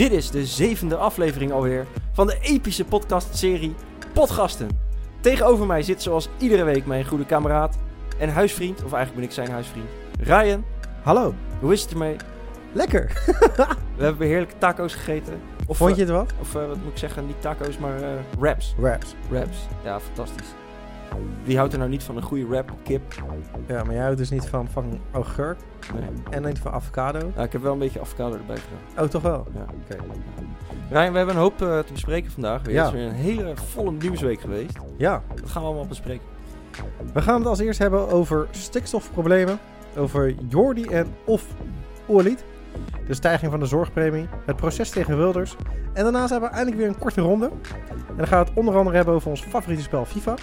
Dit 0.00 0.12
is 0.12 0.30
de 0.30 0.46
zevende 0.46 0.96
aflevering 0.96 1.52
alweer 1.52 1.86
van 2.12 2.26
de 2.26 2.38
epische 2.40 2.84
podcastserie 2.84 3.74
Podgasten. 4.12 4.68
Tegenover 5.20 5.66
mij 5.66 5.82
zit 5.82 6.02
zoals 6.02 6.28
iedere 6.38 6.64
week 6.64 6.86
mijn 6.86 7.04
goede 7.04 7.26
kameraad 7.26 7.78
en 8.18 8.28
huisvriend, 8.28 8.84
of 8.84 8.92
eigenlijk 8.92 9.14
ben 9.14 9.24
ik 9.24 9.32
zijn 9.32 9.50
huisvriend, 9.50 9.88
Ryan. 10.20 10.64
Hallo. 11.02 11.34
Hoe 11.60 11.72
is 11.72 11.82
het 11.82 11.90
ermee? 11.90 12.16
Lekker. 12.72 13.22
We 13.96 14.04
hebben 14.04 14.26
heerlijke 14.26 14.58
taco's 14.58 14.94
gegeten. 14.94 15.40
Of, 15.66 15.76
Vond 15.76 15.96
je 15.96 16.02
eh, 16.02 16.08
het 16.08 16.16
wat? 16.16 16.32
Of 16.40 16.54
eh, 16.54 16.66
wat 16.66 16.76
moet 16.76 16.92
ik 16.92 16.98
zeggen, 16.98 17.26
niet 17.26 17.40
taco's, 17.40 17.78
maar 17.78 18.02
eh 18.02 18.08
wraps. 18.38 18.74
Wraps. 18.76 19.14
Wraps. 19.28 19.56
Ja, 19.84 20.00
fantastisch. 20.00 20.48
Wie 21.44 21.56
houdt 21.56 21.72
er 21.72 21.78
nou 21.78 21.90
niet 21.90 22.02
van 22.02 22.16
een 22.16 22.22
goede 22.22 22.46
wrap 22.46 22.70
op 22.70 22.78
kip? 22.82 23.14
Ja, 23.66 23.84
maar 23.84 23.94
jij 23.94 24.02
houdt 24.02 24.18
dus 24.18 24.30
niet 24.30 24.46
van, 24.46 24.68
van 24.68 24.98
augurk 25.12 25.58
Nee. 25.94 26.08
en 26.30 26.42
niet 26.42 26.58
van 26.58 26.72
avocado. 26.72 27.18
Nou, 27.34 27.42
ik 27.46 27.52
heb 27.52 27.62
wel 27.62 27.72
een 27.72 27.78
beetje 27.78 28.00
avocado 28.00 28.36
erbij 28.36 28.56
gedaan. 28.56 29.04
Oh, 29.04 29.10
toch 29.10 29.22
wel? 29.22 29.46
Ja. 29.54 29.60
Oké. 29.84 29.96
Ryan, 30.90 31.10
we 31.12 31.16
hebben 31.16 31.34
een 31.34 31.40
hoop 31.40 31.62
eh, 31.62 31.78
te 31.78 31.92
bespreken 31.92 32.30
vandaag. 32.30 32.62
Weer. 32.62 32.74
Ja. 32.74 32.84
Het 32.84 32.94
is 32.94 32.98
weer 33.00 33.08
een 33.08 33.14
hele 33.14 33.56
volle 33.56 33.92
nieuwsweek 33.92 34.40
geweest. 34.40 34.78
Ja, 34.96 35.22
Dat 35.34 35.50
gaan 35.50 35.62
we 35.62 35.68
allemaal 35.68 35.86
bespreken. 35.86 36.26
we 37.12 37.22
gaan 37.22 37.38
het 37.38 37.46
als 37.48 37.58
eerst 37.58 37.78
hebben 37.78 38.08
over 38.08 38.46
stikstofproblemen, 38.50 39.58
over 39.96 40.34
Jordi 40.48 40.84
en 40.84 41.06
of 41.24 41.44
Oerlied, 42.08 42.44
de 43.06 43.14
stijging 43.14 43.50
van 43.50 43.60
de 43.60 43.66
zorgpremie, 43.66 44.28
het 44.46 44.56
proces 44.56 44.90
tegen 44.90 45.16
Wilders. 45.16 45.56
En 45.92 46.02
daarnaast 46.02 46.30
hebben 46.30 46.48
we 46.48 46.54
eindelijk 46.54 46.82
weer 46.82 46.92
een 46.92 46.98
korte 46.98 47.20
ronde. 47.20 47.50
En 48.08 48.16
dan 48.16 48.26
gaan 48.26 48.42
we 48.42 48.48
het 48.48 48.58
onder 48.58 48.76
andere 48.76 48.96
hebben 48.96 49.14
over 49.14 49.30
ons 49.30 49.42
favoriete 49.42 49.82
spel 49.82 50.04
FIFA. 50.04 50.34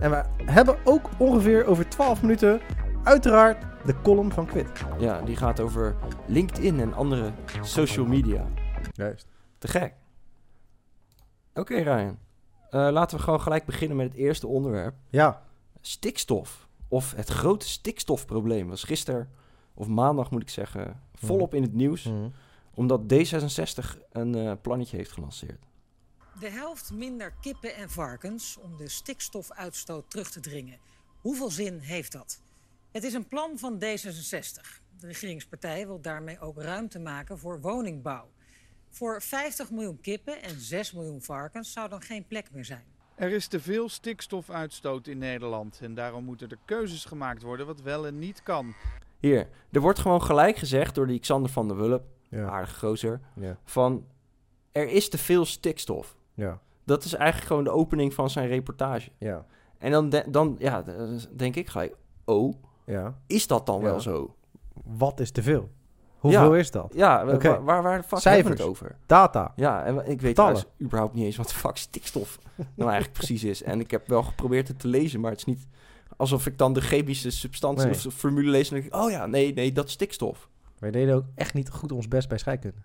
En 0.00 0.10
we 0.10 0.22
hebben 0.44 0.76
ook 0.84 1.08
ongeveer 1.18 1.64
over 1.64 1.88
12 1.88 2.22
minuten 2.22 2.60
uiteraard 3.02 3.64
de 3.84 3.94
column 4.02 4.32
van 4.32 4.46
Quid. 4.46 4.68
Ja, 4.98 5.20
die 5.20 5.36
gaat 5.36 5.60
over 5.60 5.96
LinkedIn 6.26 6.80
en 6.80 6.94
andere 6.94 7.32
social 7.62 8.06
media. 8.06 8.46
Juist. 8.92 9.26
Te 9.58 9.68
gek. 9.68 9.94
Oké, 11.54 11.74
Ryan. 11.74 12.18
Eh, 12.70 12.88
laten 12.90 13.16
we 13.16 13.22
gewoon 13.22 13.40
gelijk 13.40 13.64
beginnen 13.64 13.96
met 13.96 14.06
het 14.06 14.16
eerste 14.16 14.46
onderwerp. 14.46 14.94
Ja, 15.10 15.42
Stikstof. 15.80 16.68
Of 16.88 17.12
het 17.16 17.28
grote 17.28 17.68
stikstofprobleem 17.68 18.68
was 18.68 18.84
gisteren, 18.84 19.30
of 19.74 19.86
maandag 19.86 20.30
moet 20.30 20.42
ik 20.42 20.50
zeggen, 20.50 21.02
volop 21.14 21.54
in 21.54 21.62
het 21.62 21.72
nieuws. 21.72 22.04
Mhm. 22.04 22.28
Omdat 22.74 23.00
D66 23.00 23.98
een 24.12 24.34
eh, 24.34 24.52
plannetje 24.62 24.96
heeft 24.96 25.12
gelanceerd. 25.12 25.64
De 26.40 26.50
helft 26.50 26.92
minder 26.92 27.34
kippen 27.40 27.74
en 27.74 27.90
varkens 27.90 28.58
om 28.62 28.76
de 28.76 28.88
stikstofuitstoot 28.88 30.10
terug 30.10 30.30
te 30.30 30.40
dringen. 30.40 30.78
Hoeveel 31.20 31.50
zin 31.50 31.78
heeft 31.78 32.12
dat? 32.12 32.40
Het 32.90 33.04
is 33.04 33.14
een 33.14 33.28
plan 33.28 33.58
van 33.58 33.74
D66. 33.74 34.80
De 34.98 35.06
regeringspartij 35.06 35.86
wil 35.86 36.00
daarmee 36.00 36.40
ook 36.40 36.62
ruimte 36.62 36.98
maken 36.98 37.38
voor 37.38 37.60
woningbouw. 37.60 38.30
Voor 38.88 39.22
50 39.22 39.70
miljoen 39.70 40.00
kippen 40.00 40.42
en 40.42 40.60
6 40.60 40.92
miljoen 40.92 41.22
varkens 41.22 41.72
zou 41.72 41.88
dan 41.88 42.02
geen 42.02 42.26
plek 42.26 42.50
meer 42.52 42.64
zijn. 42.64 42.84
Er 43.14 43.30
is 43.30 43.46
te 43.46 43.60
veel 43.60 43.88
stikstofuitstoot 43.88 45.06
in 45.06 45.18
Nederland 45.18 45.78
en 45.82 45.94
daarom 45.94 46.24
moeten 46.24 46.48
er 46.48 46.58
keuzes 46.64 47.04
gemaakt 47.04 47.42
worden 47.42 47.66
wat 47.66 47.80
wel 47.80 48.06
en 48.06 48.18
niet 48.18 48.42
kan. 48.42 48.74
Hier, 49.22 49.48
er 49.70 49.80
wordt 49.80 49.98
gewoon 49.98 50.22
gelijk 50.22 50.56
gezegd 50.56 50.94
door 50.94 51.06
die 51.06 51.18
Xander 51.18 51.50
van 51.50 51.68
der 51.68 51.76
Wulp, 51.76 52.02
ja, 52.28 52.48
aardige 52.48 52.86
gozer, 52.86 53.20
ja, 53.34 53.56
van 53.64 54.04
er 54.72 54.88
is 54.88 55.08
te 55.08 55.18
veel 55.18 55.44
stikstof. 55.44 56.16
ja, 56.34 56.58
Dat 56.84 57.04
is 57.04 57.14
eigenlijk 57.14 57.46
gewoon 57.46 57.64
de 57.64 57.70
opening 57.70 58.14
van 58.14 58.30
zijn 58.30 58.48
reportage. 58.48 59.10
ja, 59.18 59.44
En 59.78 59.90
dan, 59.90 60.08
de- 60.08 60.24
dan 60.28 60.56
ja, 60.58 60.84
denk 61.36 61.56
ik 61.56 61.68
gelijk, 61.68 61.94
oh, 62.24 62.54
ja. 62.86 63.14
is 63.26 63.46
dat 63.46 63.66
dan 63.66 63.78
Ja. 63.78 63.84
wel 63.84 64.00
zo? 64.00 64.34
Wat 64.84 65.20
is 65.20 65.30
te 65.30 65.42
veel? 65.42 65.70
Hoeveel 66.18 66.54
is 66.56 66.70
dat? 66.70 66.92
Ja, 66.94 67.24
waar, 67.62 67.82
waar 67.82 67.96
de 68.00 68.06
fuck 68.06 68.18
Cijfers. 68.18 68.24
hebben 68.24 68.52
we 68.56 68.58
het 68.58 68.68
over? 68.68 68.96
Data. 69.06 69.52
Ja, 69.56 69.84
en 69.84 70.10
ik 70.10 70.20
weet 70.20 70.34
trouwens 70.34 70.64
überhaupt 70.80 71.14
niet 71.14 71.24
eens 71.24 71.36
wat 71.36 71.48
de 71.48 71.54
fuck 71.54 71.76
stikstof 71.76 72.38
nou 72.76 72.90
eigenlijk 72.90 73.12
precies 73.12 73.44
is. 73.44 73.62
En 73.62 73.80
ik 73.80 73.90
heb 73.90 74.08
wel 74.08 74.22
geprobeerd 74.22 74.68
het 74.68 74.78
te 74.78 74.88
lezen, 74.88 75.20
maar 75.20 75.30
het 75.30 75.38
is 75.40 75.44
niet 75.46 75.66
alsof 76.16 76.46
ik 76.46 76.58
dan 76.58 76.72
de 76.72 76.80
chemische 76.80 77.30
substantie 77.30 77.86
Nee. 77.86 77.94
of 78.06 78.14
formule 78.14 78.50
lees 78.50 78.68
en 78.68 78.74
denk 78.74 78.86
ik, 78.86 78.94
oh 78.94 79.10
ja, 79.10 79.26
nee, 79.26 79.54
nee, 79.54 79.72
dat 79.72 79.86
is 79.86 79.92
stikstof. 79.92 80.48
Wij 80.78 80.90
deden 80.90 81.14
ook 81.14 81.24
echt 81.34 81.54
niet 81.54 81.70
goed 81.70 81.92
ons 81.92 82.08
best 82.08 82.28
bij 82.28 82.38
scheikunde. 82.38 82.76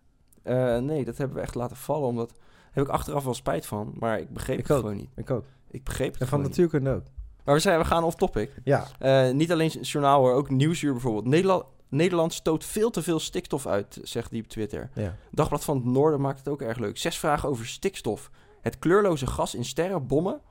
Eh, 0.43 0.77
nee, 0.77 1.05
dat 1.05 1.17
hebben 1.17 1.35
we 1.37 1.41
echt 1.43 1.55
laten 1.55 1.77
vallen, 1.77 2.07
omdat 2.07 2.33
heb 2.71 2.83
ik 2.85 2.89
achteraf 2.91 3.23
wel 3.23 3.33
spijt 3.33 3.65
van, 3.65 3.93
maar 3.99 4.19
ik 4.19 4.29
begreep 4.29 4.57
Ik 4.59 4.67
het 4.67 4.77
ook. 4.77 4.81
gewoon 4.81 4.97
niet. 4.97 5.09
Ik 5.15 5.29
ook. 5.31 5.45
Ik 5.71 5.83
begreep 5.83 6.11
het 6.13 6.21
En 6.21 6.27
van 6.27 6.41
natuurkunde 6.41 6.89
ook. 6.93 7.03
Maar 7.43 7.55
we, 7.55 7.61
zijn, 7.61 7.79
we 7.79 7.85
gaan 7.85 8.03
off 8.03 8.15
topic. 8.15 8.51
Ja. 8.63 8.87
Eh, 8.99 9.31
niet 9.31 9.51
alleen 9.51 9.69
journaal 9.69 10.19
hoor, 10.19 10.33
ook 10.33 10.49
Nieuwsuur 10.49 10.91
bijvoorbeeld. 10.91 11.25
Nederland, 11.25 11.63
Nederland 11.89 12.33
stoot 12.33 12.63
veel 12.65 12.89
te 12.89 13.01
veel 13.03 13.19
stikstof 13.19 13.67
uit, 13.67 13.99
zegt 14.03 14.31
die 14.31 14.41
op 14.41 14.47
Twitter. 14.47 14.89
ja. 14.93 15.15
Dagblad 15.31 15.63
van 15.63 15.75
het 15.75 15.85
Noorden 15.85 16.21
maakt 16.21 16.37
het 16.39 16.47
ook 16.47 16.61
erg 16.61 16.77
leuk. 16.77 16.97
Zes 16.97 17.17
vragen 17.17 17.49
over 17.49 17.65
stikstof. 17.67 18.29
Het 18.61 18.79
kleurloze 18.79 19.27
gas 19.27 19.55
in 19.55 19.65
sterren, 19.65 20.07
bommen 20.07 20.41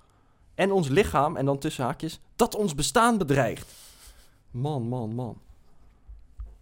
en 0.56 0.72
ons 0.72 0.88
lichaam, 0.88 1.36
en 1.36 1.44
dan 1.44 1.58
tussen 1.58 1.84
haakjes, 1.84 2.20
dat 2.36 2.54
ons 2.54 2.74
bestaan 2.74 3.18
bedreigt. 3.18 3.74
Man, 4.50 4.82
man, 4.88 5.14
man. 5.14 5.38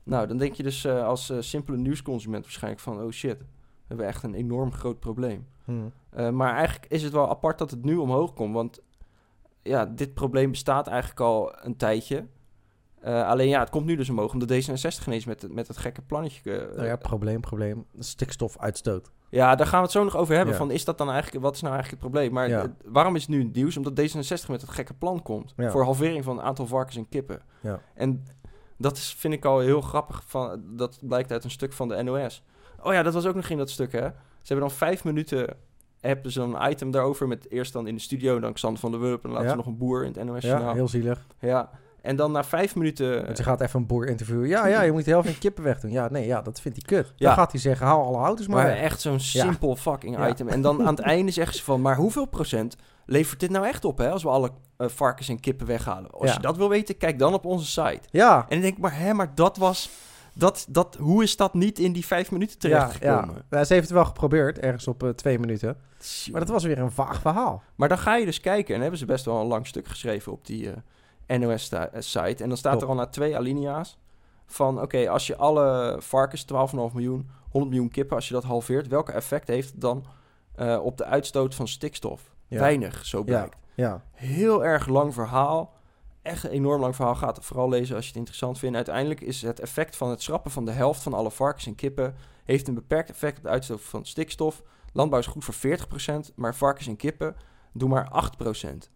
Nou, 0.03 0.27
dan 0.27 0.37
denk 0.37 0.55
je 0.55 0.63
dus 0.63 0.85
eh, 0.85 1.07
als 1.07 1.31
eh, 1.31 1.37
simpele 1.41 1.77
nieuwsconsument 1.77 2.43
waarschijnlijk 2.45 2.83
van, 2.83 3.03
oh 3.03 3.11
shit, 3.11 3.39
we 3.39 3.45
hebben 3.87 4.07
echt 4.07 4.23
een 4.23 4.35
enorm 4.35 4.73
groot 4.73 5.01
probleem. 5.01 5.47
Hm. 5.65 5.73
Eh, 6.11 6.31
maar 6.31 6.55
eigenlijk 6.55 6.87
is 6.93 7.03
het 7.03 7.13
wel 7.13 7.29
apart 7.29 7.59
dat 7.59 7.71
het 7.71 7.85
nu 7.85 7.97
omhoog 7.97 8.33
komt. 8.33 8.55
Want 8.55 8.81
ja, 9.63 9.87
dit 9.87 10.15
probleem 10.15 10.51
bestaat 10.51 10.87
eigenlijk 10.87 11.21
al 11.21 11.53
een 11.65 11.77
tijdje. 11.77 12.27
Alleen 13.03 13.49
ja, 13.49 13.61
het 13.61 13.71
komt 13.71 13.87
nu 13.87 13.97
dus 13.97 14.11
omhoog 14.11 14.33
omdat 14.33 14.51
D66 14.53 15.07
ineens 15.07 15.25
met, 15.25 15.43
het- 15.43 15.53
met 15.53 15.69
het 15.69 15.77
gekke 15.77 16.03
plannetje... 16.03 16.71
Nou 16.75 16.87
ja, 16.87 16.97
probleem, 16.97 17.41
probleem. 17.41 17.87
Stikstofuitstoot. 17.99 19.11
Ja, 19.29 19.55
daar 19.55 19.67
gaan 19.67 19.79
we 19.79 19.85
het 19.85 19.93
zo 19.93 20.05
nog 20.05 20.17
over 20.17 20.35
hebben. 20.35 20.53
Ja. 20.53 20.59
Van, 20.61 20.71
is 20.71 20.85
dat 20.85 20.99
dan 20.99 21.11
eigenlijk, 21.11 21.45
wat 21.45 21.55
is 21.55 21.61
nou 21.61 21.75
eigenlijk 21.75 22.03
het 22.03 22.13
probleem? 22.13 22.33
Maar 22.33 22.49
Ja. 22.49 22.75
waarom 22.85 23.17
is 23.17 23.21
het 23.21 23.31
nu 23.31 23.43
het 23.43 23.55
nieuws? 23.55 23.77
Omdat 23.77 24.01
D66 24.01 24.49
met 24.49 24.61
het 24.61 24.71
gekke 24.71 24.95
plan 24.95 25.23
komt. 25.23 25.53
Ja. 25.57 25.71
Voor 25.71 25.85
halvering 25.85 26.25
van 26.25 26.37
het 26.37 26.47
aantal 26.47 26.67
varkens 26.67 26.97
en 26.97 27.09
kippen. 27.09 27.41
Ja. 27.61 27.81
En 27.95 28.25
dat 28.79 28.97
is, 28.97 29.15
vind 29.19 29.35
ik 29.35 29.45
al 29.45 29.59
heel 29.59 29.81
grappig. 29.81 30.23
Van, 30.27 30.63
dat 30.77 30.99
blijkt 31.01 31.33
uit 31.33 31.45
een 31.45 31.51
stuk 31.51 31.73
van 31.73 31.89
de 31.89 32.03
NOS. 32.03 32.43
Oh 32.83 32.93
ja, 32.93 33.03
dat 33.03 33.15
was 33.15 33.27
ook 33.27 33.35
nog 33.35 33.49
in 33.49 33.59
dat 33.59 33.71
stuk, 33.71 33.93
hè? 33.93 34.07
Ze 34.43 34.53
hebben 34.53 34.69
dan 34.69 34.77
vijf 34.77 35.05
minuten... 35.05 35.57
Hebben 36.01 36.33
ze 36.33 36.39
dan 36.39 36.57
een 36.57 36.71
item 36.71 36.91
daarover 36.91 37.29
met 37.29 37.51
eerst 37.51 37.73
dan 37.73 37.87
in 37.87 37.95
de 37.95 38.01
studio... 38.01 38.41
dan 38.41 38.53
Xander 38.53 38.81
van 38.81 38.91
der 38.91 39.01
Wulp 39.01 39.25
en 39.25 39.49
ze 39.49 39.57
nog 39.57 39.67
een 39.67 39.79
boer 39.79 40.05
in 40.05 40.13
het 40.13 40.25
NOS 40.25 40.43
Ja, 40.45 40.73
heel 40.73 40.89
zielig. 40.89 41.27
Ja, 41.39 41.71
en 42.05 42.17
dan 42.17 42.33
na 42.33 42.45
vijf 42.45 42.75
minuten... 42.75 43.25
Want 43.25 43.37
je 43.37 43.43
gaat 43.43 43.61
even 43.61 43.81
een 43.81 43.87
boer 43.87 44.07
interviewen. 44.09 44.49
Ja, 44.49 44.67
ja, 44.67 44.83
je 44.89 44.93
moet 44.93 45.05
de 45.05 45.11
helft 45.11 45.29
van 45.29 45.39
kippen 45.39 45.65
wegdoen. 45.65 45.91
Ja, 45.91 46.09
nee, 46.11 46.27
ja, 46.27 46.43
dat 46.43 46.61
vindt 46.61 46.79
hij 46.79 46.99
kut. 46.99 47.13
Ja. 47.17 47.27
Dan 47.27 47.37
gaat 47.37 47.53
hij 47.53 47.61
zeggen, 47.61 47.87
hou 47.87 48.05
alle 48.05 48.17
houters 48.17 48.49
maar 48.49 48.57
Maar 48.57 48.73
weg. 48.73 48.83
echt 48.83 49.01
zo'n 49.01 49.21
simpel 49.21 49.77
fucking 49.77 50.17
Ja. 50.17 50.29
item. 50.29 50.49
En 50.49 50.61
dan 50.61 50.81
aan 50.81 50.95
het 50.95 51.05
einde 51.15 51.33
zeggen 51.33 51.55
ze 51.57 51.63
van... 51.63 51.81
maar 51.81 51.97
hoeveel 51.97 52.25
procent 52.27 52.77
levert 53.07 53.41
dit 53.41 53.51
nou 53.51 53.67
echt 53.67 53.85
op, 53.85 53.99
hè? 53.99 54.11
Als 54.11 54.23
we 54.23 54.29
alle 54.29 54.51
eh, 54.77 54.89
varkens 54.89 55.29
en 55.29 55.41
kippen 55.41 55.67
weghalen. 55.67 56.11
Als 56.11 56.33
je 56.33 56.41
dat 56.41 56.57
wil 56.57 56.69
weten, 56.69 56.97
kijk 56.97 57.19
dan 57.19 57.35
op 57.35 57.45
onze 57.45 57.67
site. 57.67 58.09
Ja, 58.11 58.37
En 58.37 58.47
dan 58.49 58.61
denk 58.61 58.75
ik, 58.75 58.83
maar 58.83 58.99
hè, 58.99 59.13
maar 59.15 59.35
dat 59.35 59.57
was... 59.57 59.91
Dat, 60.37 60.67
dat, 60.69 60.97
hoe 61.01 61.23
is 61.23 61.37
dat 61.37 61.55
niet 61.55 61.79
in 61.79 61.93
die 61.93 62.07
vijf 62.07 62.31
minuten 62.31 62.69
ja. 62.69 62.79
terechtgekomen? 62.79 63.45
Ja, 63.51 63.65
Ze 63.65 63.73
heeft 63.73 63.85
het 63.87 63.97
wel 63.97 64.05
geprobeerd, 64.05 64.59
ergens 64.59 64.89
op 64.89 65.03
eh, 65.03 65.09
twee 65.09 65.39
minuten. 65.39 65.77
Maar 66.31 66.41
dat 66.41 66.49
was 66.51 66.65
weer 66.65 66.79
een 66.79 66.91
vaag 66.91 67.21
verhaal. 67.21 67.63
Maar 67.75 67.89
dan 67.89 67.99
ga 67.99 68.17
je 68.17 68.25
dus 68.25 68.41
kijken... 68.41 68.75
en 68.75 68.81
hebben 68.81 68.99
ze 68.99 69.05
best 69.05 69.25
wel 69.25 69.41
een 69.41 69.47
lang 69.47 69.67
stuk 69.67 69.89
geschreven 69.89 70.33
op 70.33 70.47
die 70.47 70.71
eh, 70.71 70.77
NOS-site. 71.27 72.43
En 72.43 72.49
dan 72.49 72.57
staat 72.57 72.73
Top. 72.73 72.83
er 72.83 72.89
al 72.89 72.95
na 72.95 73.07
twee 73.07 73.37
alinea's... 73.37 73.99
van 74.47 74.81
oké, 74.81 75.09
als 75.11 75.27
je 75.27 75.37
alle 75.37 75.97
varkens, 76.01 76.45
12,5 76.45 76.49
miljoen, 76.93 77.29
100 77.51 77.73
miljoen 77.73 77.91
kippen... 77.91 78.17
als 78.17 78.29
je 78.29 78.35
dat 78.35 78.45
halveert, 78.45 78.89
welke 78.89 79.13
effect 79.13 79.49
heeft 79.49 79.71
het 79.71 79.81
dan... 79.81 80.05
eh, 80.55 80.79
op 80.83 80.97
de 80.97 81.05
uitstoot 81.05 81.55
van 81.55 81.69
stikstof? 81.69 82.35
Ja. 82.49 82.59
Weinig, 82.59 83.07
zo 83.07 83.19
Ja, 83.19 83.25
blijkt. 83.25 83.57
ja. 83.75 84.05
Heel 84.13 84.65
erg 84.65 84.87
lang 84.87 85.15
verhaal. 85.15 85.73
Echt 86.23 86.45
een 86.45 86.51
enorm 86.51 86.81
lang 86.81 86.97
verhaal. 86.97 87.15
Gaat 87.15 87.37
het 87.37 87.45
vooral 87.45 87.69
lezen 87.69 87.95
als 87.95 88.05
je 88.05 88.09
het 88.11 88.19
interessant 88.19 88.59
vindt. 88.59 88.77
Uiteindelijk 88.77 89.21
is 89.21 89.43
het 89.43 89.61
effect 89.61 89.97
van 89.97 90.11
het 90.11 90.23
schrappen 90.23 90.51
van 90.51 90.65
de 90.65 90.71
helft 90.71 91.03
van 91.03 91.15
alle 91.15 91.31
varkens 91.31 91.67
en 91.67 91.75
kippen... 91.75 92.15
heeft 92.45 92.69
een 92.69 92.75
beperkt 92.75 93.11
effect 93.11 93.37
op 93.37 93.43
de 93.43 93.49
uitstoot 93.49 93.81
van 93.81 94.05
stikstof. 94.07 94.63
Landbouw 94.93 95.19
is 95.19 95.27
goed 95.27 95.45
voor 95.45 95.79
40%, 96.31 96.35
maar 96.35 96.55
varkens 96.55 96.87
en 96.87 96.97
kippen 96.97 97.37
doen 97.73 97.91
maar 97.91 98.31
8%. 98.67 98.94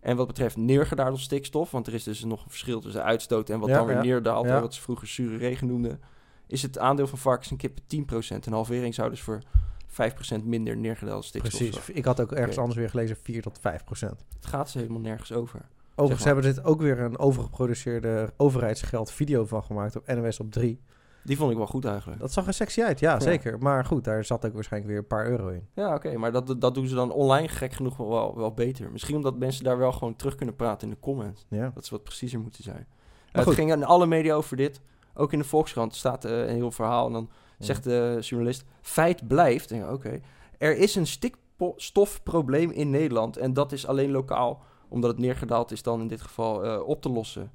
En 0.00 0.16
wat 0.16 0.26
betreft 0.26 0.56
neergedaald 0.56 1.18
stikstof, 1.20 1.70
want 1.70 1.86
er 1.86 1.94
is 1.94 2.04
dus 2.04 2.24
nog 2.24 2.44
een 2.44 2.50
verschil 2.50 2.80
tussen 2.80 3.04
uitstoot 3.04 3.50
en 3.50 3.58
wat 3.58 3.68
Ja, 3.68 3.76
dan 3.76 3.86
weer 3.86 3.96
ja. 3.96 4.02
neerdaalt, 4.02 4.46
Ja. 4.46 4.60
wat 4.60 4.74
ze 4.74 4.80
vroeger 4.80 5.06
zure 5.06 5.36
regen 5.36 5.66
noemden, 5.66 6.00
is 6.46 6.62
het 6.62 6.78
aandeel 6.78 7.06
van 7.06 7.18
varkens 7.18 7.50
en 7.50 7.56
kippen 7.56 7.82
10%. 7.86 8.46
Een 8.46 8.52
halvering 8.52 8.94
zou 8.94 9.10
dus 9.10 9.20
voor 9.20 9.42
5% 9.86 10.44
minder 10.44 10.76
neergedaald 10.76 11.24
stikstof 11.24 11.52
Precies. 11.56 11.74
zorgen. 11.74 11.96
Ik 11.96 12.04
had 12.04 12.20
ook 12.20 12.32
ergens 12.32 12.58
anders 12.58 12.78
weer 12.78 12.90
gelezen 12.90 13.16
4 13.22 13.42
tot 13.42 13.58
5 13.60 13.84
procent. 13.84 14.24
Het 14.36 14.46
gaat 14.46 14.70
ze 14.70 14.78
helemaal 14.78 15.00
nergens 15.00 15.32
over. 15.32 15.60
Overigens 15.90 16.24
maar. 16.24 16.34
hebben 16.34 16.54
ze 16.54 16.60
dit 16.60 16.70
ook 16.70 16.80
weer 16.80 16.98
een 16.98 17.18
overgeproduceerde 17.18 18.32
overheidsgeld 18.36 19.10
video 19.12 19.44
van 19.44 19.62
gemaakt 19.62 19.96
op 19.96 20.06
NOS 20.06 20.40
op 20.40 20.50
3. 20.52 20.80
Die 21.24 21.36
vond 21.36 21.50
ik 21.50 21.56
wel 21.56 21.66
goed 21.66 21.84
eigenlijk. 21.84 22.20
Dat 22.20 22.32
zag 22.32 22.46
er 22.46 22.52
sexy 22.54 22.82
uit, 22.82 23.00
ja, 23.00 23.12
Ja. 23.12 23.20
zeker. 23.20 23.58
Maar 23.58 23.84
goed, 23.84 24.04
daar 24.04 24.24
zat 24.24 24.46
ook 24.46 24.52
waarschijnlijk 24.54 24.92
weer 24.92 25.00
een 25.02 25.06
paar 25.08 25.26
euro 25.26 25.48
in. 25.48 25.66
Ja, 25.74 25.94
oké, 25.94 26.16
maar 26.16 26.32
dat, 26.32 26.60
dat 26.60 26.74
doen 26.74 26.86
ze 26.86 26.94
dan 26.94 27.12
online 27.12 27.48
gek 27.48 27.72
genoeg 27.72 27.96
wel- 27.96 28.36
wel, 28.36 28.52
beter. 28.52 28.90
Misschien 28.92 29.16
omdat 29.16 29.38
mensen 29.38 29.64
daar 29.64 29.78
wel 29.78 29.92
gewoon 29.92 30.16
terug 30.16 30.34
kunnen 30.34 30.56
praten 30.56 30.88
in 30.88 30.94
de 30.94 31.00
comments. 31.00 31.46
Ja. 31.48 31.70
Dat 31.74 31.84
ze 31.84 31.90
wat 31.94 32.02
preciezer 32.04 32.40
moeten 32.40 32.62
zijn. 32.62 32.86
Eh, 33.32 33.44
het 33.44 33.54
ging 33.54 33.72
in 33.72 33.84
alle 33.84 34.06
media 34.06 34.34
over 34.34 34.56
dit. 34.56 34.80
Ook 35.14 35.32
in 35.32 35.38
de 35.38 35.44
Volkskrant 35.44 35.94
staat 35.94 36.24
eh, 36.24 36.38
een 36.38 36.54
heel 36.54 36.70
verhaal. 36.70 37.06
En 37.06 37.12
dan 37.12 37.30
Zegt 37.58 37.84
de 37.84 38.16
journalist. 38.20 38.64
Feit 38.80 39.28
blijft. 39.28 39.72
Oké. 39.72 40.20
Er 40.58 40.76
is 40.76 40.94
een 40.94 41.06
stikstofprobleem 41.06 42.70
in 42.70 42.90
Nederland. 42.90 43.36
En 43.36 43.52
dat 43.52 43.72
is 43.72 43.86
alleen 43.86 44.10
lokaal. 44.10 44.62
Omdat 44.88 45.10
het 45.10 45.18
neergedaald 45.18 45.70
is 45.70 45.82
dan 45.82 46.00
in 46.00 46.08
dit 46.08 46.20
geval 46.20 46.64
eh, 46.64 46.88
op 46.88 47.02
te 47.02 47.08
lossen. 47.08 47.52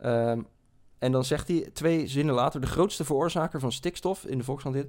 Ehm, 0.00 0.40
en 1.02 1.12
dan 1.12 1.24
zegt 1.24 1.48
hij 1.48 1.70
twee 1.72 2.06
zinnen 2.06 2.34
later. 2.34 2.60
De 2.60 2.66
grootste 2.66 3.04
veroorzaker 3.04 3.60
van 3.60 3.72
stikstof 3.72 4.24
in 4.24 4.38
de 4.38 4.44
Volkskrant 4.44 4.76
dit. 4.76 4.86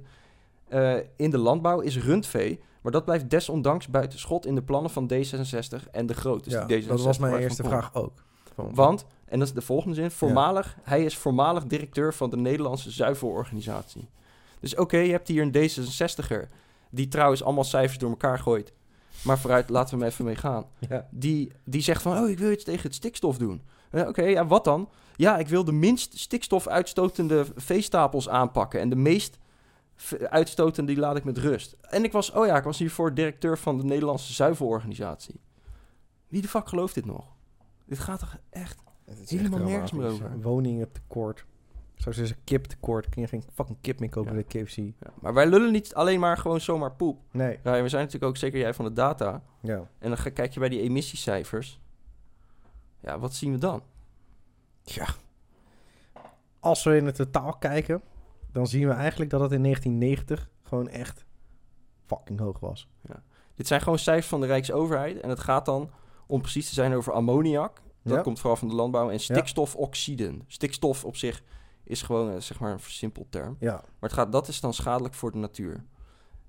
eh, 0.68 0.96
in 1.16 1.30
de 1.30 1.38
landbouw 1.38 1.80
is 1.80 1.98
rundvee. 1.98 2.60
Maar 2.82 2.92
dat 2.92 3.04
blijft 3.04 3.30
desondanks 3.30 3.88
buiten 3.88 4.18
schot 4.18 4.46
in 4.46 4.54
de 4.54 4.62
plannen 4.62 4.90
van 4.90 5.10
D66 5.12 5.90
en 5.90 6.06
de 6.06 6.14
Groot. 6.14 6.44
Dus 6.44 6.52
ja, 6.52 6.64
die 6.64 6.82
D66 6.82 6.86
dat 6.86 7.00
was 7.00 7.18
mijn 7.18 7.34
eerste 7.34 7.62
vraag 7.62 7.94
ook. 7.94 8.12
Want, 8.54 9.04
en 9.24 9.38
dat 9.38 9.48
is 9.48 9.54
de 9.54 9.60
volgende 9.60 9.94
zin, 9.94 10.10
voormalig, 10.10 10.76
hij 10.82 11.04
is 11.04 11.16
voormalig 11.16 11.64
directeur 11.64 12.14
van 12.14 12.30
de 12.30 12.36
Nederlandse 12.36 12.90
Zuivelorganisatie. 12.90 14.08
Dus 14.60 14.76
oké, 14.76 14.96
je 14.96 15.10
hebt 15.10 15.28
hier 15.28 15.42
een 15.42 15.54
D66er, 15.56 16.48
die 16.90 17.08
trouwens 17.08 17.42
allemaal 17.44 17.64
cijfers 17.64 17.98
door 17.98 18.10
elkaar 18.10 18.38
gooit. 18.38 18.72
Maar 19.22 19.38
vooruit, 19.38 19.68
laten 19.70 19.94
we 19.94 20.04
hem 20.04 20.12
even 20.12 20.24
mee 20.24 20.36
gaan. 20.36 20.64
Ja. 20.88 21.08
Die, 21.10 21.52
die 21.64 21.82
zegt 21.82 22.02
van, 22.02 22.18
oh, 22.18 22.28
ik 22.28 22.38
wil 22.38 22.50
iets 22.50 22.64
tegen 22.64 22.82
het 22.82 22.94
stikstof 22.94 23.38
doen. 23.38 23.62
Eh, 23.94 24.08
oké, 24.08 24.22
ja, 24.22 24.46
wat 24.46 24.64
dan? 24.64 24.88
Ja, 25.16 25.38
ik 25.38 25.48
wil 25.48 25.64
de 25.64 25.72
minst 25.72 26.18
stikstofuitstotende 26.18 27.46
veestapels 27.56 28.28
aanpakken. 28.28 28.80
En 28.80 28.88
de 28.88 28.96
meest 28.96 29.38
uitstotende, 30.28 30.92
die 30.92 31.00
laat 31.00 31.16
ik 31.16 31.24
met 31.24 31.38
rust. 31.38 31.76
En 31.80 32.04
ik 32.04 32.12
was, 32.12 32.30
oh 32.32 32.46
ja, 32.46 32.56
ik 32.56 32.64
was 32.64 32.78
hiervoor 32.78 33.14
directeur 33.14 33.58
van 33.58 33.76
de 33.76 33.84
Nederlandse 33.84 34.32
Zuivelorganisatie. 34.32 35.40
Wie 36.28 36.42
de 36.42 36.48
fuck 36.48 36.68
gelooft 36.68 36.94
dit 36.94 37.04
nog? 37.06 37.24
Dit 37.86 37.98
gaat 37.98 38.18
toch 38.18 38.36
echt... 38.50 38.82
Helemaal 39.26 39.58
echt 39.60 39.68
nergens 39.68 39.92
meer 39.92 40.06
over. 40.10 40.40
Woningen 40.40 40.92
tekort. 40.92 41.44
Straks 41.94 42.18
is 42.18 42.30
er 42.30 42.36
kip 42.44 42.64
tekort. 42.64 43.08
Kun 43.08 43.22
je 43.22 43.28
geen 43.28 43.42
fucking 43.54 43.78
kip 43.80 44.00
meer 44.00 44.08
kopen 44.08 44.34
Ja. 44.36 44.42
bij 44.42 44.60
de 44.60 44.64
KFC. 44.64 44.76
Ja, 44.76 45.12
maar 45.20 45.34
wij 45.34 45.46
lullen 45.46 45.72
niet 45.72 45.94
alleen 45.94 46.20
maar 46.20 46.36
gewoon 46.36 46.60
zomaar 46.60 46.92
poep. 46.92 47.20
Nee. 47.30 47.58
Ja, 47.64 47.82
we 47.82 47.88
zijn 47.88 48.02
natuurlijk 48.04 48.24
ook 48.24 48.36
zeker 48.36 48.58
jij 48.58 48.74
van 48.74 48.84
de 48.84 48.92
data. 48.92 49.42
Ja. 49.60 49.88
En 49.98 50.10
dan 50.10 50.32
kijk 50.32 50.52
je 50.54 50.60
bij 50.60 50.68
die 50.68 50.80
emissiecijfers. 50.80 51.80
Ja, 53.04 53.18
wat 53.18 53.34
zien 53.34 53.52
we 53.52 53.58
dan? 53.58 53.82
Ja. 54.82 55.06
Als 56.60 56.82
we 56.84 56.96
in 56.96 57.06
het 57.06 57.14
totaal 57.14 57.52
kijken, 57.58 58.02
dan 58.52 58.66
zien 58.66 58.88
we 58.88 58.94
eigenlijk 58.94 59.30
dat 59.30 59.40
het 59.40 59.52
in 59.52 59.62
1990 59.62 60.50
gewoon 60.62 60.88
echt 60.88 61.24
fucking 62.06 62.38
hoog 62.38 62.58
was. 62.60 62.88
Dit 63.54 63.66
zijn 63.66 63.80
gewoon 63.80 63.98
cijfers 63.98 64.26
van 64.26 64.40
de 64.40 64.46
Rijksoverheid. 64.46 65.20
En 65.20 65.28
het 65.28 65.40
gaat 65.40 65.64
dan, 65.64 65.90
om 66.26 66.40
precies 66.40 66.68
te 66.68 66.74
zijn, 66.74 66.94
over 66.94 67.12
ammoniak. 67.12 67.82
Dat 68.02 68.14
Ja. 68.16 68.22
komt 68.22 68.38
vooral 68.40 68.56
van 68.56 68.68
de 68.68 68.74
landbouw. 68.74 69.10
En 69.10 69.20
stikstofoxiden. 69.20 70.42
Stikstof 70.46 71.04
op 71.04 71.16
zich 71.16 71.42
is 71.84 72.02
gewoon, 72.02 72.30
eh, 72.34 72.40
zeg 72.40 72.60
maar, 72.60 72.72
een 72.72 72.80
versimpeld 72.80 73.26
term. 73.32 73.56
Ja. 73.60 73.72
Maar 73.72 73.84
het 74.10 74.12
gaat, 74.12 74.32
dat 74.32 74.48
is 74.48 74.60
dan 74.60 74.74
schadelijk 74.74 75.14
voor 75.14 75.32
de 75.32 75.38
natuur. 75.38 75.84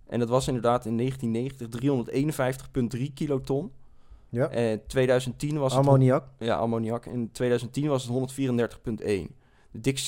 En 0.08 0.20
dat 0.20 0.30
was 0.30 0.48
inderdaad 0.48 0.86
in 0.86 0.96
1990 0.96 1.68
351,3 1.70 3.14
kiloton. 3.14 3.72
Ja. 4.36 4.50
En 4.50 4.82
2010 4.88 5.58
was 5.58 5.74
het... 5.74 5.82
Ammoniak. 5.86 6.24
Ja, 6.40 6.56
ammoniak. 6.56 7.06
In 7.06 7.32
2010 7.32 7.88
was 7.88 8.04
het 8.08 8.32
134,1. 9.28 9.32
Dik 9.72 10.00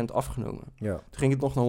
60% 0.00 0.04
afgenomen. 0.12 0.64
Ja. 0.76 0.94
Toen 0.94 1.04
ging 1.10 1.32
het 1.32 1.40
nog 1.40 1.54
naar 1.54 1.64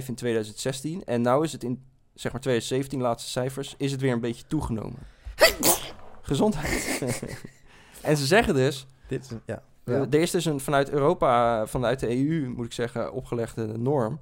128,5 0.00 0.06
in 0.06 0.14
2016. 0.14 1.04
En 1.04 1.22
nu 1.22 1.42
is 1.42 1.52
het 1.52 1.64
in, 1.64 1.82
zeg 2.14 2.32
maar 2.32 2.40
2017, 2.40 3.00
laatste 3.00 3.30
cijfers, 3.30 3.74
is 3.78 3.92
het 3.92 4.00
weer 4.00 4.12
een 4.12 4.20
beetje 4.20 4.44
toegenomen. 4.46 4.98
Gezondheid. 6.22 7.02
en 8.02 8.16
ze 8.16 8.26
zeggen 8.26 8.54
dus, 8.54 8.86
Dit 9.08 9.24
is 9.24 9.30
een, 9.30 9.40
ja. 9.46 9.62
eh, 9.84 9.94
Ja. 9.94 10.06
er 10.10 10.20
is 10.20 10.30
dus 10.30 10.44
een 10.44 10.60
vanuit 10.60 10.90
Europa, 10.90 11.66
vanuit 11.66 12.00
de 12.00 12.08
EU 12.26 12.48
moet 12.48 12.66
ik 12.66 12.72
zeggen, 12.72 13.12
opgelegde 13.12 13.78
norm 13.78 14.20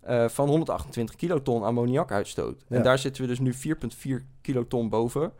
eh, 0.00 0.28
van 0.28 0.48
128 0.48 1.16
kiloton 1.16 1.62
ammoniakuitstoot. 1.62 2.64
Ja. 2.68 2.76
En 2.76 2.82
daar 2.82 2.98
zitten 2.98 3.22
we 3.22 3.28
dus 3.28 3.38
nu 3.38 3.54
4,4 3.54 4.24
kiloton 4.40 4.88
boven. 4.88 5.32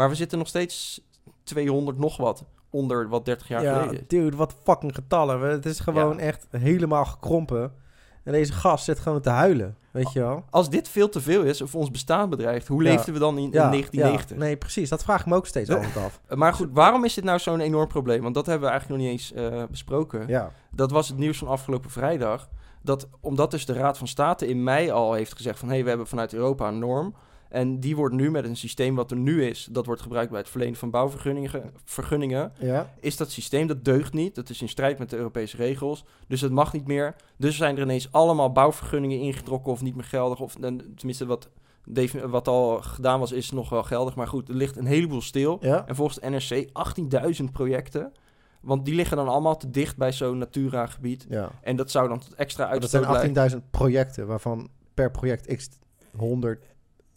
Maar 0.00 0.08
we 0.08 0.14
zitten 0.14 0.38
nog 0.38 0.48
steeds 0.48 1.00
200 1.42 1.98
nog 1.98 2.16
wat 2.16 2.44
onder 2.70 3.08
wat 3.08 3.24
30 3.24 3.48
jaar 3.48 3.62
ja, 3.62 3.74
geleden 3.78 4.00
is. 4.00 4.06
dude, 4.08 4.36
wat 4.36 4.54
fucking 4.64 4.94
getallen. 4.94 5.40
Het 5.40 5.66
is 5.66 5.80
gewoon 5.80 6.16
Ja. 6.16 6.22
echt 6.22 6.46
helemaal 6.50 7.04
gekrompen. 7.04 7.72
En 8.24 8.32
deze 8.32 8.52
gast 8.52 8.84
zit 8.84 8.98
gewoon 8.98 9.20
te 9.20 9.30
huilen, 9.30 9.76
weet 9.90 10.12
je 10.12 10.20
wel? 10.20 10.44
Als 10.50 10.70
dit 10.70 10.88
veel 10.88 11.08
te 11.08 11.20
veel 11.20 11.42
is 11.42 11.60
of 11.62 11.74
ons 11.74 11.90
bestaan 11.90 12.30
bedreigt, 12.30 12.68
hoe 12.68 12.82
Ja. 12.82 12.90
leefden 12.90 13.14
we 13.14 13.20
dan 13.20 13.38
in, 13.38 13.44
in 13.44 13.50
Ja, 13.50 13.68
1990? 13.70 14.36
ja. 14.36 14.42
Nee, 14.42 14.56
precies. 14.56 14.88
Dat 14.88 15.02
vraag 15.02 15.20
ik 15.20 15.26
me 15.26 15.34
ook 15.36 15.46
steeds 15.46 15.70
altijd 15.70 15.96
af. 15.96 16.20
Uh, 16.30 16.36
Maar 16.42 16.54
goed, 16.54 16.68
waarom 16.72 17.04
is 17.04 17.14
dit 17.14 17.24
nou 17.24 17.38
zo'n 17.38 17.60
enorm 17.60 17.88
probleem? 17.88 18.22
Want 18.22 18.34
dat 18.34 18.46
hebben 18.46 18.64
we 18.64 18.70
eigenlijk 18.70 19.02
nog 19.02 19.10
niet 19.10 19.20
eens 19.20 19.32
eh, 19.32 19.62
besproken. 19.70 20.28
Ja. 20.28 20.50
Dat 20.70 20.90
was 20.90 21.08
het 21.08 21.18
nieuws 21.18 21.38
van 21.38 21.48
afgelopen 21.48 21.90
vrijdag. 21.90 22.48
Dat 22.82 23.08
omdat 23.20 23.50
dus 23.50 23.66
de 23.66 23.72
Raad 23.72 23.98
van 23.98 24.08
State 24.08 24.46
in 24.48 24.62
mei 24.64 24.90
al 24.90 25.12
heeft 25.12 25.32
gezegd 25.36 25.58
van... 25.58 25.68
hé, 25.68 25.74
hey, 25.74 25.82
we 25.82 25.88
hebben 25.88 26.06
vanuit 26.06 26.32
Europa 26.34 26.68
een 26.68 26.78
norm. 26.78 27.14
En 27.50 27.80
die 27.80 27.96
wordt 27.96 28.14
nu 28.14 28.30
met 28.30 28.44
een 28.44 28.56
systeem 28.56 28.94
wat 28.94 29.10
er 29.10 29.16
nu 29.16 29.44
is... 29.44 29.68
dat 29.70 29.86
wordt 29.86 30.02
gebruikt 30.02 30.30
bij 30.30 30.40
het 30.40 30.48
verlenen 30.48 30.76
van 30.76 30.90
bouwvergunningen... 30.90 31.72
vergunningen, 31.84 32.52
Ja. 32.58 32.90
is 33.00 33.16
dat 33.16 33.30
systeem, 33.30 33.66
dat 33.66 33.84
deugt 33.84 34.12
niet. 34.12 34.34
Dat 34.34 34.50
is 34.50 34.62
in 34.62 34.68
strijd 34.68 34.98
met 34.98 35.10
de 35.10 35.16
Europese 35.16 35.56
regels. 35.56 36.04
Dus 36.28 36.40
het 36.40 36.52
mag 36.52 36.72
niet 36.72 36.86
meer. 36.86 37.14
Dus 37.36 37.56
zijn 37.56 37.76
er 37.76 37.82
ineens 37.82 38.12
allemaal 38.12 38.52
bouwvergunningen 38.52 39.18
ingetrokken... 39.20 39.72
of 39.72 39.82
niet 39.82 39.94
meer 39.94 40.04
geldig. 40.04 40.40
Of 40.40 40.56
en, 40.60 40.94
tenminste, 40.96 41.26
wat, 41.26 41.48
wat 42.26 42.48
al 42.48 42.82
gedaan 42.82 43.20
was, 43.20 43.32
is 43.32 43.50
nog 43.50 43.68
wel 43.68 43.82
geldig. 43.82 44.14
Maar 44.14 44.28
goed, 44.28 44.48
er 44.48 44.54
ligt 44.54 44.76
een 44.76 44.86
heleboel 44.86 45.22
stil. 45.22 45.58
Ja. 45.60 45.86
En 45.86 45.96
volgens 45.96 46.18
de 46.18 46.28
NRC 46.28 46.68
18.000 47.40 47.44
projecten. 47.52 48.12
Want 48.60 48.84
die 48.84 48.94
liggen 48.94 49.16
dan 49.16 49.28
allemaal 49.28 49.56
te 49.56 49.70
dicht 49.70 49.96
bij 49.96 50.12
zo'n 50.12 50.38
Natura-gebied. 50.38 51.26
ja. 51.28 51.50
En 51.62 51.76
dat 51.76 51.90
zou 51.90 52.08
dan 52.08 52.18
tot 52.18 52.34
extra 52.34 52.64
Maar 52.68 52.80
Dat 52.80 52.94
uitstoot 52.94 53.22
zijn 53.22 53.32
leiden. 53.34 53.60
18.000 53.64 53.70
projecten, 53.70 54.26
waarvan 54.26 54.68
per 54.94 55.10
project 55.10 55.56
x 55.56 55.68
100 56.16 56.64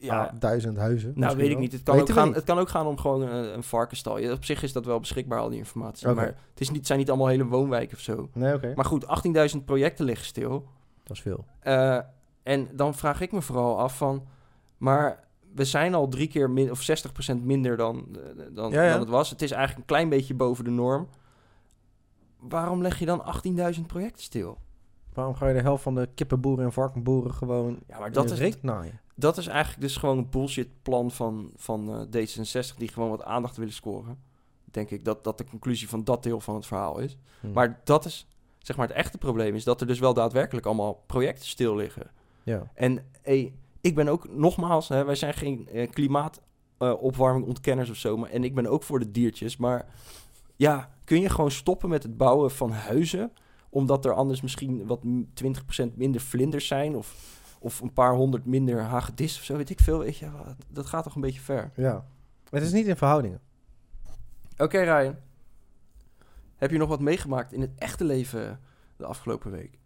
Ja, 0.03 0.31
duizend 0.39 0.77
huizen. 0.77 1.11
nou 1.15 1.37
weet 1.37 1.49
ik 1.49 1.57
niet. 1.57 1.71
Het 1.71 1.83
kan, 1.83 1.99
ook 1.99 2.09
gaan, 2.09 2.27
niet. 2.27 2.35
het 2.35 2.43
kan 2.43 2.57
ook 2.57 2.69
gaan 2.69 2.87
om 2.87 2.97
gewoon 2.97 3.21
een, 3.21 3.53
een 3.53 3.63
varkenstal. 3.63 4.17
Ja, 4.17 4.31
op 4.31 4.45
zich 4.45 4.63
is 4.63 4.73
dat 4.73 4.85
wel 4.85 4.99
beschikbaar, 4.99 5.39
al 5.39 5.49
die 5.49 5.57
informatie. 5.57 6.07
Maar 6.07 6.25
het, 6.25 6.59
is 6.61 6.69
niet, 6.69 6.87
zijn 6.87 6.99
niet 6.99 7.09
allemaal 7.09 7.27
hele 7.27 7.45
woonwijken 7.45 7.97
of 7.97 8.03
zo. 8.03 8.29
Nee, 8.33 8.53
oké. 8.53 8.73
Maar 8.75 8.85
goed, 8.85 9.05
18.000 9.55 9.63
projecten 9.65 10.05
liggen 10.05 10.25
stil. 10.25 10.67
Dat 11.03 11.15
is 11.15 11.21
veel. 11.21 11.45
Eh, 11.59 11.99
en 12.43 12.67
dan 12.73 12.93
vraag 12.93 13.21
ik 13.21 13.31
me 13.31 13.41
vooral 13.41 13.79
af 13.79 13.97
van... 13.97 14.27
Maar 14.77 15.23
we 15.55 15.65
zijn 15.65 15.93
al 15.93 16.07
drie 16.07 16.27
keer 16.27 16.49
min, 16.49 16.71
of 16.71 16.89
60% 17.33 17.35
minder 17.41 17.77
dan, 17.77 18.07
eh, 18.15 18.43
dan, 18.51 18.71
Ja, 18.71 18.83
ja. 18.83 18.91
dan 18.91 18.99
het 18.99 19.09
was. 19.09 19.29
Het 19.29 19.41
is 19.41 19.51
eigenlijk 19.51 19.79
een 19.79 19.95
klein 19.95 20.09
beetje 20.09 20.33
boven 20.33 20.63
de 20.63 20.69
norm. 20.69 21.07
Waarom 22.39 22.81
leg 22.81 22.99
je 22.99 23.05
dan 23.05 23.23
18.000 23.75 23.81
projecten 23.87 24.23
stil? 24.23 24.57
Waarom 25.13 25.35
ga 25.35 25.47
je 25.47 25.53
de 25.53 25.61
helft 25.61 25.83
van 25.83 25.95
de 25.95 26.09
kippenboeren 26.15 26.65
en 26.65 26.73
varkenboeren 26.73 27.33
gewoon 27.33 27.79
Ja, 27.87 27.99
maar 27.99 28.11
dat 28.11 28.31
is, 28.31 28.61
naaien? 28.61 29.01
Dat 29.15 29.37
is 29.37 29.47
eigenlijk 29.47 29.81
dus 29.81 29.97
gewoon 29.97 30.17
een 30.17 30.29
bullshit 30.29 30.69
plan 30.81 31.11
van, 31.11 31.51
van 31.55 32.07
eh, 32.11 32.27
D66... 32.27 32.77
die 32.77 32.87
gewoon 32.87 33.09
wat 33.09 33.23
aandacht 33.23 33.57
willen 33.57 33.73
scoren. 33.73 34.19
Denk 34.71 34.89
ik 34.89 35.05
dat 35.05 35.23
dat 35.23 35.37
de 35.37 35.45
conclusie 35.45 35.89
van 35.89 36.03
dat 36.03 36.23
deel 36.23 36.39
van 36.39 36.55
het 36.55 36.65
verhaal 36.65 36.99
is. 36.99 37.17
Hm. 37.39 37.51
Maar 37.51 37.81
dat 37.83 38.05
is, 38.05 38.27
zeg 38.59 38.77
maar, 38.77 38.87
het 38.87 38.95
echte 38.95 39.17
probleem 39.17 39.55
is... 39.55 39.63
dat 39.63 39.81
er 39.81 39.87
dus 39.87 39.99
wel 39.99 40.13
daadwerkelijk 40.13 40.65
allemaal 40.65 41.03
projecten 41.05 41.47
stil 41.47 41.75
liggen. 41.75 42.11
Ja. 42.43 42.71
En 42.73 43.05
hey, 43.21 43.53
ik 43.81 43.95
ben 43.95 44.07
ook, 44.07 44.29
nogmaals, 44.29 44.87
hè, 44.87 45.05
wij 45.05 45.15
zijn 45.15 45.33
geen 45.33 45.67
eh, 45.67 45.89
klimaatopwarming 45.89 47.45
ontkenners 47.45 47.89
of 47.89 47.95
zo, 47.95 48.17
maar, 48.17 48.29
en 48.29 48.43
ik 48.43 48.55
ben 48.55 48.67
ook 48.67 48.83
voor 48.83 48.99
de 48.99 49.11
diertjes. 49.11 49.57
Maar 49.57 49.85
ja, 50.55 50.89
kun 51.03 51.21
je 51.21 51.29
gewoon 51.29 51.51
stoppen 51.51 51.89
met 51.89 52.03
het 52.03 52.17
bouwen 52.17 52.51
van 52.51 52.71
huizen, 52.71 53.31
omdat 53.69 54.05
er 54.05 54.13
anders 54.13 54.41
misschien 54.41 54.85
wat 54.85 55.03
m- 55.03 55.23
20% 55.83 55.93
minder 55.95 56.21
vlinders 56.21 56.67
zijn 56.67 56.95
of, 56.95 57.15
of 57.63 57.81
een 57.81 57.93
paar 57.93 58.13
honderd 58.13 58.45
minder 58.45 58.81
hagedis 58.81 59.37
of 59.37 59.43
zo, 59.43 59.57
weet 59.57 59.69
ik 59.69 59.79
veel. 59.79 59.99
Weet 59.99 60.17
je, 60.17 60.29
dat 60.69 60.85
gaat 60.85 61.03
toch 61.03 61.15
een 61.15 61.21
beetje 61.21 61.41
ver. 61.41 61.71
ja. 61.75 62.05
Het 62.49 62.63
is 62.63 62.71
niet 62.71 62.87
in 62.87 62.95
verhoudingen. 62.97 63.39
Oké, 64.57 64.79
Ryan. 64.79 65.15
Heb 66.55 66.71
je 66.71 66.77
nog 66.77 66.89
wat 66.89 66.99
meegemaakt 66.99 67.53
in 67.53 67.61
het 67.61 67.71
echte 67.77 68.03
leven 68.03 68.59
de 68.97 69.05
afgelopen 69.05 69.51
week? 69.51 69.77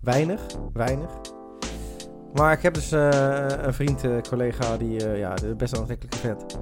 Weinig, 0.00 0.46
weinig. 0.72 1.10
Maar 2.34 2.52
ik 2.52 2.62
heb 2.62 2.74
dus 2.74 2.92
eh, 2.92 3.08
een 3.48 3.74
vriend, 3.74 4.04
eh, 4.04 4.20
collega, 4.20 4.76
die 4.76 5.06
eh, 5.06 5.18
ja, 5.18 5.34
best 5.56 5.72
een 5.72 5.78
aantrekkelijke 5.78 6.18
vent. 6.18 6.58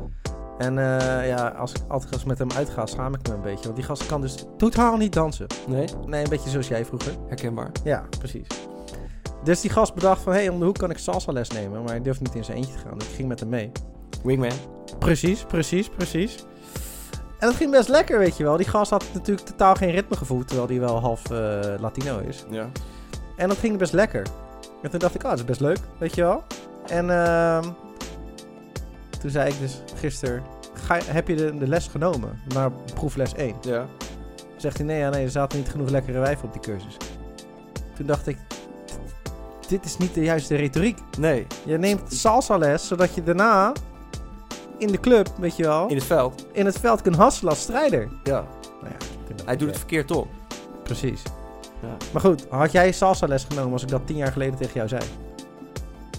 En 0.59 0.79
eh, 0.79 1.29
ja, 1.29 1.49
als 1.49 1.73
ik 1.73 1.81
altijd 1.89 2.13
als 2.13 2.25
met 2.25 2.39
hem 2.39 2.51
uitga, 2.53 2.87
schaam 2.87 3.15
ik 3.15 3.29
me 3.29 3.35
een 3.35 3.41
beetje. 3.41 3.65
Want 3.65 3.77
die 3.77 3.85
gast 3.85 4.07
kan 4.07 4.21
dus 4.21 4.45
totaal 4.57 4.97
niet 4.97 5.13
dansen. 5.13 5.47
Nee? 5.67 5.89
Nee, 6.07 6.23
een 6.23 6.31
beetje 6.31 6.51
zoals 6.51 6.69
jij 6.69 6.85
vroeger. 6.85 7.13
Herkenbaar. 7.27 7.71
Ja, 7.85 8.05
precies. 8.19 8.47
Dus 9.45 9.61
die 9.61 9.71
gast 9.71 9.95
bedacht 9.95 10.23
van, 10.23 10.33
hé, 10.33 10.39
hey, 10.39 10.49
om 10.49 10.59
de 10.59 10.65
hoek 10.65 10.79
kan 10.79 10.91
ik 10.91 10.99
salsa 10.99 11.33
les 11.33 11.49
nemen. 11.49 11.83
Maar 11.83 11.91
hij 11.91 12.03
durfde 12.03 12.25
niet 12.25 12.35
in 12.35 12.45
zijn 12.45 12.57
eentje 12.57 12.73
te 12.73 12.79
gaan, 12.79 12.99
dus 12.99 13.09
ik 13.09 13.15
ging 13.15 13.29
met 13.29 13.41
hem 13.41 13.49
mee. 13.49 13.73
Wingman. 14.25 14.53
Precies, 14.99 15.45
precies, 15.45 15.89
precies. 15.89 16.45
En 17.39 17.47
dat 17.49 17.55
ging 17.55 17.71
best 17.71 17.89
lekker, 17.89 18.19
weet 18.19 18.37
je 18.37 18.45
wel. 18.45 18.57
Die 18.57 18.69
gast 18.69 18.91
had 18.91 19.05
natuurlijk 19.13 19.47
totaal 19.47 19.75
geen 19.75 19.91
ritmegevoel, 19.91 20.45
terwijl 20.45 20.69
hij 20.69 20.81
wel 20.81 21.01
half 21.01 21.31
eh, 21.31 21.61
Latino 21.79 22.19
is. 22.19 22.45
Ja. 22.51 22.71
En 23.37 23.49
dat 23.49 23.59
ging 23.59 23.79
best 23.79 23.93
lekker. 23.93 24.27
En 24.83 24.91
toen 24.91 24.99
dacht 24.99 25.15
ik, 25.15 25.23
ah, 25.23 25.31
dat 25.31 25.39
is 25.39 25.45
best 25.45 25.61
leuk, 25.61 25.79
weet 25.99 26.15
je 26.15 26.23
wel. 26.23 26.43
En 26.87 27.11
ehm, 27.11 27.63
toen 29.21 29.31
zei 29.31 29.51
ik 29.51 29.59
dus 29.59 29.83
gisteren, 29.95 30.43
ga, 30.73 30.99
heb 31.05 31.29
je 31.29 31.35
de, 31.35 31.57
de 31.59 31.69
les 31.69 31.87
genomen 31.87 32.41
naar 32.55 32.71
proefles 32.95 33.35
1? 33.35 33.55
Ja. 33.61 33.87
Zegt 34.57 34.77
hij, 34.77 34.87
nee, 34.87 34.99
ja, 34.99 35.09
nee, 35.09 35.25
er 35.25 35.31
zaten 35.31 35.59
niet 35.59 35.69
genoeg 35.69 35.91
lekkere 35.91 36.19
wijven 36.19 36.45
op 36.45 36.53
die 36.53 36.63
cursus. 36.63 36.97
Toen 37.95 38.07
dacht 38.07 38.27
ik, 38.27 38.39
dit 39.71 39.85
is 39.85 39.97
niet 39.97 40.15
de 40.15 40.23
juiste 40.23 40.57
retoriek. 40.57 40.99
Nee, 41.19 41.47
Je 41.65 41.79
neemt 41.79 42.13
salsa 42.13 42.57
les, 42.57 42.87
zodat 42.87 43.15
je 43.15 43.23
daarna 43.23 43.73
in 44.79 44.87
de 44.93 45.01
club, 45.01 45.29
weet 45.39 45.57
je 45.57 45.63
wel, 45.63 45.89
in 45.89 45.97
het 45.97 46.05
veld. 46.05 46.47
in 46.53 46.67
het 46.67 46.79
veld 46.79 47.03
kunt 47.03 47.17
hasselen 47.17 47.51
als 47.51 47.63
strijder. 47.63 48.09
Ja, 48.23 48.45
Nou 48.81 48.95
ja, 48.99 49.45
hij 49.45 49.57
doet 49.57 49.69
het 49.69 49.79
verkeerd 49.79 50.11
op. 50.11 50.29
Precies. 50.83 51.23
Ja. 51.83 51.97
Maar 52.13 52.23
goed, 52.23 52.47
had 52.49 52.73
jij 52.73 52.93
salsa 52.93 53.27
les 53.27 53.45
genomen 53.45 53.73
als 53.73 53.83
ik 53.83 53.89
dat 53.89 54.07
tien 54.07 54.17
jaar 54.17 54.33
geleden 54.33 54.59
tegen 54.59 54.75
jou 54.75 54.89
zei? 54.89 55.03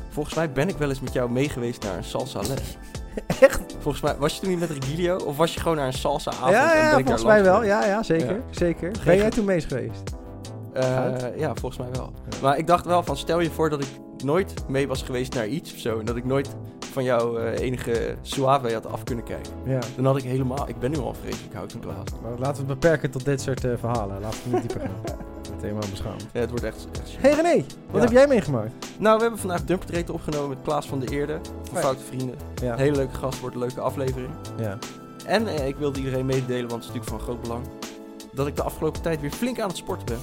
Volgens 0.10 0.36
mij 0.36 0.52
ben 0.52 0.70
ik 0.70 0.78
wel 0.78 0.90
eens 0.90 1.02
met 1.02 1.14
jou 1.14 1.32
meegeweest 1.32 1.84
naar 1.84 1.98
een 1.98 2.04
salsa 2.04 2.40
les. 2.40 2.78
Echt? 3.42 3.62
Volgens 3.80 4.04
mij, 4.04 4.16
was 4.18 4.34
je 4.34 4.40
toen 4.42 4.50
niet 4.50 4.60
met 4.60 4.70
Regilio? 4.70 5.16
Of 5.16 5.38
was 5.38 5.54
je 5.54 5.60
gewoon 5.60 5.78
naar 5.78 5.88
een 5.88 5.94
salsa 5.94 6.32
avond? 6.32 6.52
ja, 6.52 6.74
en 6.74 6.84
ja, 6.84 6.90
ben 6.90 7.00
ik 7.00 7.06
volgens 7.06 7.26
mij 7.26 7.44
wel. 7.44 7.64
Ja, 7.64 7.86
ja, 7.86 8.04
zeker. 8.04 8.36
Ja. 8.36 8.42
zeker. 8.50 8.92
Ben 9.06 9.18
jij 9.18 9.30
toen 9.30 9.46
mee 9.46 9.62
geweest? 9.62 10.02
Eh, 10.74 11.38
ja, 11.38 11.54
volgens 11.56 11.82
mij 11.82 11.90
wel. 11.92 12.12
Maar 12.42 12.58
ik 12.58 12.68
dacht 12.68 12.86
wel 12.86 13.04
van, 13.04 13.18
stel 13.18 13.40
je 13.40 13.52
voor 13.52 13.70
dat 13.70 13.82
ik 13.82 13.88
nooit 14.24 14.54
mee 14.68 14.88
was 14.88 15.02
geweest 15.02 15.34
naar 15.34 15.48
iets 15.48 15.74
of 15.74 15.80
zo. 15.80 16.00
En 16.00 16.06
dat 16.06 16.16
ik 16.16 16.26
nooit 16.26 16.56
van 16.92 17.04
jou 17.04 17.42
eh, 17.42 17.60
enige 17.60 18.16
suave 18.22 18.74
had 18.74 18.88
af 18.88 19.04
kunnen 19.04 19.24
kijken. 19.26 19.52
Ja. 19.66 19.80
Dan 19.96 20.06
had 20.06 20.18
ik 20.18 20.24
helemaal, 20.24 20.70
ik 20.70 20.80
ben 20.80 20.92
nu 20.92 20.98
al 20.98 21.14
vreselijk 21.14 21.54
houtenglaas. 21.54 22.04
Maar 22.22 22.32
laten 22.38 22.66
we 22.66 22.72
het 22.72 22.80
beperken 22.80 23.12
tot 23.12 23.26
dit 23.26 23.42
soort 23.42 23.64
eh, 23.64 23.72
verhalen. 23.80 24.22
Laten 24.22 24.40
we 24.44 24.50
niet 24.50 24.62
dieper 24.70 24.80
gaan. 24.82 25.20
Ben 25.62 25.70
helemaal 25.70 25.90
beschaamd. 25.90 26.26
Ja, 26.34 26.40
het 26.40 26.50
wordt 26.50 26.66
echt... 26.66 26.88
echt 27.02 27.16
Hey 27.20 27.32
René, 27.34 27.56
wat 27.92 27.96
Ja. 27.96 28.00
heb 28.00 28.12
jij 28.12 28.28
meegemaakt? 28.28 28.72
nou, 29.00 29.16
we 29.16 29.22
hebben 29.22 29.40
vandaag 29.40 29.64
Dumpertreten 29.64 30.14
opgenomen 30.14 30.50
met 30.50 30.58
Klaas 30.64 30.88
van 30.88 31.00
de 31.00 31.08
Eerde. 31.12 31.40
Van 31.44 31.66
Fijn. 31.72 31.84
Foute 31.84 32.04
Vrienden. 32.04 32.36
Ja. 32.62 32.72
Een 32.74 32.80
hele 32.80 32.96
leuke 32.96 33.16
gast, 33.16 33.40
wordt 33.40 33.56
een 33.56 33.62
leuke 33.62 33.82
aflevering. 33.82 34.30
ja. 34.60 34.78
En 35.26 35.48
eh, 35.48 35.68
ik 35.68 35.76
wilde 35.76 36.00
iedereen 36.00 36.26
mededelen, 36.26 36.70
want 36.70 36.72
het 36.72 36.82
is 36.82 36.88
natuurlijk 36.88 37.10
van 37.10 37.20
groot 37.20 37.42
belang. 37.42 37.64
Dat 38.34 38.48
ik 38.48 38.56
de 38.56 38.64
afgelopen 38.64 39.02
tijd 39.02 39.22
weer 39.22 39.32
flink 39.32 39.60
aan 39.60 39.68
het 39.68 39.78
sporten 39.78 40.06
ben. 40.06 40.18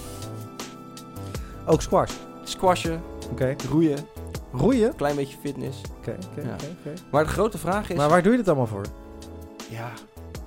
Ook 1.69 1.83
squash. 1.83 2.13
Squashen, 2.45 3.03
Oké. 3.31 3.57
roeien, 3.71 3.99
Roeien? 4.53 4.95
klein 4.97 5.17
beetje 5.17 5.37
fitness. 5.43 5.81
Oké, 5.99 6.17
oké, 6.33 6.49
Ja. 6.49 6.55
oké, 6.55 6.65
oké. 6.81 6.93
Maar 7.11 7.25
de 7.25 7.31
grote 7.31 7.59
vraag 7.59 7.91
is... 7.91 7.97
Maar 7.97 8.09
waar 8.09 8.23
doe 8.23 8.33
je 8.33 8.39
dit 8.39 8.47
allemaal 8.49 8.67
voor? 8.67 8.85
Ja, 9.71 9.91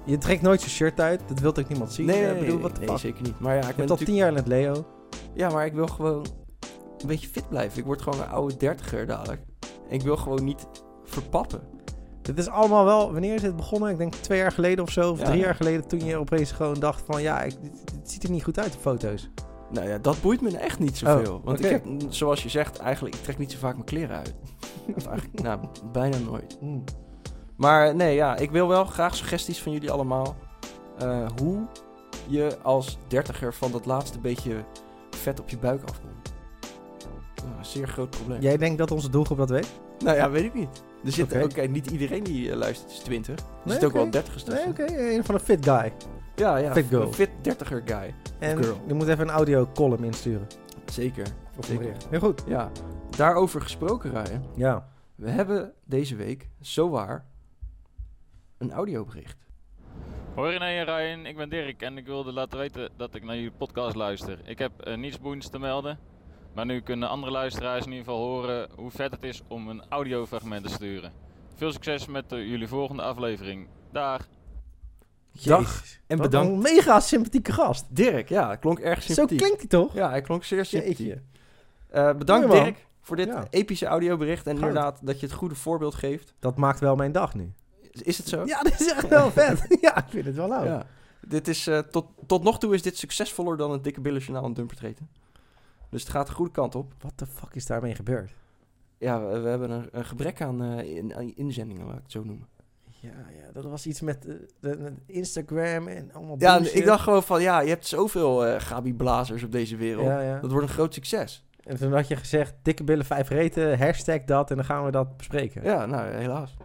Je 0.05 0.17
trekt 0.17 0.41
nooit 0.41 0.63
je 0.63 0.69
shirt 0.69 0.99
uit. 0.99 1.21
Dat 1.27 1.39
wil 1.39 1.55
ook 1.57 1.67
niemand 1.69 1.93
zien. 1.93 2.05
nee, 2.05 2.21
nee, 2.21 2.33
Ik 2.33 2.39
bedoel, 2.39 2.59
wat 2.59 2.73
de 2.73 2.79
nee, 2.79 2.89
fuck? 2.89 2.97
zeker 2.97 3.21
niet. 3.21 3.39
Maar 3.39 3.55
ja, 3.55 3.69
ik 3.69 3.75
ben 3.75 3.89
al 3.89 3.95
tien 3.95 4.15
jaar 4.15 4.29
in 4.29 4.35
het 4.35 4.47
Leo. 4.47 4.85
Ja, 5.33 5.49
maar 5.49 5.65
ik 5.65 5.73
wil 5.73 5.87
gewoon 5.87 6.25
een 6.97 7.07
beetje 7.07 7.27
fit 7.27 7.49
blijven. 7.49 7.79
Ik 7.79 7.85
word 7.85 8.01
gewoon 8.01 8.19
een 8.19 8.29
oude 8.29 8.57
dertiger 8.57 9.05
dadelijk. 9.07 9.41
En 9.89 9.95
ik 9.95 10.01
wil 10.01 10.17
gewoon 10.17 10.43
niet 10.43 10.65
verpappen. 11.03 11.61
Dit 12.21 12.37
is 12.37 12.47
allemaal 12.49 12.85
wel... 12.85 13.11
Wanneer 13.11 13.33
is 13.33 13.41
dit 13.41 13.55
begonnen? 13.55 13.89
Ik 13.89 13.97
denk 13.97 14.13
twee 14.15 14.37
jaar 14.39 14.51
geleden 14.51 14.83
of 14.83 14.91
zo. 14.91 15.11
Of 15.11 15.19
Ja. 15.19 15.25
drie 15.25 15.39
jaar 15.39 15.55
geleden. 15.55 15.87
Toen 15.87 16.05
je 16.05 16.17
opeens 16.17 16.51
gewoon 16.51 16.79
dacht 16.79 17.03
van... 17.05 17.21
Ja, 17.21 17.41
ik, 17.41 17.61
dit, 17.61 17.71
dit 17.93 18.11
ziet 18.11 18.23
er 18.23 18.29
niet 18.29 18.43
goed 18.43 18.59
uit 18.59 18.75
op 18.75 18.81
foto's. 18.81 19.29
Nou 19.71 19.87
ja, 19.89 19.97
dat 19.97 20.21
boeit 20.21 20.41
me 20.41 20.57
echt 20.57 20.79
niet 20.79 20.97
zoveel. 20.97 21.35
Oh, 21.35 21.43
Want 21.45 21.57
oké. 21.59 21.67
ik 21.67 21.71
heb, 21.71 21.85
zoals 22.09 22.43
je 22.43 22.49
zegt, 22.49 22.77
eigenlijk... 22.79 23.15
Ik 23.15 23.23
trek 23.23 23.37
niet 23.37 23.51
zo 23.51 23.57
vaak 23.57 23.73
mijn 23.73 23.85
kleren 23.85 24.17
uit. 24.17 24.33
of 24.95 25.05
eigenlijk, 25.07 25.41
nou, 25.47 25.59
bijna 25.91 26.17
nooit. 26.17 26.57
Mm. 26.61 26.83
Maar 27.55 27.95
nee, 27.95 28.15
ja, 28.15 28.35
ik 28.37 28.51
wil 28.51 28.67
wel 28.67 28.85
graag 28.85 29.15
suggesties 29.15 29.61
van 29.61 29.71
jullie 29.71 29.91
allemaal. 29.91 30.35
eh, 30.97 31.25
hoe 31.41 31.65
je 32.27 32.57
als 32.63 32.97
dertiger 33.07 33.53
van 33.53 33.71
dat 33.71 33.85
laatste 33.85 34.19
beetje 34.19 34.63
vet 35.09 35.39
op 35.39 35.49
je 35.49 35.57
buik 35.57 35.81
afkomt. 35.89 36.33
Nou, 37.43 37.57
een 37.57 37.65
zeer 37.65 37.87
groot 37.87 38.09
probleem. 38.09 38.41
Jij 38.41 38.57
denkt 38.57 38.77
dat 38.77 38.91
onze 38.91 39.09
doelgroep 39.09 39.37
dat 39.37 39.49
weet? 39.49 39.67
Nou 39.99 40.17
ja, 40.17 40.29
weet 40.29 40.43
ik 40.43 40.53
niet. 40.53 40.83
Er 41.05 41.11
zit 41.11 41.33
Oké. 41.33 41.43
ook 41.63 41.69
niet 41.69 41.91
iedereen 41.91 42.23
die 42.23 42.51
eh, 42.51 42.57
luistert 42.57 42.91
is 42.91 42.97
20. 42.99 43.35
Er 43.39 43.43
Nee, 43.63 43.73
zit 43.73 43.83
ook 43.85 43.91
wel 43.91 44.09
30 44.09 44.35
Nee, 44.35 44.43
tussen. 44.55 44.69
oké. 44.69 44.85
Een 44.97 45.23
van 45.23 45.35
een 45.35 45.41
fit 45.41 45.65
guy. 45.65 45.93
Ja, 46.35 46.57
ja. 46.57 46.71
Fit 46.73 46.85
girl. 46.87 47.01
Een 47.01 47.13
fit 47.13 47.29
dertiger 47.41 47.81
guy. 47.85 48.13
En 48.39 48.63
girl. 48.63 48.81
je 48.87 48.93
moet 48.93 49.07
even 49.07 49.27
een 49.27 49.33
audio 49.33 49.69
column 49.73 50.03
insturen. 50.03 50.47
Zeker. 50.85 51.25
Of 51.57 51.65
Zeker. 51.65 51.95
Heel 52.09 52.19
goed. 52.19 52.43
Ja. 52.47 52.71
Daarover 53.17 53.61
gesproken, 53.61 54.09
Ryan. 54.11 54.45
Ja. 54.55 54.87
We 55.15 55.29
hebben 55.29 55.73
deze 55.85 56.15
week, 56.15 56.49
zowaar, 56.59 57.25
een 58.57 58.71
audiobericht. 58.71 59.37
Hoi 60.35 60.57
René 60.57 60.65
en 60.79 60.85
Ryan, 60.85 61.25
ik 61.25 61.37
ben 61.37 61.49
Dirk 61.49 61.81
en 61.81 61.97
ik 61.97 62.05
wilde 62.05 62.31
laten 62.31 62.57
weten 62.59 62.89
dat 62.97 63.15
ik 63.15 63.23
naar 63.23 63.35
jullie 63.35 63.51
podcast 63.51 63.95
luister. 63.95 64.39
Ik 64.45 64.59
heb 64.59 64.81
eh, 64.81 64.97
niets 64.97 65.19
boeiends 65.19 65.49
te 65.49 65.59
melden, 65.59 65.99
maar 66.53 66.65
nu 66.65 66.81
kunnen 66.81 67.09
andere 67.09 67.31
luisteraars 67.31 67.85
in 67.85 67.91
ieder 67.91 68.05
geval 68.05 68.19
horen 68.19 68.69
hoe 68.75 68.91
vet 68.91 69.11
het 69.11 69.23
is 69.23 69.41
om 69.47 69.67
een 69.69 69.83
audiofragment 69.89 70.63
te 70.63 70.69
sturen. 70.69 71.11
Veel 71.55 71.71
succes 71.71 72.05
met 72.07 72.31
eh, 72.31 72.47
jullie 72.49 72.67
volgende 72.67 73.01
aflevering. 73.01 73.67
Dag! 73.91 74.27
Dag 75.43 75.59
Jezus. 75.61 75.99
en 76.07 76.17
Wat 76.17 76.25
bedankt. 76.29 76.51
Een 76.51 76.61
mega 76.75 76.99
sympathieke 76.99 77.51
gast. 77.51 77.85
Dirk, 77.89 78.29
ja, 78.29 78.55
klonk 78.55 78.79
erg 78.79 79.03
Zo 79.03 79.13
sympathiek. 79.13 79.37
klinkt 79.39 79.59
hij 79.59 79.67
toch? 79.67 79.93
Ja, 79.93 80.09
hij 80.09 80.21
klonk 80.21 80.43
zeer 80.43 80.65
sympathiek. 80.65 80.97
Jeetje. 80.97 81.21
Eh, 81.89 82.13
bedankt 82.13 82.47
Mooi, 82.47 82.59
man. 82.59 82.69
Dirk 82.71 82.85
voor 83.01 83.15
dit 83.15 83.27
Ja. 83.27 83.43
epische 83.49 83.85
audiobericht. 83.85 84.47
En 84.47 84.57
Goud. 84.57 84.67
inderdaad 84.67 84.99
dat 85.05 85.19
je 85.19 85.25
het 85.25 85.35
goede 85.35 85.55
voorbeeld 85.55 85.95
geeft. 85.95 86.33
Dat 86.39 86.57
maakt 86.57 86.79
wel 86.79 86.95
mijn 86.95 87.11
dag 87.11 87.35
nu. 87.35 87.53
Is, 87.91 88.01
is 88.01 88.17
het 88.17 88.27
zo? 88.27 88.45
Ja, 88.45 88.61
dit 88.69 88.79
is 88.79 88.91
echt 88.91 89.07
wel 89.07 89.31
vet. 89.31 89.65
ja, 89.81 89.97
ik 89.97 90.05
vind 90.09 90.25
het 90.25 90.35
wel 90.35 90.47
leuk. 90.49 90.63
Ja. 90.63 90.85
Dit 91.27 91.47
is, 91.47 91.67
eh, 91.67 91.79
tot, 91.79 92.05
tot 92.27 92.43
nog 92.43 92.59
toe 92.59 92.73
is 92.73 92.81
dit 92.81 92.97
succesvoller 92.97 93.57
dan 93.57 93.71
het 93.71 93.83
dikke 93.83 94.01
billenjournaal 94.01 94.45
en 94.45 94.53
dumpertreten. 94.53 95.09
Dus 95.91 96.01
het 96.01 96.11
gaat 96.11 96.27
de 96.27 96.33
goede 96.33 96.51
kant 96.51 96.75
op. 96.75 96.93
Wat 96.99 97.13
de 97.15 97.25
fuck 97.25 97.55
is 97.55 97.65
daarmee 97.65 97.95
gebeurd? 97.95 98.33
Ja, 98.97 99.25
we, 99.25 99.39
we 99.39 99.49
hebben 99.49 99.69
een, 99.69 99.87
een 99.91 100.05
gebrek 100.05 100.41
aan, 100.41 100.63
eh, 100.63 100.95
in, 100.95 101.15
aan 101.15 101.35
inzendingen, 101.35 101.85
laat 101.85 101.95
ik 101.95 102.01
het 102.01 102.11
zo 102.11 102.23
noemen. 102.23 102.47
Ja, 103.01 103.09
ja, 103.09 103.51
dat 103.53 103.63
was 103.63 103.85
iets 103.85 104.01
met 104.01 104.25
eh, 104.27 104.35
de, 104.59 104.93
Instagram 105.05 105.87
en 105.87 106.13
allemaal 106.13 106.35
Ja, 106.39 106.57
bullshit. 106.57 106.75
ik 106.75 106.85
dacht 106.85 107.03
gewoon 107.03 107.23
van, 107.23 107.41
ja, 107.41 107.59
je 107.59 107.69
hebt 107.69 107.87
zoveel 107.87 108.45
eh 108.45 108.59
Gabi 108.59 108.93
Blazers 108.93 109.43
op 109.43 109.51
deze 109.51 109.75
wereld. 109.75 110.05
Ja, 110.05 110.21
ja. 110.21 110.39
Dat 110.39 110.51
wordt 110.51 110.67
een 110.67 110.73
groot 110.73 110.93
succes. 110.93 111.45
En 111.63 111.77
toen 111.77 111.93
had 111.93 112.07
je 112.07 112.15
gezegd, 112.15 112.53
dikke 112.61 112.83
billen 112.83 113.05
vijf 113.05 113.29
reten, 113.29 113.79
hashtag 113.79 114.23
dat 114.23 114.49
en 114.49 114.55
dan 114.55 114.65
gaan 114.65 114.85
we 114.85 114.91
dat 114.91 115.17
bespreken. 115.17 115.63
Ja, 115.63 115.85
nou, 115.85 116.09
helaas. 116.09 116.55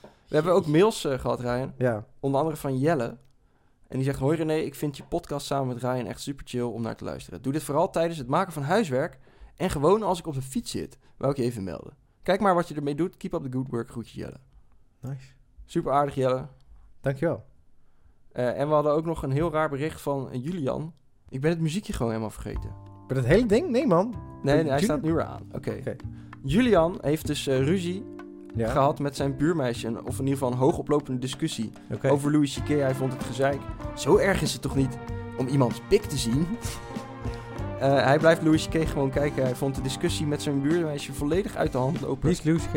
We 0.00 0.34
hebben 0.34 0.52
ook 0.52 0.66
mails 0.66 1.04
eh, 1.04 1.18
gehad, 1.18 1.40
Ryan. 1.40 1.72
Ja. 1.76 2.04
Onder 2.20 2.40
andere 2.40 2.56
van 2.58 2.78
Jelle. 2.78 3.16
En 3.92 3.98
die 3.98 4.06
zegt, 4.06 4.18
hoi 4.18 4.36
René, 4.36 4.54
ik 4.54 4.74
vind 4.74 4.96
je 4.96 5.04
podcast 5.04 5.46
samen 5.46 5.66
met 5.66 5.82
Ryan 5.82 6.06
echt 6.06 6.20
super 6.20 6.46
chill 6.46 6.62
om 6.62 6.82
naar 6.82 6.96
te 6.96 7.04
luisteren. 7.04 7.42
Doe 7.42 7.52
dit 7.52 7.62
vooral 7.62 7.90
tijdens 7.90 8.18
het 8.18 8.28
maken 8.28 8.52
van 8.52 8.62
huiswerk 8.62 9.18
en 9.56 9.70
gewoon 9.70 10.02
als 10.02 10.18
ik 10.18 10.26
op 10.26 10.34
de 10.34 10.42
fiets 10.42 10.70
zit. 10.70 10.98
Wou 11.16 11.30
ik 11.30 11.36
je 11.36 11.42
even 11.42 11.64
melden. 11.64 11.96
Kijk 12.22 12.40
maar 12.40 12.54
wat 12.54 12.68
je 12.68 12.74
ermee 12.74 12.94
doet. 12.94 13.16
Keep 13.16 13.32
up 13.32 13.42
the 13.42 13.52
good 13.52 13.68
work. 13.68 13.90
Groetje 13.90 14.18
Jelle. 14.18 14.40
Nice. 15.00 15.26
Super 15.64 15.92
aardig 15.92 16.14
Jelle. 16.14 16.48
Dankjewel. 17.00 17.44
Eh, 18.32 18.60
en 18.60 18.68
we 18.68 18.74
hadden 18.74 18.92
ook 18.92 19.04
nog 19.04 19.22
een 19.22 19.30
heel 19.30 19.50
raar 19.50 19.68
bericht 19.68 20.00
van 20.00 20.30
eh, 20.30 20.44
Julian. 20.44 20.94
Ik 21.28 21.40
ben 21.40 21.50
het 21.50 21.60
muziekje 21.60 21.92
gewoon 21.92 22.10
helemaal 22.10 22.32
vergeten. 22.32 22.70
Maar 23.06 23.14
dat 23.14 23.24
hele 23.24 23.46
ding? 23.46 23.70
Nee, 23.70 23.86
man. 23.86 24.14
Nee, 24.42 24.62
nee 24.62 24.72
hij 24.72 24.82
staat 24.82 25.02
nu 25.02 25.12
weer 25.12 25.24
aan. 25.24 25.48
Oké. 25.52 25.96
Julian 26.42 26.98
heeft 27.00 27.26
dus 27.26 27.46
eh, 27.46 27.58
ruzie 27.58 28.04
Ja. 28.54 28.70
gehad 28.70 28.98
met 28.98 29.16
zijn 29.16 29.36
buurmeisje. 29.36 29.88
Of 30.04 30.18
in 30.18 30.24
ieder 30.24 30.32
geval 30.38 30.52
een 30.52 30.58
hoogoplopende 30.58 31.18
discussie 31.20 31.72
over 32.08 32.32
Louis 32.32 32.60
C.K. 32.60 32.68
Hij 32.68 32.94
vond 32.94 33.12
het 33.12 33.24
gezeik. 33.24 33.60
Zo 33.96 34.16
erg 34.16 34.42
is 34.42 34.52
het 34.52 34.62
toch 34.62 34.76
niet 34.76 34.96
om 35.38 35.46
iemands 35.46 35.80
pik 35.88 36.02
te 36.02 36.16
zien? 36.16 36.46
Eh, 37.80 38.04
hij 38.04 38.18
blijft 38.18 38.42
Louis 38.42 38.68
C.K. 38.68 38.88
gewoon 38.88 39.10
kijken. 39.10 39.42
Hij 39.42 39.54
vond 39.54 39.74
de 39.74 39.80
discussie 39.82 40.26
met 40.26 40.42
zijn 40.42 40.62
buurmeisje 40.62 41.12
volledig 41.12 41.56
uit 41.56 41.72
de 41.72 41.78
hand 41.78 42.00
lopen. 42.00 42.22
Wie 42.22 42.30
is 42.30 42.42
Louis 42.44 42.62
K? 42.72 42.74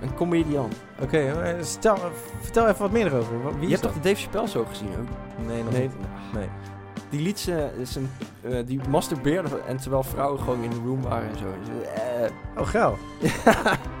Een 0.00 0.14
comedian. 0.14 0.68
Oké, 1.02 1.34
stel, 1.60 1.96
vertel 2.40 2.66
even 2.68 2.80
wat 2.80 2.90
meer 2.90 3.06
erover. 3.06 3.58
Wie 3.58 3.62
Je 3.62 3.68
hebt 3.68 3.82
toch 3.82 3.92
de 3.92 4.00
Dave 4.00 4.14
Chappelle 4.22 4.48
zo 4.48 4.64
gezien 4.64 4.88
ook? 5.00 5.46
Nee, 5.46 5.62
nog 5.62 5.72
Nee. 5.72 5.82
niet. 5.82 5.92
Nee. 6.34 6.48
Die 7.10 7.20
liet 7.20 7.38
ze, 7.38 7.68
zijn, 7.82 8.10
eh, 8.40 8.66
die 8.66 8.80
masturbeerde 8.88 9.60
en 9.66 9.76
terwijl 9.76 10.02
vrouwen 10.02 10.40
gewoon 10.40 10.62
in 10.62 10.70
de 10.70 10.80
room 10.84 11.02
waren 11.02 11.28
en 11.30 11.38
zo. 11.38 11.44
Dus, 11.64 11.86
eh, 11.86 12.30
Oh, 12.60 12.66
geil. 12.66 12.98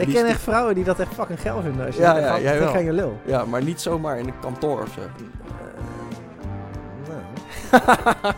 Ik 0.00 0.08
ken 0.14 0.26
echt 0.26 0.40
vrouwen 0.40 0.74
die 0.74 0.84
dat 0.84 0.98
echt 0.98 1.14
fucking 1.14 1.40
geil 1.40 1.62
vinden. 1.62 1.86
Als 1.86 1.94
je 1.94 2.00
Ja, 2.00 2.18
ja, 2.18 2.28
gaat- 2.28 2.40
jij 2.40 2.58
wel. 2.58 2.78
je 2.78 2.92
lul. 2.92 3.18
ja, 3.24 3.44
maar 3.44 3.62
niet 3.62 3.80
zomaar 3.80 4.18
in 4.18 4.26
een 4.26 4.38
kantoor 4.40 4.82
of 4.82 4.88
zo. 4.92 5.00
nou. 7.08 8.34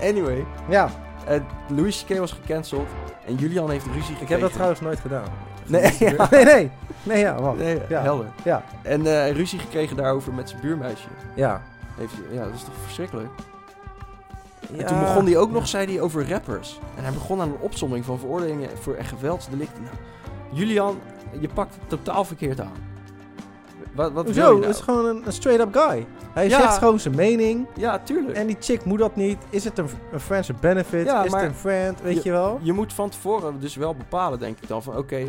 anyway, 0.10 0.44
Ja, 0.68 0.90
eh, 1.26 1.40
Louis 1.68 2.04
C.K. 2.08 2.18
was 2.18 2.32
gecanceld 2.32 2.88
en 3.26 3.34
Julian 3.34 3.70
heeft 3.70 3.84
ruzie 3.86 4.00
gekregen. 4.02 4.22
ik 4.22 4.28
heb 4.28 4.40
dat 4.40 4.52
trouwens 4.52 4.80
nooit 4.80 5.00
gedaan. 5.00 5.24
Nee, 5.66 5.94
ja. 5.98 6.28
Nee, 6.30 6.44
nee. 6.44 6.70
Nee, 7.02 7.18
ja. 7.18 7.52
Nee, 7.56 7.78
Ja. 7.88 8.00
helder. 8.02 8.26
Ja, 8.44 8.62
En 8.82 9.06
eh, 9.06 9.32
ruzie 9.32 9.58
gekregen 9.58 9.96
daarover 9.96 10.32
met 10.32 10.48
zijn 10.48 10.60
buurmeisje. 10.60 11.06
ja. 11.34 11.62
Heeft 11.98 12.12
ja, 12.30 12.44
dat 12.44 12.54
is 12.54 12.62
toch 12.64 12.74
verschrikkelijk? 12.84 13.28
ja. 14.72 14.78
En 14.78 14.86
toen 14.86 15.00
begon 15.00 15.24
hij 15.24 15.36
ook 15.36 15.50
nog, 15.50 15.68
zei 15.68 15.86
hij, 15.92 16.00
over 16.00 16.28
rappers. 16.28 16.78
En 16.96 17.02
hij 17.04 17.12
begon 17.12 17.40
aan 17.40 17.48
een 17.48 17.56
opsomming 17.60 18.04
van 18.04 18.18
veroordelingen 18.18 18.68
voor 18.80 18.94
echt 18.94 19.08
geweldsdelicten. 19.08 19.82
Nou, 19.82 19.94
Julian, 20.52 20.98
je 21.40 21.48
pakt 21.48 21.74
het 21.74 21.88
totaal 21.88 22.24
verkeerd 22.24 22.60
aan. 22.60 22.88
Wat, 23.94 24.12
wat 24.12 24.24
wil 24.30 24.34
je 24.34 24.40
Het 24.50 24.58
nou? 24.60 24.70
is 24.72 24.80
gewoon 24.80 25.06
een, 25.06 25.22
een 25.26 25.32
straight-up 25.32 25.74
guy. 25.76 26.06
Hij 26.32 26.48
Ja. 26.48 26.60
zegt 26.60 26.78
gewoon 26.78 27.00
zijn 27.00 27.14
mening. 27.14 27.66
Ja, 27.76 27.98
tuurlijk. 27.98 28.36
En 28.36 28.46
die 28.46 28.56
chick 28.60 28.84
moet 28.84 28.98
dat 28.98 29.16
niet. 29.16 29.38
Is 29.50 29.64
het 29.64 29.78
een, 29.78 29.88
een 30.12 30.20
friend's 30.20 30.48
with 30.48 30.60
benefit? 30.60 31.06
Ja, 31.06 31.24
is 31.24 31.32
het 31.32 31.42
een 31.42 31.54
friend? 31.54 32.00
Weet 32.00 32.22
je, 32.22 32.30
wel? 32.30 32.58
Je 32.62 32.72
moet 32.72 32.92
van 32.92 33.08
tevoren 33.10 33.60
dus 33.60 33.74
wel 33.76 33.94
bepalen, 33.94 34.38
denk 34.38 34.58
ik 34.60 34.68
dan, 34.68 34.82
van 34.82 34.96
oké, 34.96 35.22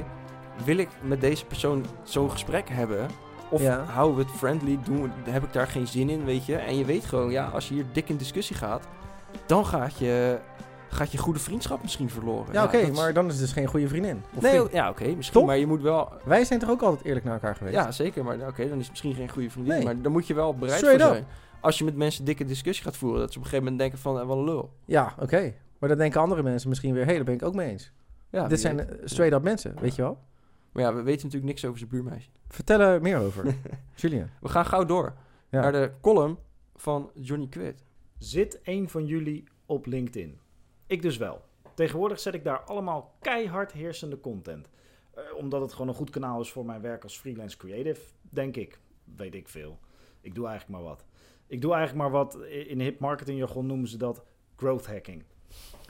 wil 0.63 0.77
ik 0.77 0.89
met 1.01 1.21
deze 1.21 1.45
persoon 1.45 1.85
zo'n 2.03 2.31
gesprek 2.31 2.69
hebben? 2.69 3.07
Of 3.49 3.61
Ja. 3.61 3.83
houden 3.87 4.17
we 4.17 4.23
het 4.23 4.31
friendly, 4.37 4.79
doen 4.83 5.01
we, 5.23 5.31
heb 5.31 5.43
ik 5.43 5.53
daar 5.53 5.67
geen 5.67 5.87
zin 5.87 6.09
in, 6.09 6.25
weet 6.25 6.45
je? 6.45 6.55
En 6.55 6.77
je 6.77 6.85
weet 6.85 7.05
gewoon, 7.05 7.31
ja, 7.31 7.45
als 7.53 7.67
je 7.67 7.73
hier 7.73 7.85
dik 7.91 8.09
in 8.09 8.17
discussie 8.17 8.55
gaat, 8.55 8.83
dan 9.45 9.65
gaat 9.65 9.97
je, 9.97 10.37
gaat 10.91 11.11
je 11.11 11.17
goede 11.17 11.39
vriendschap 11.39 11.81
misschien 11.81 12.09
verloren. 12.09 12.53
Ja, 12.53 12.63
oké, 12.63 12.91
maar 12.91 13.13
dan 13.13 13.25
is 13.25 13.31
het 13.31 13.41
dus 13.41 13.51
geen 13.51 13.67
goede 13.67 13.87
vriendin. 13.87 14.21
Of 14.35 14.41
Nee, 14.41 14.55
vriend. 14.55 14.71
ja, 14.71 14.89
oké, 14.89 15.15
misschien. 15.15 15.45
Maar 15.45 15.57
je 15.57 15.67
moet 15.67 15.81
wel... 15.81 16.09
Wij 16.23 16.43
zijn 16.45 16.59
toch 16.59 16.69
ook 16.69 16.81
altijd 16.81 17.05
eerlijk 17.05 17.25
naar 17.25 17.33
elkaar 17.33 17.55
geweest? 17.55 17.75
Ja, 17.75 17.91
zeker. 17.91 18.23
Maar 18.23 18.47
oké, 18.47 18.67
dan 18.69 18.77
is 18.77 18.81
het 18.81 18.89
misschien 18.89 19.13
geen 19.15 19.29
goede 19.29 19.49
vriendin. 19.49 19.73
Nee. 19.75 19.83
Maar 19.83 20.01
daar 20.01 20.11
moet 20.11 20.27
je 20.27 20.33
wel 20.33 20.55
bereid 20.55 20.77
Straight 20.77 21.01
voor 21.01 21.11
up. 21.11 21.15
zijn. 21.17 21.27
Als 21.61 21.77
je 21.77 21.83
met 21.83 21.95
mensen 21.95 22.25
dikke 22.25 22.45
discussie 22.45 22.83
gaat 22.85 22.97
voeren, 22.97 23.19
dat 23.19 23.31
ze 23.31 23.37
op 23.37 23.43
een 23.43 23.49
gegeven 23.49 23.71
moment 23.71 23.81
denken 23.91 23.99
van, 23.99 24.19
eh, 24.19 24.25
wat 24.27 24.37
een 24.37 24.43
lul. 24.43 24.73
Ja, 24.85 25.15
oké. 25.19 25.53
Maar 25.79 25.89
dan 25.89 25.97
denken 25.97 26.21
andere 26.21 26.43
mensen 26.43 26.69
misschien 26.69 26.93
weer, 26.93 27.05
hé, 27.05 27.13
daar 27.15 27.23
ben 27.23 27.33
ik 27.33 27.43
ook 27.43 27.55
mee 27.55 27.69
eens. 27.69 27.91
Ja, 28.29 28.47
Dit 28.47 28.59
zijn 28.61 28.75
weet. 28.75 28.89
eh, 28.89 28.95
straight 29.03 29.35
up 29.37 29.43
mensen, 29.43 29.75
weet 29.79 29.95
je 29.95 30.01
wel? 30.01 30.17
Maar 30.71 30.83
ja, 30.83 30.93
we 30.93 31.01
weten 31.01 31.23
natuurlijk 31.25 31.51
niks 31.51 31.65
over 31.65 31.77
zijn 31.77 31.89
buurmeisje. 31.89 32.29
Vertel 32.47 32.79
er 32.79 33.01
meer 33.01 33.17
over. 33.17 33.45
Julian. 33.95 34.27
We 34.41 34.49
gaan 34.49 34.65
gauw 34.65 34.85
door 34.85 35.13
Ja. 35.49 35.61
naar 35.61 35.71
de 35.71 35.91
column 36.01 36.37
van 36.75 37.09
Johnny 37.13 37.47
Quid. 37.47 37.83
Zit 38.17 38.59
een 38.63 38.89
van 38.89 39.05
jullie 39.05 39.43
op 39.65 39.85
LinkedIn? 39.85 40.39
Ik 40.91 41.01
dus 41.01 41.17
wel. 41.17 41.41
Tegenwoordig 41.73 42.19
zet 42.19 42.33
ik 42.33 42.43
daar 42.43 42.59
allemaal 42.59 43.15
keihard 43.21 43.71
heersende 43.71 44.19
content. 44.19 44.69
Eh, 45.13 45.23
omdat 45.35 45.61
het 45.61 45.71
gewoon 45.71 45.87
een 45.87 45.93
goed 45.93 46.09
kanaal 46.09 46.41
is 46.41 46.51
voor 46.51 46.65
mijn 46.65 46.81
werk 46.81 47.03
als 47.03 47.19
freelance 47.19 47.57
creative, 47.57 48.01
denk 48.21 48.55
ik. 48.55 48.79
Weet 49.15 49.35
ik 49.35 49.47
veel. 49.49 49.79
Ik 50.21 50.35
doe 50.35 50.47
eigenlijk 50.47 50.79
maar 50.79 50.89
wat. 50.89 51.05
Ik 51.47 51.61
doe 51.61 51.73
eigenlijk 51.73 52.03
maar 52.03 52.19
wat, 52.19 52.35
in 52.45 52.79
hip 52.79 52.99
marketing 52.99 53.39
jargon 53.39 53.65
noemen 53.65 53.87
ze 53.87 53.97
dat 53.97 54.23
growth 54.55 54.87
hacking. 54.87 55.23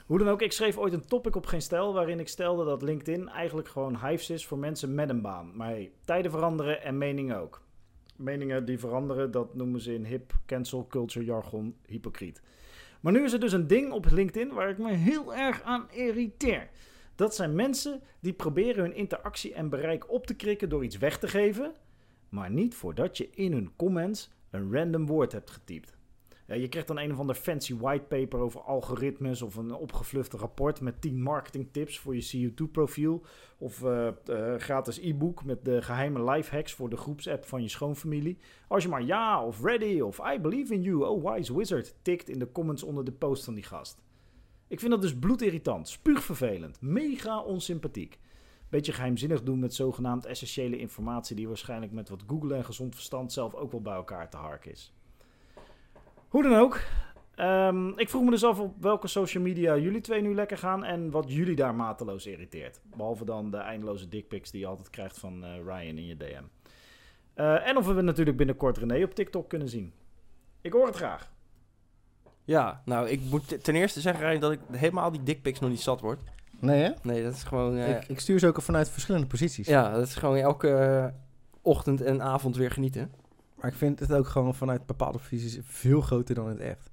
Hoe 0.06 0.18
dan 0.18 0.28
ook, 0.28 0.42
ik 0.42 0.52
schreef 0.52 0.78
ooit 0.78 0.92
een 0.92 1.06
topic 1.06 1.36
op 1.36 1.46
Geen 1.46 1.62
Stijl 1.62 1.92
waarin 1.92 2.20
ik 2.20 2.28
stelde 2.28 2.64
dat 2.64 2.82
LinkedIn 2.82 3.28
eigenlijk 3.28 3.68
gewoon 3.68 4.06
hives 4.06 4.30
is 4.30 4.46
voor 4.46 4.58
mensen 4.58 4.94
met 4.94 5.08
een 5.08 5.22
baan. 5.22 5.56
Maar 5.56 5.76
tijden 6.04 6.30
veranderen 6.30 6.82
en 6.82 6.98
meningen 6.98 7.38
ook. 7.38 7.62
Meningen 8.16 8.64
die 8.64 8.78
veranderen, 8.78 9.30
dat 9.30 9.54
noemen 9.54 9.80
ze 9.80 9.94
in 9.94 10.04
hip 10.04 10.32
cancel 10.46 10.86
culture 10.86 11.24
jargon 11.24 11.76
hypocriet. 11.86 12.42
Maar 13.02 13.12
nu 13.12 13.24
is 13.24 13.32
er 13.32 13.40
dus 13.40 13.52
een 13.52 13.66
ding 13.66 13.92
op 13.92 14.10
LinkedIn 14.10 14.52
waar 14.52 14.68
ik 14.68 14.78
me 14.78 14.92
heel 14.92 15.34
erg 15.34 15.62
aan 15.62 15.90
irriteer. 15.90 16.70
Dat 17.14 17.34
zijn 17.34 17.54
mensen 17.54 18.00
die 18.20 18.32
proberen 18.32 18.84
hun 18.84 18.94
interactie 18.94 19.54
en 19.54 19.68
bereik 19.68 20.10
op 20.10 20.26
te 20.26 20.34
krikken 20.34 20.68
door 20.68 20.84
iets 20.84 20.98
weg 20.98 21.18
te 21.18 21.28
geven, 21.28 21.72
maar 22.28 22.50
niet 22.50 22.74
voordat 22.74 23.16
je 23.16 23.30
in 23.30 23.52
hun 23.52 23.72
comments 23.76 24.30
een 24.50 24.72
random 24.72 25.06
woord 25.06 25.32
hebt 25.32 25.50
getypt. 25.50 25.96
Je 26.60 26.68
krijgt 26.68 26.88
dan 26.88 26.98
een 26.98 27.12
of 27.12 27.18
ander 27.18 27.34
fancy 27.34 27.76
whitepaper 27.76 28.38
over 28.38 28.60
algoritmes 28.60 29.42
of 29.42 29.56
een 29.56 29.74
opgeflufte 29.74 30.36
rapport 30.36 30.80
met 30.80 31.00
10 31.00 31.22
marketingtips 31.22 31.98
voor 31.98 32.16
je 32.16 32.50
CO2-profiel. 32.50 33.22
Of 33.58 33.82
eh, 33.82 34.06
eh, 34.06 34.60
gratis 34.60 34.98
e-book 34.98 35.44
met 35.44 35.64
de 35.64 35.82
geheime 35.82 36.30
lifehacks 36.30 36.72
voor 36.72 36.90
de 36.90 36.96
groepsapp 36.96 37.44
van 37.44 37.62
je 37.62 37.68
schoonfamilie. 37.68 38.38
Als 38.68 38.82
je 38.82 38.88
maar 38.88 39.02
ja 39.02 39.44
of 39.44 39.62
ready 39.62 40.00
of 40.00 40.20
I 40.34 40.40
believe 40.40 40.74
in 40.74 40.82
you, 40.82 41.04
oh 41.04 41.32
wise 41.32 41.56
wizard, 41.56 41.94
tikt 42.02 42.28
in 42.28 42.38
de 42.38 42.52
comments 42.52 42.82
onder 42.82 43.04
de 43.04 43.12
post 43.12 43.44
van 43.44 43.54
die 43.54 43.64
gast. 43.64 44.02
Ik 44.68 44.80
vind 44.80 44.90
dat 44.90 45.02
dus 45.02 45.18
bloedirritant, 45.18 45.88
spuugvervelend, 45.88 46.80
mega 46.80 47.42
onsympathiek. 47.42 48.18
Beetje 48.68 48.92
geheimzinnig 48.92 49.42
doen 49.42 49.58
met 49.58 49.74
zogenaamd 49.74 50.26
essentiële 50.26 50.78
informatie 50.78 51.36
die 51.36 51.48
waarschijnlijk 51.48 51.92
met 51.92 52.08
wat 52.08 52.24
Google 52.26 52.54
en 52.54 52.64
gezond 52.64 52.94
verstand 52.94 53.32
zelf 53.32 53.54
ook 53.54 53.70
wel 53.70 53.82
bij 53.82 53.94
elkaar 53.94 54.30
te 54.30 54.36
harken 54.36 54.70
is. 54.70 54.94
Hoe 56.32 56.42
dan 56.42 56.54
ook, 56.54 56.80
ehm, 57.34 57.88
ik 57.88 58.08
vroeg 58.08 58.22
me 58.22 58.30
dus 58.30 58.44
af 58.44 58.58
op 58.58 58.74
welke 58.80 59.06
social 59.06 59.42
media 59.42 59.76
jullie 59.76 60.00
twee 60.00 60.20
nu 60.22 60.34
lekker 60.34 60.58
gaan 60.58 60.84
en 60.84 61.10
wat 61.10 61.24
jullie 61.32 61.56
daar 61.56 61.74
mateloos 61.74 62.26
irriteert. 62.26 62.80
Behalve 62.96 63.24
dan 63.24 63.50
de 63.50 63.56
eindeloze 63.56 64.08
dickpics 64.08 64.50
die 64.50 64.60
je 64.60 64.66
altijd 64.66 64.90
krijgt 64.90 65.18
van 65.18 65.44
eh, 65.44 65.50
Ryan 65.64 65.96
in 65.96 66.06
je 66.06 66.16
DM. 66.16 66.42
Eh, 67.34 67.68
en 67.68 67.76
of 67.76 67.86
we 67.86 68.02
natuurlijk 68.02 68.36
binnenkort 68.36 68.78
René 68.78 69.04
op 69.04 69.14
TikTok 69.14 69.48
kunnen 69.48 69.68
zien. 69.68 69.92
Ik 70.60 70.72
hoor 70.72 70.86
het 70.86 70.96
graag. 70.96 71.32
Ja, 72.44 72.82
nou, 72.84 73.08
ik 73.08 73.20
moet 73.30 73.64
ten 73.64 73.74
eerste 73.74 74.00
zeggen 74.00 74.22
Rijn, 74.22 74.40
dat 74.40 74.52
ik 74.52 74.60
helemaal 74.70 75.10
die 75.10 75.22
dickpics 75.22 75.60
nog 75.60 75.70
niet 75.70 75.80
zat 75.80 76.00
word. 76.00 76.20
Nee, 76.60 76.82
hè? 76.82 76.90
Nee, 77.02 77.22
dat 77.22 77.32
is 77.32 77.42
gewoon... 77.42 77.76
eh, 77.76 77.90
ik, 77.90 78.08
ik 78.08 78.20
stuur 78.20 78.38
ze 78.38 78.46
ook 78.46 78.62
vanuit 78.62 78.90
verschillende 78.90 79.26
posities. 79.26 79.66
ja, 79.66 79.92
dat 79.92 80.06
is 80.06 80.14
gewoon 80.14 80.36
elke 80.36 81.12
ochtend 81.62 82.00
en 82.00 82.22
avond 82.22 82.56
weer 82.56 82.70
genieten. 82.70 83.10
Maar 83.62 83.70
ik 83.70 83.76
vind 83.76 83.98
het 84.00 84.12
ook 84.12 84.26
gewoon 84.26 84.54
vanuit 84.54 84.86
bepaalde 84.86 85.18
posities 85.18 85.58
veel 85.62 86.00
groter 86.00 86.34
dan 86.34 86.48
het 86.48 86.58
echt. 86.60 86.90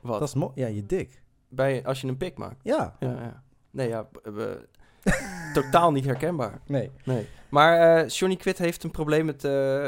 Wat? 0.00 0.18
Dat 0.18 0.28
is 0.28 0.34
mo- 0.34 0.52
ja, 0.54 0.66
je 0.66 0.86
dik. 0.86 1.22
Bij, 1.48 1.84
als 1.86 2.00
je 2.00 2.08
een 2.08 2.16
pik 2.16 2.38
maakt. 2.38 2.60
Ja. 2.62 2.96
Ja, 3.00 3.08
ja. 3.10 3.42
Nee, 3.70 3.88
ja, 3.88 4.08
we- 4.22 4.68
totaal 5.54 5.92
niet 5.92 6.04
herkenbaar. 6.04 6.60
Nee. 6.66 6.90
Nee. 7.04 7.28
Maar 7.48 7.96
eh 8.02 8.08
Johnny 8.08 8.36
Quid 8.36 8.58
heeft 8.58 8.84
een 8.84 8.90
probleem 8.90 9.24
met, 9.24 9.40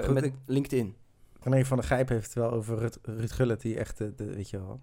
Goed, 0.05 0.15
met 0.15 0.25
ik- 0.25 0.35
LinkedIn. 0.47 0.97
René 1.41 1.65
van 1.65 1.77
der 1.77 1.87
Gijp 1.87 2.09
heeft 2.09 2.25
het 2.25 2.35
wel 2.35 2.51
over 2.51 2.79
Ruud, 2.79 2.99
Ruud 3.03 3.31
Gullit, 3.33 3.61
die 3.61 3.79
echt, 3.79 4.01
eh, 4.01 4.09
de, 4.17 4.25
weet 4.35 4.51
je 4.51 4.59
wel. 4.59 4.81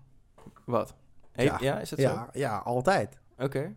Wat? 0.65 0.93
Hey, 1.31 1.45
ja. 1.45 1.57
Ja. 1.59 1.79
is 1.79 1.89
dat 1.89 1.99
Ja, 1.99 2.29
ja, 2.33 2.57
altijd. 2.57 3.19
zo? 3.37 3.43
Oké. 3.43 3.73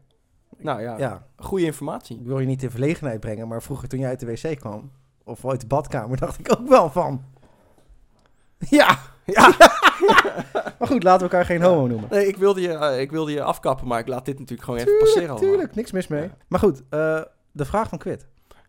Nou 0.58 0.80
ja, 0.82 0.98
Ja, 0.98 1.26
goede 1.36 1.64
informatie. 1.64 2.18
ik 2.18 2.26
wil 2.26 2.38
je 2.38 2.46
niet 2.46 2.62
in 2.62 2.70
verlegenheid 2.70 3.20
brengen, 3.20 3.48
maar 3.48 3.62
vroeger 3.62 3.88
toen 3.88 3.98
jij 4.00 4.08
uit 4.08 4.20
de 4.20 4.26
wc 4.26 4.58
kwam, 4.58 4.90
of 5.24 5.46
uit 5.46 5.60
de 5.60 5.66
badkamer, 5.66 6.16
dacht 6.26 6.38
ik 6.38 6.52
ook 6.58 6.68
wel 6.68 6.90
van... 6.90 7.24
Ja, 8.58 8.98
ja. 9.24 9.54
maar 10.78 10.88
goed, 10.88 11.02
laten 11.02 11.26
we 11.26 11.32
elkaar 11.32 11.44
geen 11.44 11.62
homo 11.62 11.86
noemen. 11.86 12.08
Nee, 12.10 12.26
ik 12.26 12.36
wilde, 12.36 12.60
je, 12.60 12.72
eh, 12.72 13.00
ik 13.00 13.10
wilde 13.10 13.32
je 13.32 13.42
afkappen, 13.42 13.86
maar 13.86 13.98
ik 13.98 14.08
laat 14.08 14.24
dit 14.24 14.38
natuurlijk 14.38 14.68
gewoon 14.68 14.80
even 14.80 14.98
passeren 14.98 15.30
allemaal. 15.30 15.48
Tuurlijk, 15.48 15.74
niks 15.74 15.92
mis 15.92 16.06
mee. 16.06 16.22
Ja. 16.22 16.36
Maar 16.48 16.60
goed, 16.60 16.82
eh, 16.88 17.22
de 17.52 17.64
vraag 17.64 17.88
van 17.88 17.98
Quid. 17.98 18.26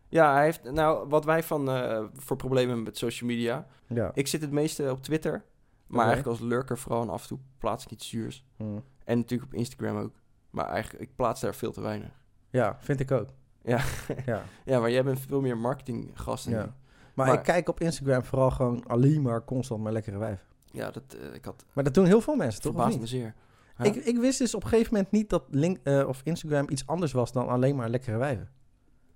Ja, 0.10 0.34
hij 0.34 0.44
heeft, 0.44 0.72
nou, 0.72 1.10
wat 1.10 1.26
wij 1.26 1.44
van, 1.44 1.70
eh, 1.70 2.04
voor 2.14 2.38
problemen 2.38 2.68
hebben 2.68 2.86
met 2.86 2.98
social 2.98 3.30
media. 3.30 3.68
Ja. 3.88 4.12
Ik 4.14 4.28
zit 4.28 4.42
het 4.42 4.52
meeste 4.52 4.92
op 4.92 5.04
Twitter. 5.04 5.44
Maar 5.88 6.06
eigenlijk 6.06 6.40
als 6.40 6.50
lurker 6.50 6.78
vooral 6.78 7.02
en 7.02 7.10
af 7.10 7.22
en 7.22 7.28
toe 7.28 7.40
plaats 7.58 7.84
ik 7.84 7.92
iets 7.92 8.10
zuurs. 8.10 8.46
Hm. 8.58 8.64
En 9.04 9.18
natuurlijk 9.18 9.52
op 9.52 9.58
Instagram 9.58 9.98
ook. 9.98 10.14
Maar 10.50 10.66
eigenlijk, 10.66 11.04
ik 11.10 11.16
plaats 11.16 11.42
daar 11.42 11.56
veel 11.56 11.72
te 11.72 11.82
weinig. 11.82 12.10
Ja, 12.50 12.78
vind 12.80 13.00
ik 13.00 13.12
ook. 13.12 13.30
Ja. 13.62 13.80
ja. 14.26 14.44
Ja, 14.66 14.80
maar 14.80 14.92
jij 14.92 15.04
bent 15.04 15.20
veel 15.20 15.42
meer 15.42 15.58
marketinggast. 15.58 16.50
Ja. 16.50 16.76
Maar, 17.18 17.28
Maar- 17.28 17.36
ik 17.38 17.44
kijk 17.44 17.70
op 17.70 17.80
Instagram 17.80 18.24
vooral 18.24 18.52
gewoon 18.52 18.84
alleen 18.88 19.22
maar 19.22 19.44
constant 19.44 19.84
maar 19.84 19.92
lekkere 19.92 20.18
wijven. 20.18 20.46
Ja, 20.72 20.92
dat, 20.92 21.04
eh, 21.22 21.34
ik 21.34 21.46
had 21.46 21.66
Maar 21.74 21.84
dat 21.84 21.94
doen 21.94 22.06
heel 22.06 22.22
veel 22.22 22.36
mensen, 22.36 22.62
toch? 22.62 22.88
niet? 22.88 23.00
me 23.00 23.08
zeer. 23.08 23.34
Ja. 23.78 23.84
Ik, 23.84 23.96
ik 23.96 24.18
wist 24.18 24.40
dus 24.40 24.56
op 24.56 24.64
een 24.64 24.70
gegeven 24.70 24.94
moment 24.94 25.12
niet 25.12 25.30
dat 25.30 25.44
link, 25.50 25.78
eh, 25.84 26.08
of 26.08 26.22
Instagram 26.24 26.66
iets 26.70 26.88
anders 26.88 27.12
was 27.12 27.32
dan 27.32 27.48
alleen 27.48 27.76
maar 27.76 27.90
lekkere 27.90 28.18
wijven. 28.18 28.50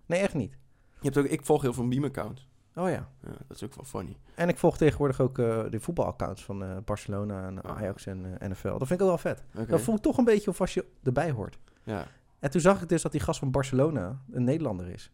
Nee, 0.05 0.19
echt 0.19 0.33
niet. 0.33 0.51
Je 0.99 1.09
hebt 1.09 1.17
ook, 1.17 1.25
ik 1.25 1.45
volg 1.45 1.61
heel 1.61 1.73
veel 1.73 1.83
meme-accounts. 1.83 2.47
Oh 2.75 2.89
ja. 2.89 3.09
Ja, 3.21 3.29
dat 3.47 3.57
is 3.57 3.63
ook 3.63 3.75
wel 3.75 3.85
funny. 3.85 4.17
En 4.35 4.49
ik 4.49 4.57
volg 4.57 4.77
tegenwoordig 4.77 5.21
ook 5.21 5.37
eh, 5.39 5.63
de 5.69 5.79
voetbalaccounts 5.79 6.43
van 6.45 6.81
Barcelona 6.85 7.45
en 7.47 7.61
Ah. 7.61 7.77
Ajax 7.77 8.05
en 8.05 8.21
NFL. 8.39 8.77
Dat 8.77 8.87
vind 8.87 8.91
ik 8.99 9.01
ook 9.01 9.07
wel 9.07 9.17
vet. 9.17 9.43
Dat 9.69 9.81
voelt 9.81 10.01
toch 10.03 10.17
een 10.17 10.25
beetje 10.25 10.49
of 10.49 10.61
als 10.61 10.73
je 10.73 10.85
erbij 11.03 11.31
hoort. 11.31 11.57
Ja. 11.83 12.05
En 12.39 12.51
toen 12.51 12.61
zag 12.61 12.81
ik 12.81 12.89
dus 12.89 13.01
dat 13.01 13.11
die 13.11 13.21
gast 13.21 13.39
van 13.39 13.51
Barcelona 13.51 14.21
een 14.31 14.43
Nederlander 14.43 14.87
is. 14.87 15.11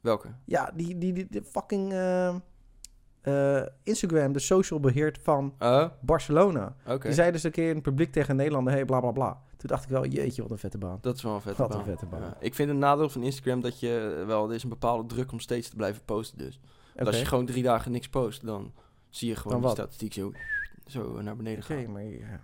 Welke? 0.00 0.28
Ja, 0.44 0.70
die, 0.74 0.98
die, 0.98 1.12
die, 1.12 1.26
die 1.30 1.42
fucking 1.44 1.92
eh, 1.92 2.34
eh, 3.20 3.66
Instagram, 3.82 4.32
de 4.32 4.38
social 4.38 4.80
beheert 4.80 5.18
van 5.22 5.54
Oh, 5.58 5.84
Barcelona. 6.00 6.76
oké. 6.86 6.98
Die 7.06 7.12
zei 7.12 7.30
dus 7.32 7.42
een 7.42 7.50
keer 7.50 7.68
in 7.68 7.74
het 7.74 7.82
publiek 7.82 8.12
tegen 8.12 8.30
een 8.30 8.36
Nederlander, 8.36 8.72
hey, 8.72 8.84
bla 8.84 9.00
bla 9.00 9.10
bla. 9.10 9.42
Toen 9.56 9.68
dacht 9.68 9.84
ik 9.84 9.88
wel, 9.90 10.06
jeetje, 10.06 10.42
wat 10.42 10.50
een 10.50 10.58
vette 10.58 10.78
baan. 10.78 10.98
Dat 11.00 11.16
is 11.16 11.22
wel 11.22 11.34
een 11.34 11.40
vette 11.40 11.62
Wat 11.62 11.70
een 11.70 11.76
baan. 11.76 11.86
vette 11.86 12.06
baan. 12.06 12.20
Ja. 12.20 12.36
Ik 12.40 12.54
vind 12.54 12.68
het 12.68 12.78
nadeel 12.78 13.08
van 13.08 13.22
Instagram 13.22 13.60
dat 13.60 13.80
je 13.80 14.16
eh, 14.20 14.26
wel, 14.26 14.48
er 14.48 14.54
is 14.54 14.62
een 14.62 14.68
bepaalde 14.68 15.06
druk 15.14 15.32
om 15.32 15.40
steeds 15.40 15.68
te 15.68 15.76
blijven 15.76 16.04
posten 16.04 16.38
dus. 16.38 16.60
Als 16.96 17.08
Oké. 17.08 17.16
je 17.16 17.24
gewoon 17.24 17.46
drie 17.46 17.62
dagen 17.62 17.92
niks 17.92 18.08
post, 18.08 18.46
dan 18.46 18.72
zie 19.10 19.28
je 19.28 19.36
gewoon 19.36 19.60
de 19.62 19.68
statistiek 19.68 20.12
zo, 20.12 20.32
zo 20.86 21.22
naar 21.22 21.36
beneden 21.36 21.62
Oké, 21.64 21.74
gaan. 21.82 21.92
maar 21.92 22.02
ja. 22.02 22.40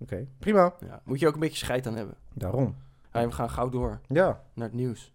Oké, 0.00 0.26
prima. 0.38 0.74
Ja. 0.80 1.00
Moet 1.04 1.20
je 1.20 1.26
ook 1.26 1.34
een 1.34 1.40
beetje 1.40 1.56
scheid 1.64 1.86
aan 1.86 1.96
hebben. 1.96 2.16
Daarom. 2.34 2.76
We 3.12 3.32
gaan 3.32 3.50
gauw 3.50 3.68
door 3.68 4.00
Ja, 4.06 4.42
naar 4.54 4.66
het 4.66 4.76
nieuws. 4.76 5.12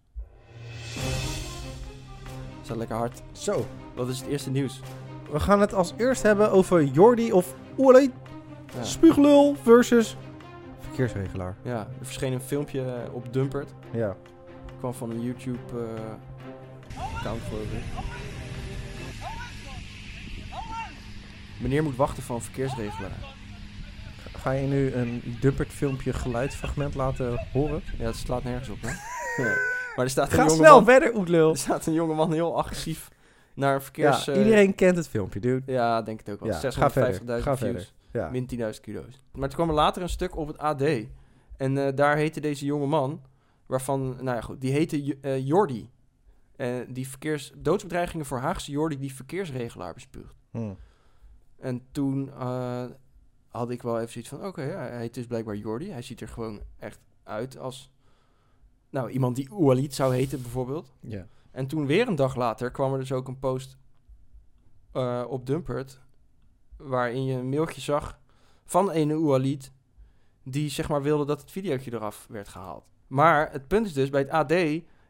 Staat 2.64 2.76
lekker 2.76 2.96
hard. 2.96 3.22
zo. 3.32 3.66
Wat 3.94 4.08
is 4.08 4.18
het 4.20 4.28
eerste 4.28 4.50
nieuws? 4.50 4.80
We 5.30 5.40
gaan 5.40 5.60
het 5.60 5.74
als 5.74 5.94
eerst 5.96 6.22
hebben 6.22 6.50
over 6.50 6.82
Jordi 6.84 7.32
of 7.32 7.54
Oele 7.78 8.10
Ja. 8.76 8.82
Spuuglul 8.84 9.56
versus 9.62 10.16
verkeersregelaar. 10.80 11.56
ja, 11.62 11.78
er 11.78 11.86
verscheen 12.06 12.32
een 12.32 12.40
filmpje 12.40 12.84
eh, 12.84 13.14
op 13.14 13.32
Dumpert. 13.32 13.70
Ja. 13.92 14.16
kwam 14.78 14.94
van 14.94 15.10
een 15.10 15.22
YouTube-account, 15.22 17.42
geloof 17.48 17.72
ik. 17.72 17.82
Meneer 21.60 21.82
moet 21.82 21.96
wachten 21.96 22.22
van 22.22 22.42
verkeersregelaar. 22.42 23.18
Ga 24.36 24.50
je 24.50 24.66
nu 24.66 24.92
een 24.92 25.36
Dumpert 25.40 25.72
filmpje 25.72 26.12
geluidsfragment 26.12 26.94
laten 26.94 27.46
horen? 27.52 27.82
Ja, 27.98 28.04
dat 28.04 28.16
slaat 28.16 28.44
nergens 28.44 28.68
op, 28.68 28.78
hè? 28.82 28.90
Nee. 29.42 29.54
Maar 29.96 30.04
er 30.04 30.10
staat 30.10 30.26
een 30.26 30.38
Ga 30.38 30.44
jonge 30.44 30.56
snel 30.56 30.74
man, 30.74 30.84
verder, 30.84 31.16
Oetlul. 31.16 31.50
Er 31.50 31.56
staat 31.56 31.86
een 31.86 31.92
jongeman 31.92 32.32
heel 32.32 32.56
agressief 32.56 33.08
naar 33.54 33.74
een 33.74 33.82
verkeers... 33.82 34.24
Ja, 34.24 34.32
eh, 34.32 34.38
iedereen 34.38 34.74
kent 34.74 34.96
het 34.96 35.08
filmpje, 35.08 35.40
dude. 35.40 35.72
Ja, 35.72 36.02
denk 36.02 36.18
het 36.18 36.30
ook 36.30 36.40
wel. 36.40 36.48
Ja, 36.48 36.70
ga 36.70 36.90
verder. 36.90 37.20
650.000 37.20 37.24
Ga 37.24 37.56
views. 37.56 37.58
verder. 37.58 37.92
Ja. 38.12 38.30
Min 38.30 38.50
10.000 38.74 38.80
kilo's. 38.80 39.22
Maar 39.32 39.48
toen 39.48 39.56
kwam 39.56 39.68
er 39.68 39.74
later 39.74 40.02
een 40.02 40.08
stuk 40.08 40.36
op 40.36 40.46
het 40.46 40.58
AD. 40.58 40.82
En 41.56 41.86
eh, 41.86 41.94
daar 41.94 42.16
heette 42.16 42.40
deze 42.40 42.64
jonge 42.64 42.86
man, 42.86 43.22
waarvan, 43.66 44.08
nou 44.08 44.36
ja 44.36 44.40
goed, 44.40 44.60
die 44.60 44.72
heette 44.72 45.18
eh, 45.20 45.46
Jordi. 45.46 45.90
Eh, 46.56 46.76
die 46.88 47.08
verkeers, 47.08 47.52
doodsbedreigingen 47.56 48.26
voor 48.26 48.38
Haagse 48.38 48.70
Jordi 48.70 48.98
die 48.98 49.14
verkeersregelaar 49.14 49.94
bespuugt. 49.94 50.34
Hm. 50.50 50.74
En 51.58 51.82
toen 51.92 52.30
had 53.48 53.70
ik 53.70 53.82
wel 53.82 53.98
even 53.98 54.12
zoiets 54.12 54.30
van, 54.30 54.46
oké, 54.46 54.62
ja, 54.62 54.78
hij 54.78 54.98
heet 54.98 55.14
dus 55.14 55.26
blijkbaar 55.26 55.56
Jordi. 55.56 55.90
Hij 55.90 56.02
ziet 56.02 56.20
er 56.20 56.28
gewoon 56.28 56.60
echt 56.78 56.98
uit 57.22 57.58
als 57.58 57.92
nou, 58.94 59.10
iemand 59.10 59.36
die 59.36 59.50
Oualit 59.50 59.94
zou 59.94 60.14
heten 60.14 60.42
bijvoorbeeld. 60.42 60.92
Ja. 61.00 61.26
En 61.50 61.66
toen 61.66 61.86
weer 61.86 62.08
een 62.08 62.14
dag 62.14 62.34
later 62.34 62.70
kwam 62.70 62.92
er 62.92 62.98
dus 62.98 63.12
ook 63.12 63.28
een 63.28 63.38
post 63.38 63.76
eh, 64.92 65.24
op 65.28 65.46
Dumpert... 65.46 66.00
waarin 66.76 67.24
je 67.24 67.34
een 67.34 67.48
mailtje 67.48 67.80
zag 67.80 68.18
van 68.64 68.92
een 68.92 69.10
Oualit... 69.10 69.72
die 70.42 70.68
zeg 70.68 70.88
maar 70.88 71.02
wilde 71.02 71.24
dat 71.24 71.40
het 71.40 71.50
videootje 71.50 71.92
eraf 71.92 72.26
werd 72.28 72.48
gehaald. 72.48 72.84
Maar 73.06 73.52
het 73.52 73.68
punt 73.68 73.86
is 73.86 73.92
dus, 73.92 74.10
bij 74.10 74.20
het 74.20 74.30
AD 74.30 74.52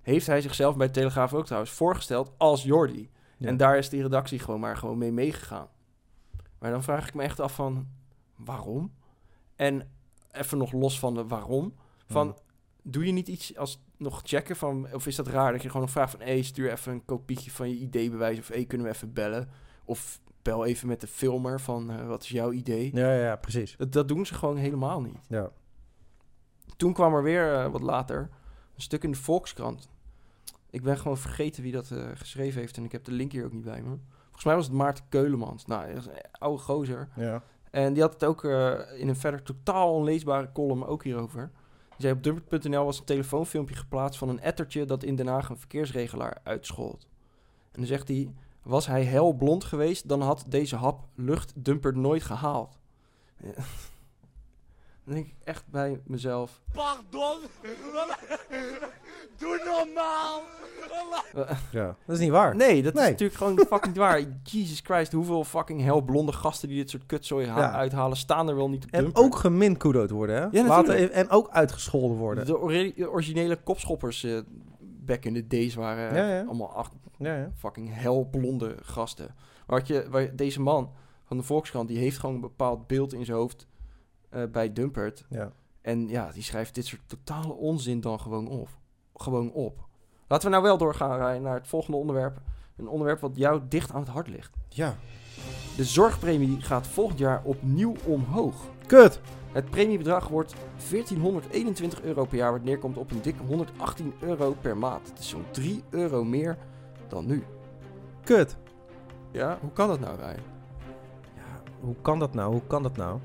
heeft 0.03 0.27
hij 0.27 0.41
zichzelf 0.41 0.77
bij 0.77 0.89
Telegraaf 0.89 1.35
ook 1.35 1.45
trouwens 1.45 1.73
voorgesteld 1.73 2.33
als 2.37 2.63
Jordi. 2.63 3.11
Ja. 3.37 3.49
En 3.49 3.57
daar 3.57 3.79
is 3.79 3.89
die 3.89 4.03
redactie 4.03 4.39
gewoon 4.39 4.61
maar 4.61 4.77
gewoon 4.77 4.99
mee 4.99 5.13
meegegaan. 5.13 5.69
Maar 6.59 6.71
dan 6.71 6.83
vraag 6.83 7.09
ik 7.09 7.15
me 7.15 7.23
echt 7.23 7.41
af 7.41 7.55
van, 7.55 7.89
waarom? 8.37 8.93
En 9.57 9.91
even 10.31 10.59
nog 10.59 10.73
los 10.73 10.99
van 10.99 11.15
de 11.15 11.27
waarom, 11.27 11.75
van... 12.07 12.37
Doe 12.87 13.07
je 13.07 13.13
niet 13.13 13.29
iets 13.29 13.57
als 13.57 13.83
nog 13.97 14.21
checken 14.25 14.57
van... 14.57 14.89
Of 14.93 15.07
is 15.07 15.17
dat 15.17 15.27
raar 15.27 15.53
dat 15.53 15.63
je 15.63 15.69
gewoon 15.69 15.83
nog 15.83 15.91
vraagt 15.91 16.11
van... 16.11 16.21
Hé, 16.21 16.43
stuur 16.43 16.73
even 16.73 16.93
een 16.93 17.05
kopietje 17.05 17.51
van 17.51 17.69
je 17.69 17.77
ID-bewijs. 17.77 18.39
Of 18.39 18.49
hé, 18.49 18.65
kunnen 18.65 18.87
we 18.87 18.93
even 18.93 19.13
bellen? 19.13 19.49
Of 19.85 20.21
bel 20.43 20.65
even 20.65 20.89
met 20.89 21.01
de 21.01 21.07
filmer 21.07 21.61
van... 21.61 21.91
eh, 21.91 22.07
wat 22.07 22.23
is 22.23 22.29
jouw 22.29 22.53
idee? 22.53 22.91
Ja, 22.95 23.15
ja, 23.15 23.37
precies. 23.37 23.77
Dat, 23.77 23.93
dat 23.93 24.09
doen 24.09 24.27
ze 24.27 24.35
gewoon 24.35 24.57
helemaal 24.57 25.01
niet. 25.01 25.19
Ja. 25.29 25.51
Toen 26.77 26.93
kwam 26.93 27.15
er 27.15 27.23
weer 27.23 27.55
eh, 27.55 27.71
wat 27.71 27.81
later 27.81 28.19
een 28.75 28.83
stuk 28.83 29.05
in 29.05 29.11
de 29.11 29.19
Volkskrant. 29.19 29.89
Ik 30.71 30.83
ben 30.83 30.99
gewoon 30.99 31.19
vergeten 31.19 31.63
wie 31.63 31.73
dat 31.73 31.91
eh, 31.91 32.09
geschreven 32.15 32.61
heeft. 32.61 32.77
En 32.77 32.85
ik 32.85 32.93
heb 32.93 33.05
de 33.05 33.13
link 33.13 33.33
hier 33.33 33.45
ook 33.45 33.53
niet 33.53 33.65
bij 33.65 33.83
me. 33.83 33.97
Volgens 34.23 34.45
mij 34.45 34.55
was 34.55 34.65
het 34.65 34.75
Maarten 34.75 35.05
Keulemans. 35.09 35.67
Nou, 35.67 35.87
dat 35.87 35.97
is 35.97 36.07
een 36.07 36.21
oude 36.31 36.63
gozer. 36.63 37.09
Ja. 37.17 37.43
En 37.71 37.93
die 37.93 38.03
had 38.03 38.13
het 38.13 38.25
ook 38.25 38.45
in 38.99 39.09
een 39.09 39.17
verder 39.17 39.43
totaal 39.43 39.95
onleesbare 39.95 40.53
column 40.53 40.87
ook 40.87 41.05
hierover. 41.05 41.51
Zei 41.99 42.13
op 42.13 42.23
dumpert.nl 42.23 42.85
was 42.85 42.99
een 42.99 43.05
telefoonfilmpje 43.05 43.75
geplaatst 43.75 44.19
van 44.19 44.29
een 44.29 44.41
ettertje 44.41 44.85
dat 44.85 45.03
in 45.03 45.17
Den 45.17 45.27
Haag 45.27 45.49
een 45.49 45.59
verkeersregelaar 45.59 46.39
uitschold. 46.43 47.07
En 47.73 47.81
dan 47.81 47.87
zegt 47.87 48.09
hij, 48.09 48.35
was 48.63 48.87
hij 48.87 49.05
helblond 49.05 49.65
geweest, 49.65 50.09
dan 50.09 50.21
had 50.21 50.45
deze 50.49 50.77
hap 50.77 51.07
lucht 51.15 51.53
Dumpert 51.57 51.97
nooit 51.97 52.23
gehaald. 52.23 52.79
Ja. 55.07 55.13
Dan 55.13 55.15
denk 55.15 55.27
ik 55.27 55.35
echt 55.45 55.65
bij 55.71 56.01
mezelf. 56.07 56.61
Pardon? 56.73 57.37
Doe 59.39 59.61
normaal! 59.65 60.43
ja. 61.73 61.97
Dat 62.07 62.17
is 62.17 62.19
niet 62.23 62.31
waar. 62.31 62.57
Nee, 62.57 62.83
dat 62.83 62.95
is 62.95 63.01
Nee. 63.01 63.11
natuurlijk 63.11 63.39
gewoon 63.39 63.59
fucking 63.59 63.87
niet 63.87 63.97
waar. 63.97 64.21
Jesus 64.43 64.81
Christ, 64.81 65.13
hoeveel 65.13 65.45
fucking 65.45 65.83
helblonde 65.83 66.33
gasten 66.33 66.69
die 66.69 66.77
dit 66.79 66.91
soort 66.91 67.07
kutzooi 67.07 67.47
ha- 67.47 67.59
Ja. 67.61 67.73
uithalen, 67.73 68.17
staan 68.17 68.49
er 68.49 68.57
wel 68.57 68.71
niet 68.71 68.85
op 68.85 68.91
En 68.91 69.03
Dumpert. 69.03 69.25
ook 69.25 69.37
geminkudood 69.37 70.11
worden, 70.11 70.37
hè? 70.37 70.51
even- 70.95 71.13
en 71.13 71.29
ook 71.31 71.49
uitgescholden 71.51 72.17
worden. 72.17 72.47
De 72.47 72.59
ori- 72.59 72.95
de 72.97 73.11
originele 73.11 73.57
kopschoppers 73.57 74.25
eh, 74.25 74.39
back 74.81 75.25
in 75.25 75.35
the 75.35 75.47
days 75.47 75.75
waren 75.75 76.11
eh, 76.11 76.17
Ja, 76.17 76.29
ja. 76.39 76.45
allemaal 76.45 76.73
acht, 76.75 76.93
Ja, 77.19 77.37
ja. 77.37 77.51
fucking 77.57 77.89
helblonde 77.93 78.77
gasten. 78.83 79.35
Maar 79.67 79.79
wat 79.79 79.87
je, 79.89 80.07
waar, 80.11 80.37
deze 80.37 80.61
man 80.61 80.91
van 81.25 81.37
de 81.37 81.43
Volkskrant, 81.43 81.89
die 81.89 81.99
heeft 81.99 82.19
gewoon 82.19 82.35
een 82.35 82.41
bepaald 82.41 82.87
beeld 82.87 83.13
in 83.13 83.25
zijn 83.25 83.37
hoofd 83.39 83.67
eh, 84.35 84.51
bij 84.51 84.73
Dumpert. 84.73 85.25
ja. 85.29 85.53
En 85.81 86.09
ja, 86.09 86.31
die 86.33 86.43
schrijft 86.43 86.75
dit 86.75 86.87
soort 86.87 87.03
totale 87.07 87.53
onzin 87.53 88.01
dan 88.01 88.21
gewoon 88.21 88.49
op. 88.49 88.69
Gewoon 89.15 89.53
op. 89.53 89.87
Laten 90.29 90.47
we 90.47 90.53
nou 90.53 90.63
wel 90.67 90.79
doorgaan 90.79 91.19
Ryan, 91.19 91.43
naar 91.43 91.55
het 91.55 91.69
volgende 91.69 91.97
onderwerp. 91.97 92.41
Een 92.77 92.89
onderwerp 92.89 93.21
wat 93.21 93.37
jou 93.37 93.61
dicht 93.69 93.93
aan 93.93 94.01
het 94.01 94.09
hart 94.09 94.29
ligt. 94.29 94.57
Ja. 94.69 94.97
De 95.77 95.85
zorgpremie 95.85 96.61
gaat 96.61 96.87
volgend 96.87 97.19
jaar 97.19 97.43
opnieuw 97.45 97.95
omhoog. 98.05 98.55
Kut. 98.87 99.21
Het 99.53 99.71
premiebedrag 99.71 100.29
wordt 100.29 100.55
1421 100.91 102.03
euro 102.03 102.25
per 102.25 102.37
jaar, 102.37 102.53
wat 102.53 102.65
neerkomt 102.65 102.97
op 102.97 103.11
een 103.11 103.23
dikke 103.23 103.43
118 103.43 104.15
euro 104.21 104.57
per 104.61 104.77
maand. 104.77 105.09
Het 105.09 105.19
is 105.19 105.29
zo'n 105.29 105.45
3 105.51 105.83
euro 105.91 106.25
meer 106.25 106.59
dan 107.09 107.27
nu. 107.27 107.45
Kut. 108.25 108.57
Ja, 109.31 109.59
hoe 109.61 109.73
kan 109.73 109.89
dat 109.89 110.01
nou, 110.01 110.17
Ryan? 110.17 110.43
Ja, 111.37 111.63
hoe 111.81 111.97
kan 112.03 112.19
dat 112.19 112.35
nou? 112.35 112.53
Hoe 112.53 112.67
kan 112.67 112.83
dat 112.83 112.97
nou? 112.97 113.19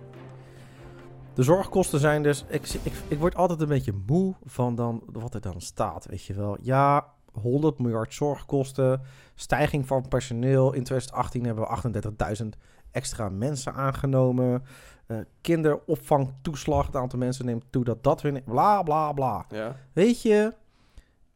De 1.33 1.43
zorgkosten 1.43 1.99
zijn 1.99 2.23
dus... 2.23 2.45
Ik, 2.47 2.69
ik, 2.83 2.93
ik 3.07 3.19
word 3.19 3.35
altijd 3.35 3.61
een 3.61 3.67
beetje 3.67 3.93
moe 4.07 4.35
van 4.45 4.75
dan, 4.75 5.03
wat 5.11 5.33
er 5.33 5.41
dan 5.41 5.61
staat, 5.61 6.05
weet 6.05 6.23
je 6.23 6.33
wel. 6.33 6.57
Ja, 6.61 7.13
100 7.31 7.79
miljard 7.79 8.13
zorgkosten, 8.13 9.01
stijging 9.35 9.87
van 9.87 10.07
personeel. 10.07 10.73
In 10.73 10.83
2018 10.83 11.45
hebben 11.45 11.67
we 11.67 12.41
38.000 12.43 12.47
extra 12.91 13.29
mensen 13.29 13.73
aangenomen. 13.73 14.63
Eh, 15.05 15.17
kinderopvangtoeslag, 15.41 16.85
het 16.85 16.95
aantal 16.95 17.19
mensen 17.19 17.45
neemt 17.45 17.65
toe 17.69 17.83
dat 17.83 18.03
dat 18.03 18.21
weer... 18.21 18.41
Bla, 18.41 18.83
bla, 18.83 19.13
bla. 19.13 19.45
Ja. 19.49 19.75
Weet 19.93 20.21
je, 20.21 20.53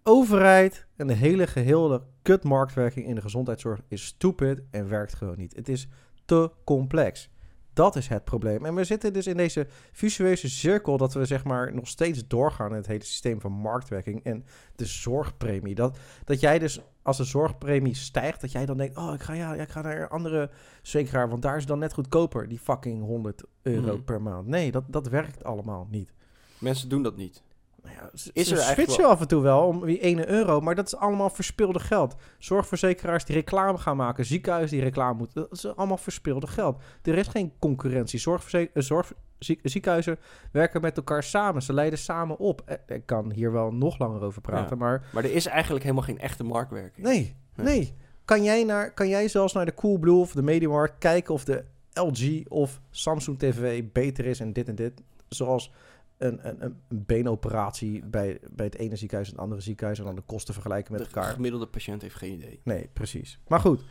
overheid 0.04 0.86
en 0.96 1.08
de 1.08 1.14
hele 1.14 1.48
gehele 1.48 2.02
kutmarktwerking 2.22 3.06
in 3.06 3.16
de 3.16 3.22
gezondheidszorg 3.22 3.82
is 3.88 4.06
stupid 4.06 4.62
en 4.72 4.90
werkt 4.90 5.14
gewoon 5.14 5.38
niet. 5.38 5.56
Het 5.56 5.70
is 5.70 5.88
te 6.26 6.52
complex. 6.64 7.30
Dat 7.74 7.96
is 7.96 8.08
het 8.08 8.24
probleem. 8.24 8.66
En 8.66 8.76
we 8.76 8.84
zitten 8.84 9.14
dus 9.14 9.28
in 9.28 9.38
deze 9.38 9.68
visueuze 9.92 10.50
cirkel 10.50 10.98
dat 10.98 11.14
we 11.14 11.26
zeg 11.26 11.44
maar 11.44 11.74
nog 11.74 11.88
steeds 11.88 12.28
doorgaan 12.28 12.70
in 12.70 12.76
het 12.76 12.88
hele 12.88 13.04
systeem 13.04 13.42
van 13.42 13.52
marktwerking 13.52 14.24
en 14.24 14.46
de 14.76 14.86
zorgpremie. 14.86 15.76
Dat, 15.76 15.98
dat 16.26 16.40
jij 16.40 16.60
dus 16.60 16.80
als 17.02 17.18
de 17.18 17.24
zorgpremie 17.24 17.96
stijgt, 17.96 18.42
dat 18.42 18.52
jij 18.52 18.66
dan 18.66 18.78
denkt, 18.78 18.98
oh 18.98 19.14
ik 19.14 19.22
ga, 19.22 19.34
ja, 19.34 19.56
ik 19.56 19.70
ga 19.70 19.82
naar 19.82 20.02
een 20.02 20.08
andere 20.10 20.50
verzekeraar, 20.82 21.30
want 21.30 21.42
daar 21.42 21.54
is 21.54 21.60
het 21.60 21.70
dan 21.70 21.80
net 21.80 21.94
goedkoper, 21.94 22.48
die 22.48 22.60
fucking 22.60 23.04
100 23.04 23.44
euro 23.62 23.94
Mhm. 23.96 24.04
per 24.04 24.22
maand. 24.22 24.48
Nee, 24.48 24.72
dat, 24.72 24.84
dat 24.88 25.08
werkt 25.08 25.44
allemaal 25.44 25.88
niet. 25.92 26.14
Mensen 26.60 26.90
doen 26.90 27.04
dat 27.04 27.16
niet. 27.18 27.44
Nou 27.84 27.96
ja, 27.96 28.10
Is 28.14 28.22
ze 28.24 28.30
er 28.32 28.36
eigenlijk 28.38 28.74
switchen 28.76 29.02
wel- 29.02 29.12
af 29.12 29.22
en 29.22 29.28
toe 29.28 29.42
wel 29.42 29.68
om 29.68 29.86
die 29.86 30.06
1 30.06 30.30
euro, 30.30 30.60
maar 30.62 30.76
dat 30.76 30.86
is 30.86 30.96
allemaal 30.96 31.30
verspilde 31.30 31.80
geld. 31.80 32.16
Zorgverzekeraars 32.38 33.26
die 33.26 33.36
reclame 33.36 33.78
gaan 33.78 33.98
maken, 33.98 34.26
ziekenhuizen 34.26 34.76
die 34.78 34.86
reclame 34.86 35.18
moeten, 35.18 35.42
dat 35.42 35.52
is 35.52 35.76
allemaal 35.76 35.98
verspilde 35.98 36.48
geld. 36.48 36.82
Er 37.04 37.18
is 37.18 37.28
geen 37.28 37.52
concurrentie. 37.60 38.20
Zorgverze- 38.20 38.70
eh, 38.74 38.84
zorg, 38.84 39.14
ziek- 39.40 39.60
ziekenhuizen 39.64 40.18
werken 40.52 40.82
met 40.82 40.98
elkaar 40.98 41.24
samen, 41.24 41.62
ze 41.62 41.74
leiden 41.74 42.00
samen 42.00 42.38
op. 42.38 42.62
Eh, 42.66 42.96
Ik 42.96 43.06
kan 43.06 43.32
hier 43.32 43.52
wel 43.52 43.72
nog 43.74 43.98
langer 44.00 44.22
over 44.22 44.42
praten, 44.42 44.78
maar 44.78 45.08
Maar 45.14 45.24
er 45.24 45.34
is 45.34 45.46
eigenlijk 45.46 45.84
helemaal 45.84 46.04
geen 46.06 46.20
echte 46.20 46.44
marktwerking. 46.44 47.06
nee, 47.08 47.36
Nee. 47.56 47.66
nee. 47.66 47.94
Kan 48.26 48.44
jij, 48.44 48.64
naar, 48.64 48.94
kan 48.94 49.08
jij 49.10 49.28
zelfs 49.28 49.54
naar 49.54 49.66
de 49.66 49.74
Coolblue 49.74 50.16
of 50.16 50.32
de 50.32 50.42
Mediamarkt 50.44 50.98
kijken 50.98 51.34
of 51.34 51.44
de 51.44 51.64
LG 51.94 52.48
of 52.48 52.82
Samsung 52.90 53.40
TV 53.40 53.84
beter 53.94 54.26
is 54.26 54.40
en 54.40 54.54
dit 54.54 54.68
en 54.68 54.76
dit? 54.76 55.02
Zoals 55.30 55.72
een, 56.18 56.48
een, 56.48 56.64
een 56.64 56.78
een 56.90 57.06
beenoperatie 57.06 58.06
bij, 58.06 58.40
bij 58.52 58.66
het 58.66 58.76
ene 58.76 58.96
ziekenhuis 58.96 59.28
en 59.30 59.34
het 59.34 59.44
andere 59.44 59.62
ziekenhuis 59.62 60.00
en 60.00 60.06
dan 60.06 60.16
de 60.16 60.22
kosten 60.26 60.54
vergelijken 60.54 60.92
met 60.94 61.02
de 61.02 61.08
elkaar. 61.08 61.34
gemiddelde 61.34 61.68
patiënt 61.68 62.02
heeft 62.02 62.16
geen 62.16 62.34
idee. 62.34 62.60
Nee, 62.64 62.90
precies. 62.94 63.40
Maar 63.48 63.60
goed, 63.60 63.84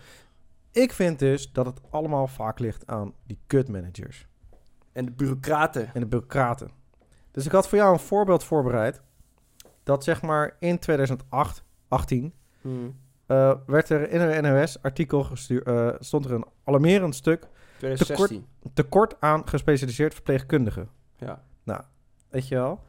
ik 0.71 0.93
vind 0.93 1.19
dus 1.19 1.53
dat 1.53 1.67
het 1.67 1.81
allemaal 1.91 2.27
vaak 2.27 2.59
ligt 2.59 2.87
aan 2.87 3.15
die 3.27 3.39
kutmanagers 3.47 4.27
En 4.93 5.05
de 5.05 5.11
bureaucraten. 5.11 5.91
en 5.95 6.01
de 6.01 6.07
bureaucraten. 6.07 6.71
Dus 7.31 7.47
ik 7.47 7.53
had 7.53 7.69
voor 7.69 7.79
jou 7.79 7.93
een 7.93 7.99
voorbeeld 7.99 8.45
voorbereid. 8.45 9.01
Dat 9.83 10.05
zeg 10.05 10.23
maar 10.23 10.57
in 10.59 10.79
2008, 10.79 11.65
18, 11.89 12.33
Hmm. 12.61 12.97
eh, 13.27 13.55
werd 13.67 13.89
er 13.89 14.11
in 14.11 14.21
een 14.21 14.43
NOS-artikel 14.43 15.25
gestuurd, 15.25 15.67
eh, 15.67 15.89
stond 15.99 16.25
er 16.25 16.33
een 16.33 16.45
alarmerend 16.65 17.15
stuk 17.15 17.49
2016. 17.79 18.47
tekort 18.75 19.21
aan 19.21 19.49
gespecialiseerd 19.49 20.15
verpleegkundigen. 20.15 20.89
Ja. 21.17 21.43
Weet 22.33 22.49
je 22.49 22.55
wel? 22.55 22.81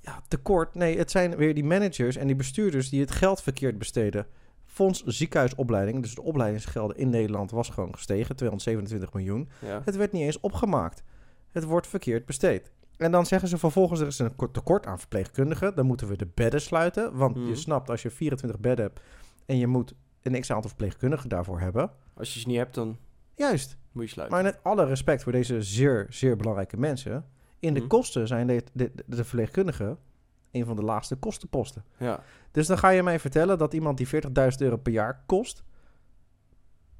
Ja, 0.00 0.22
tekort. 0.28 0.74
Nee, 0.74 0.98
het 0.98 1.10
zijn 1.10 1.36
weer 1.36 1.54
die 1.54 1.64
managers 1.64 2.16
en 2.16 2.26
die 2.26 2.36
bestuurders 2.36 2.88
die 2.90 3.00
het 3.00 3.10
geld 3.10 3.42
verkeerd 3.42 3.78
besteden. 3.78 4.26
Fonds 4.64 5.02
ziekenhuisopleiding, 5.04 6.02
dus 6.02 6.14
de 6.14 6.22
opleidingsgelden 6.22 6.96
in 6.96 7.10
Nederland 7.10 7.50
was 7.50 7.68
gewoon 7.68 7.94
gestegen, 7.94 8.36
227 8.36 9.12
miljoen. 9.12 9.48
ja. 9.58 9.82
Het 9.84 9.96
werd 9.96 10.12
niet 10.12 10.22
eens 10.22 10.40
opgemaakt. 10.40 11.02
Het 11.50 11.64
wordt 11.64 11.86
verkeerd 11.86 12.26
besteed. 12.26 12.72
En 12.96 13.10
dan 13.10 13.26
zeggen 13.26 13.48
ze 13.48 13.58
vervolgens, 13.58 14.00
er 14.00 14.06
is 14.06 14.18
een 14.18 14.36
kort- 14.36 14.54
tekort 14.54 14.86
aan 14.86 14.98
verpleegkundigen. 14.98 15.74
Dan 15.74 15.86
moeten 15.86 16.08
we 16.08 16.16
de 16.16 16.28
bedden 16.34 16.60
sluiten. 16.60 17.16
Want 17.16 17.36
je 17.36 17.54
snapt, 17.54 17.90
als 17.90 18.02
je 18.02 18.10
24 18.10 18.60
bedden 18.60 18.84
hebt 18.84 19.00
en 19.46 19.58
je 19.58 19.66
moet 19.66 19.94
een 20.22 20.40
x-aantal 20.40 20.68
verpleegkundigen 20.68 21.28
daarvoor 21.28 21.60
hebben. 21.60 21.90
Als 22.14 22.34
je 22.34 22.40
ze 22.40 22.46
niet 22.48 22.56
hebt, 22.56 22.74
dan 22.74 22.96
Juist. 23.34 23.76
moet 23.92 24.04
je 24.04 24.10
sluiten. 24.10 24.36
Maar 24.36 24.52
met 24.52 24.62
alle 24.62 24.84
respect 24.84 25.22
voor 25.22 25.32
deze 25.32 25.62
zeer, 25.62 26.06
zeer 26.08 26.36
belangrijke 26.36 26.76
mensen. 26.76 27.24
In 27.58 27.74
de 27.74 27.80
Mhm. 27.80 27.88
kosten 27.88 28.26
zijn 28.26 28.46
de, 28.46 28.62
de, 28.72 28.92
de 29.06 29.24
verpleegkundigen 29.24 29.98
een 30.50 30.64
van 30.64 30.76
de 30.76 30.82
laagste 30.82 31.16
kostenposten. 31.16 31.84
Ja. 31.98 32.20
Dus 32.50 32.66
dan 32.66 32.78
ga 32.78 32.88
je 32.88 33.02
mij 33.02 33.18
vertellen 33.18 33.58
dat 33.58 33.74
iemand 33.74 33.96
die 33.98 34.06
40.000 34.08 34.58
euro 34.58 34.76
per 34.76 34.92
jaar 34.92 35.22
kost... 35.26 35.62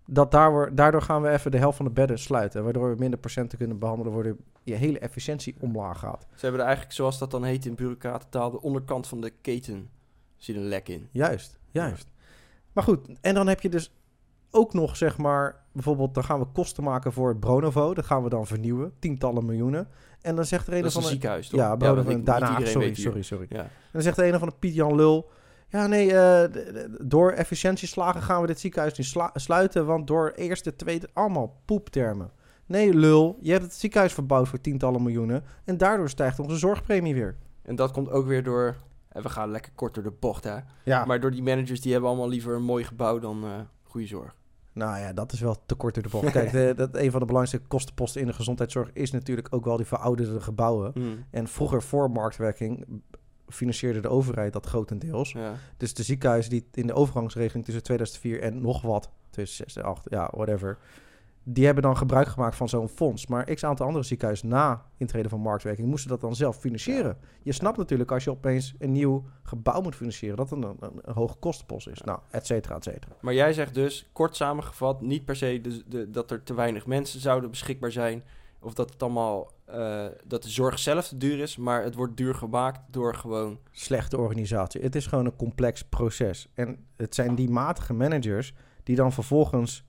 Dat 0.06 0.30
daardoor, 0.30 0.74
daardoor 0.74 1.02
gaan 1.02 1.22
we 1.22 1.28
even 1.30 1.50
de 1.50 1.58
helft 1.58 1.76
van 1.76 1.86
de 1.86 1.92
bedden 1.92 2.18
sluiten. 2.18 2.64
Waardoor 2.64 2.90
we 2.90 2.96
minder 2.98 3.18
patiënten 3.18 3.58
kunnen 3.58 3.78
behandelen. 3.78 4.12
Waardoor 4.12 4.36
je 4.62 4.74
hele 4.74 4.98
efficiëntie 4.98 5.56
omlaag 5.60 5.98
gaat. 5.98 6.26
Ze 6.34 6.40
hebben 6.40 6.60
er 6.60 6.66
eigenlijk, 6.66 6.96
zoals 6.96 7.18
dat 7.18 7.30
dan 7.30 7.44
heet 7.44 7.66
in 7.66 7.74
bureaucratentaal, 7.74 8.50
de 8.50 8.60
onderkant 8.62 9.06
van 9.06 9.20
de 9.20 9.30
keten 9.30 9.88
zit 10.36 10.56
een 10.56 10.68
lek 10.68 10.88
in. 10.88 11.08
Juist, 11.10 11.58
juist. 11.70 12.06
Maar 12.72 12.84
goed, 12.84 13.08
en 13.20 13.34
dan 13.34 13.46
heb 13.46 13.60
je 13.60 13.68
dus 13.68 13.94
ook 14.50 14.72
nog 14.72 14.96
zeg 14.96 15.18
maar... 15.18 15.62
Bijvoorbeeld 15.72 16.14
dan 16.14 16.24
gaan 16.24 16.38
we 16.38 16.46
kosten 16.46 16.84
maken 16.84 17.12
voor 17.12 17.28
het 17.28 17.40
Bronovo. 17.40 17.94
Dat 17.94 18.04
gaan 18.06 18.22
we 18.22 18.28
dan 18.28 18.46
vernieuwen. 18.46 18.92
Tientallen 18.98 19.46
miljoenen. 19.46 19.88
En 20.24 20.36
dan 20.36 20.44
zegt 20.44 20.66
er 20.66 20.72
een 20.74 20.78
Dat 20.82 20.88
is 20.88 20.92
van 20.92 21.02
een 21.02 21.08
de... 21.08 21.12
ziekenhuis, 21.14 21.48
toch? 21.48 21.60
Ja, 21.60 21.76
daarna. 21.76 22.48
iedereen 22.48 22.72
Sorry, 22.72 22.94
sorry, 22.94 23.22
sorry. 23.22 23.46
Ja. 23.48 23.58
En 23.60 23.70
dan 23.92 24.02
zegt 24.02 24.16
de 24.16 24.26
een 24.26 24.38
van 24.38 24.48
de 24.48 24.54
Piet 24.58 24.74
Jan 24.74 24.94
Lul... 24.94 25.30
Ja, 25.68 25.86
nee, 25.86 26.14
eh, 26.16 26.44
d- 26.44 26.86
door 27.10 27.30
efficiëntieslagen 27.32 28.22
gaan 28.22 28.40
we 28.40 28.46
dit 28.46 28.60
ziekenhuis 28.60 28.98
nu 28.98 29.04
sluiten... 29.34 29.86
want 29.86 30.06
door 30.06 30.32
eerste, 30.36 30.76
tweede, 30.76 31.08
allemaal 31.12 31.60
poeptermen. 31.64 32.30
Nee, 32.66 32.94
lul, 32.94 33.38
je 33.40 33.50
hebt 33.50 33.62
het 33.64 33.74
ziekenhuis 33.74 34.12
verbouwd 34.12 34.48
voor 34.48 34.60
tientallen 34.60 35.02
miljoenen... 35.02 35.44
en 35.64 35.76
daardoor 35.76 36.08
stijgt 36.08 36.38
onze 36.38 36.56
zorgpremie 36.56 37.14
weer. 37.14 37.36
En 37.62 37.76
dat 37.76 37.90
komt 37.90 38.10
ook 38.10 38.26
weer 38.26 38.42
door... 38.42 38.76
En 39.08 39.22
we 39.22 39.28
gaan 39.28 39.50
lekker 39.50 39.72
kort 39.74 39.94
door 39.94 40.02
de 40.02 40.12
bocht, 40.20 40.44
hè. 40.44 40.56
Ja, 40.84 41.04
Maar 41.04 41.20
door 41.20 41.30
die 41.30 41.42
managers, 41.42 41.80
die 41.80 41.92
hebben 41.92 42.10
allemaal 42.10 42.28
liever 42.28 42.54
een 42.54 42.62
mooi 42.62 42.84
gebouw 42.84 43.18
dan 43.18 43.44
eh 43.44 43.50
goede 43.82 44.06
zorg. 44.06 44.34
Nou 44.74 44.98
ja, 44.98 45.12
dat 45.12 45.32
is 45.32 45.40
wel 45.40 45.56
te 45.66 45.74
kort 45.74 45.94
door 45.94 46.02
de 46.02 46.08
bocht. 46.08 46.30
Kijk, 46.38 46.50
de, 46.50 46.72
dat, 46.76 46.96
een 46.96 47.10
van 47.10 47.20
de 47.20 47.26
belangrijkste 47.26 47.68
kostenposten 47.68 48.20
in 48.20 48.26
de 48.26 48.32
gezondheidszorg... 48.32 48.90
is 48.92 49.10
natuurlijk 49.10 49.48
ook 49.50 49.64
wel 49.64 49.76
die 49.76 49.86
verouderde 49.86 50.40
gebouwen. 50.40 50.92
En 51.30 51.48
vroeger 51.48 51.82
voor 51.82 52.10
marktwerking 52.10 52.86
financierde 53.48 54.00
de 54.00 54.08
overheid 54.08 54.52
dat 54.52 54.66
grotendeels. 54.66 55.32
Ja. 55.32 55.54
Dus 55.76 55.94
de 55.94 56.02
ziekenhuizen 56.02 56.50
die 56.50 56.66
in 56.72 56.86
de 56.86 56.94
overgangsregeling 56.94 57.64
tussen 57.64 57.82
2004 57.82 58.40
en 58.40 58.60
nog 58.60 58.82
wat, 58.82 59.10
2006, 59.30 59.72
2008, 59.72 60.06
ja, 60.10 60.30
whatever, 60.36 60.78
die 61.44 61.64
hebben 61.64 61.82
dan 61.82 61.96
gebruik 61.96 62.28
gemaakt 62.28 62.56
van 62.56 62.68
zo'n 62.68 62.88
fonds. 62.88 63.26
Maar 63.26 63.54
x 63.54 63.64
aantal 63.64 63.86
andere 63.86 64.04
ziekenhuizen 64.04 64.48
na 64.48 64.82
intreden 64.96 65.30
van 65.30 65.40
marktwerking 65.40 65.88
moesten 65.88 66.10
dat 66.10 66.20
dan 66.20 66.34
zelf 66.34 66.56
financieren. 66.56 67.18
Je 67.42 67.52
snapt 67.52 67.76
natuurlijk 67.76 68.12
als 68.12 68.24
je 68.24 68.30
opeens 68.30 68.74
een 68.78 68.92
nieuw 68.92 69.24
gebouw 69.42 69.80
moet 69.80 69.94
financieren, 69.94 70.36
dat 70.36 70.50
een, 70.50 70.62
een, 70.62 70.76
een 70.80 71.14
hoge 71.14 71.36
kostenpost 71.36 71.88
is. 71.88 72.00
Nou, 72.00 72.18
et 72.30 72.46
cetera, 72.46 72.74
et 72.74 72.84
cetera. 72.84 73.16
Maar 73.20 73.34
jij 73.34 73.52
zegt 73.52 73.74
dus, 73.74 74.08
kort 74.12 74.36
samengevat, 74.36 75.00
niet 75.00 75.24
per 75.24 75.36
se 75.36 75.60
de, 75.60 75.82
de, 75.86 76.10
dat 76.10 76.30
er 76.30 76.42
te 76.42 76.54
weinig 76.54 76.86
mensen 76.86 77.20
zouden 77.20 77.50
beschikbaar 77.50 77.92
zijn. 77.92 78.24
Of 78.60 78.74
dat 78.74 78.90
het 78.90 79.02
allemaal, 79.02 79.52
eh, 79.64 80.06
dat 80.24 80.42
de 80.42 80.48
zorg 80.48 80.78
zelf 80.78 81.08
te 81.08 81.16
duur 81.16 81.38
is. 81.38 81.56
Maar 81.56 81.82
het 81.82 81.94
wordt 81.94 82.16
duur 82.16 82.34
gemaakt 82.34 82.80
door 82.90 83.14
gewoon... 83.14 83.58
Slechte 83.70 84.18
organisatie. 84.18 84.80
Het 84.80 84.94
is 84.94 85.06
gewoon 85.06 85.24
een 85.24 85.36
complex 85.36 85.82
proces. 85.82 86.48
En 86.54 86.86
het 86.96 87.14
zijn 87.14 87.34
die 87.34 87.50
matige 87.50 87.92
managers 87.92 88.54
die 88.82 88.96
dan 88.96 89.12
vervolgens 89.12 89.84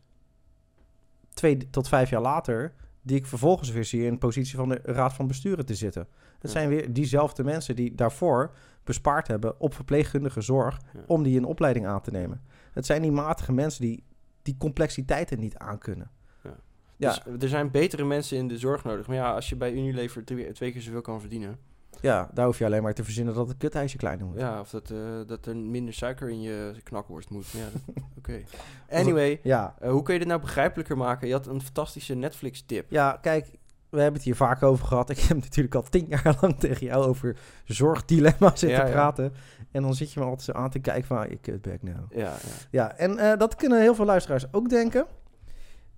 twee 1.35 1.69
tot 1.69 1.87
vijf 1.87 2.09
jaar 2.09 2.21
later, 2.21 2.73
die 3.01 3.17
ik 3.17 3.25
vervolgens 3.25 3.71
weer 3.71 3.85
zie 3.85 4.05
in 4.05 4.11
de 4.11 4.17
positie 4.17 4.55
van 4.55 4.69
de 4.69 4.79
raad 4.83 5.13
van 5.13 5.27
besturen 5.27 5.65
te 5.65 5.75
zitten. 5.75 6.07
Het 6.39 6.51
zijn 6.51 6.69
weer 6.69 6.93
diezelfde 6.93 7.43
mensen 7.43 7.75
die 7.75 7.95
daarvoor 7.95 8.55
bespaard 8.83 9.27
hebben 9.27 9.59
op 9.59 9.73
verpleegkundige 9.73 10.41
zorg 10.41 10.79
om 11.07 11.23
die 11.23 11.35
in 11.35 11.45
opleiding 11.45 11.87
aan 11.87 12.01
te 12.01 12.11
nemen. 12.11 12.41
Het 12.71 12.85
zijn 12.85 13.01
die 13.01 13.11
matige 13.11 13.53
mensen 13.53 13.81
die 13.81 14.03
die 14.41 14.55
complexiteiten 14.57 15.39
niet 15.39 15.57
aankunnen. 15.57 16.11
Ja. 16.43 16.55
Ja, 16.97 17.09
Dus 17.09 17.41
er 17.43 17.49
zijn 17.49 17.71
betere 17.71 18.03
mensen 18.03 18.37
in 18.37 18.47
de 18.47 18.57
zorg 18.57 18.83
nodig. 18.83 19.07
Maar 19.07 19.15
ja, 19.15 19.33
als 19.33 19.49
je 19.49 19.55
bij 19.55 19.73
Unilever 19.73 20.25
twee 20.25 20.71
keer 20.71 20.81
zoveel 20.81 21.01
kan 21.01 21.19
verdienen... 21.19 21.57
ja, 22.01 22.29
daar 22.33 22.45
hoef 22.45 22.57
je 22.57 22.65
alleen 22.65 22.83
maar 22.83 22.93
te 22.93 23.03
verzinnen 23.03 23.33
dat 23.33 23.47
het 23.47 23.57
kutijsje 23.57 23.97
kleiner 23.97 24.25
moet. 24.25 24.39
Ja, 24.39 24.59
of 24.59 24.69
dat, 24.69 24.91
eh, 24.91 24.97
dat 25.27 25.45
er 25.45 25.55
minder 25.57 25.93
suiker 25.93 26.29
in 26.29 26.41
je 26.41 26.71
knakworst 26.83 27.29
moet. 27.29 27.47
Ja, 27.47 27.67
oké. 28.17 28.41
Anyway, 28.89 29.39
Ja, 29.43 29.75
eh, 29.79 29.91
hoe 29.91 30.01
kun 30.03 30.13
je 30.13 30.19
dit 30.19 30.27
nou 30.27 30.41
begrijpelijker 30.41 30.97
maken? 30.97 31.27
Je 31.27 31.33
had 31.33 31.47
een 31.47 31.61
fantastische 31.61 32.13
Netflix-tip. 32.15 32.91
Ja, 32.91 33.17
kijk, 33.21 33.45
we 33.89 33.97
hebben 34.01 34.13
het 34.19 34.23
hier 34.23 34.35
vaak 34.35 34.63
over 34.63 34.85
gehad. 34.87 35.09
Ik 35.09 35.19
heb 35.19 35.37
natuurlijk 35.43 35.75
al 35.75 35.83
tien 35.83 36.05
jaar 36.07 36.37
lang 36.41 36.59
tegen 36.59 36.85
jou 36.85 37.05
over 37.05 37.37
zorgdilemma's 37.65 38.59
zitten 38.59 38.79
Ja, 38.79 38.85
ja. 38.85 38.91
praten. 38.91 39.33
En 39.71 39.81
dan 39.81 39.93
zit 39.95 40.13
je 40.13 40.19
me 40.19 40.25
altijd 40.25 40.43
zo 40.43 40.51
aan 40.51 40.69
te 40.69 40.79
kijken 40.79 41.05
van, 41.05 41.29
je 41.29 41.37
kutbek 41.37 41.83
nou. 41.83 41.97
Ja, 42.09 42.21
ja. 42.21 42.33
Ja, 42.71 42.95
en 42.97 43.17
eh, 43.17 43.37
dat 43.37 43.55
kunnen 43.55 43.81
heel 43.81 43.95
veel 43.95 44.05
luisteraars 44.05 44.53
ook 44.53 44.69
denken. 44.69 45.05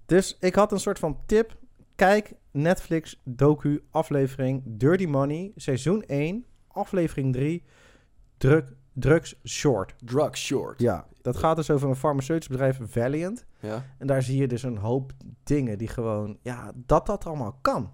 Dus 0.06 0.38
ik 0.40 0.56
had 0.56 0.72
een 0.72 0.80
soort 0.80 1.00
van 1.00 1.18
tip. 1.26 1.56
Kijk 1.98 2.34
Netflix 2.52 3.22
docu 3.24 3.84
aflevering 3.92 4.64
Dirty 4.66 5.06
Money, 5.06 5.52
seizoen 5.56 6.04
1, 6.04 6.46
aflevering 6.68 7.34
3, 7.34 7.64
drug, 8.38 8.64
Drugs 8.94 9.36
Short. 9.46 9.94
Drug 10.06 10.38
short. 10.38 10.80
Ja, 10.80 11.08
dat 11.22 11.38
gaat 11.38 11.56
dus 11.56 11.70
over 11.70 11.90
een 11.90 11.96
farmaceutisch 11.96 12.48
bedrijf, 12.48 12.80
Valiant. 12.82 13.46
Ja. 13.60 13.86
En 13.98 14.08
daar 14.08 14.22
zie 14.22 14.38
je 14.42 14.48
dus 14.48 14.64
een 14.64 14.78
hoop 14.78 15.12
dingen 15.44 15.78
die 15.78 15.88
gewoon, 15.88 16.38
ja, 16.42 16.72
dat 16.76 17.06
dat 17.06 17.26
allemaal 17.26 17.58
kan. 17.62 17.94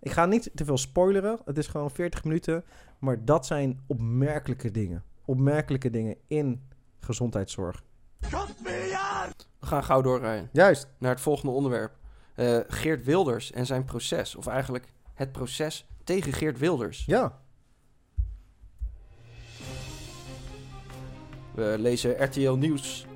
Ik 0.00 0.10
ga 0.10 0.26
niet 0.26 0.50
te 0.54 0.64
veel 0.64 0.78
spoileren. 0.78 1.38
Het 1.44 1.58
is 1.58 1.66
gewoon 1.66 1.90
40 1.90 2.24
minuten. 2.24 2.64
Maar 2.98 3.24
dat 3.24 3.46
zijn 3.46 3.80
opmerkelijke 3.86 4.70
dingen. 4.70 5.04
Opmerkelijke 5.24 5.90
dingen 5.90 6.16
in 6.26 6.62
gezondheidszorg. 7.00 7.82
We 8.18 9.66
gaan 9.66 9.84
gauw 9.84 10.00
door, 10.00 10.20
Ryan. 10.20 10.48
Juist. 10.52 10.88
Naar 10.98 11.10
het 11.10 11.20
volgende 11.20 11.52
onderwerp. 11.52 12.02
Eh, 12.34 12.58
Geert 12.68 13.04
Wilders 13.04 13.52
en 13.52 13.66
zijn 13.66 13.84
proces. 13.84 14.34
Of 14.34 14.46
eigenlijk 14.46 14.92
het 15.14 15.32
proces 15.32 15.86
tegen 16.04 16.32
Geert 16.32 16.58
Wilders. 16.58 17.04
Ja. 17.06 17.38
We 21.54 21.74
lezen 21.78 22.24
RTL 22.24 22.52
Nieuws. 22.52 23.06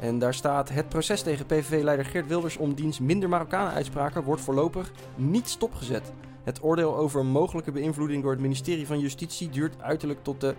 En 0.00 0.18
daar 0.18 0.34
staat: 0.34 0.68
Het 0.68 0.88
proces 0.88 1.22
tegen 1.22 1.46
PVV-leider 1.46 2.04
Geert 2.04 2.26
Wilders 2.26 2.56
om 2.56 2.74
diens 2.74 2.98
minder 2.98 3.28
Marokkanen 3.28 3.72
uitspraken 3.72 4.22
wordt 4.22 4.42
voorlopig 4.42 4.92
niet 5.16 5.48
stopgezet. 5.48 6.12
Het 6.44 6.62
oordeel 6.62 6.96
over 6.96 7.24
mogelijke 7.24 7.72
beïnvloeding 7.72 8.22
door 8.22 8.32
het 8.32 8.40
ministerie 8.40 8.86
van 8.86 8.98
Justitie 8.98 9.48
duurt 9.48 9.82
uiterlijk 9.82 10.22
tot 10.22 10.40
de 10.40 10.54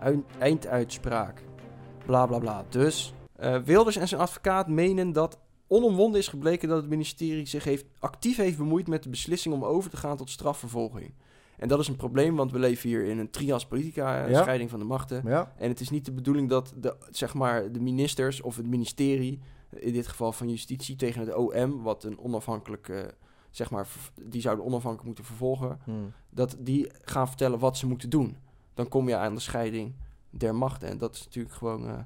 ui- 0.00 0.24
einduitspraak. 0.38 1.42
Bla 2.06 2.26
bla 2.26 2.38
bla. 2.38 2.64
Dus 2.68 3.14
eh, 3.36 3.56
Wilders 3.56 3.96
en 3.96 4.08
zijn 4.08 4.20
advocaat 4.20 4.68
menen 4.68 5.12
dat 5.12 5.38
onomwonden 5.72 6.20
is 6.20 6.28
gebleken 6.28 6.68
dat 6.68 6.76
het 6.80 6.90
ministerie 6.90 7.46
zich 7.46 7.64
heeft, 7.64 7.84
actief 7.98 8.36
heeft 8.36 8.56
bemoeid 8.58 8.88
met 8.88 9.02
de 9.02 9.08
beslissing 9.08 9.54
om 9.54 9.64
over 9.64 9.90
te 9.90 9.96
gaan 9.96 10.16
tot 10.16 10.30
strafvervolging. 10.30 11.14
En 11.56 11.68
dat 11.68 11.80
is 11.80 11.88
een 11.88 11.96
probleem, 11.96 12.36
want 12.36 12.52
we 12.52 12.58
leven 12.58 12.88
hier 12.88 13.04
in 13.04 13.18
een 13.18 13.30
trias 13.30 13.66
politica, 13.66 14.24
eh, 14.24 14.30
Ja. 14.30 14.40
scheiding 14.40 14.70
van 14.70 14.78
de 14.78 14.84
machten. 14.84 15.22
Ja. 15.24 15.52
En 15.56 15.68
het 15.68 15.80
is 15.80 15.90
niet 15.90 16.04
de 16.04 16.12
bedoeling 16.12 16.48
dat 16.48 16.72
de, 16.76 16.96
zeg 17.10 17.34
maar, 17.34 17.72
de 17.72 17.80
ministers 17.80 18.40
of 18.40 18.56
het 18.56 18.66
ministerie, 18.66 19.40
in 19.70 19.92
dit 19.92 20.06
geval 20.08 20.32
van 20.32 20.48
justitie, 20.48 20.96
tegen 20.96 21.20
het 21.20 21.34
OM, 21.34 21.82
wat 21.82 22.04
een 22.04 22.18
onafhankelijk, 22.18 22.88
eh, 22.88 22.98
zeg 23.50 23.70
maar, 23.70 23.88
die 24.22 24.40
zouden 24.40 24.64
onafhankelijk 24.64 25.06
moeten 25.06 25.24
vervolgen, 25.24 25.78
Hmm. 25.84 26.12
dat 26.30 26.56
die 26.58 26.90
gaan 27.02 27.28
vertellen 27.28 27.58
wat 27.58 27.76
ze 27.76 27.86
moeten 27.86 28.10
doen. 28.10 28.36
Dan 28.74 28.88
kom 28.88 29.08
je 29.08 29.16
aan 29.16 29.34
de 29.34 29.40
scheiding 29.40 29.94
der 30.30 30.54
machten. 30.54 30.88
En 30.88 30.98
dat 30.98 31.14
is 31.14 31.24
natuurlijk 31.24 31.54
gewoon 31.54 31.86
eh, 31.88 31.98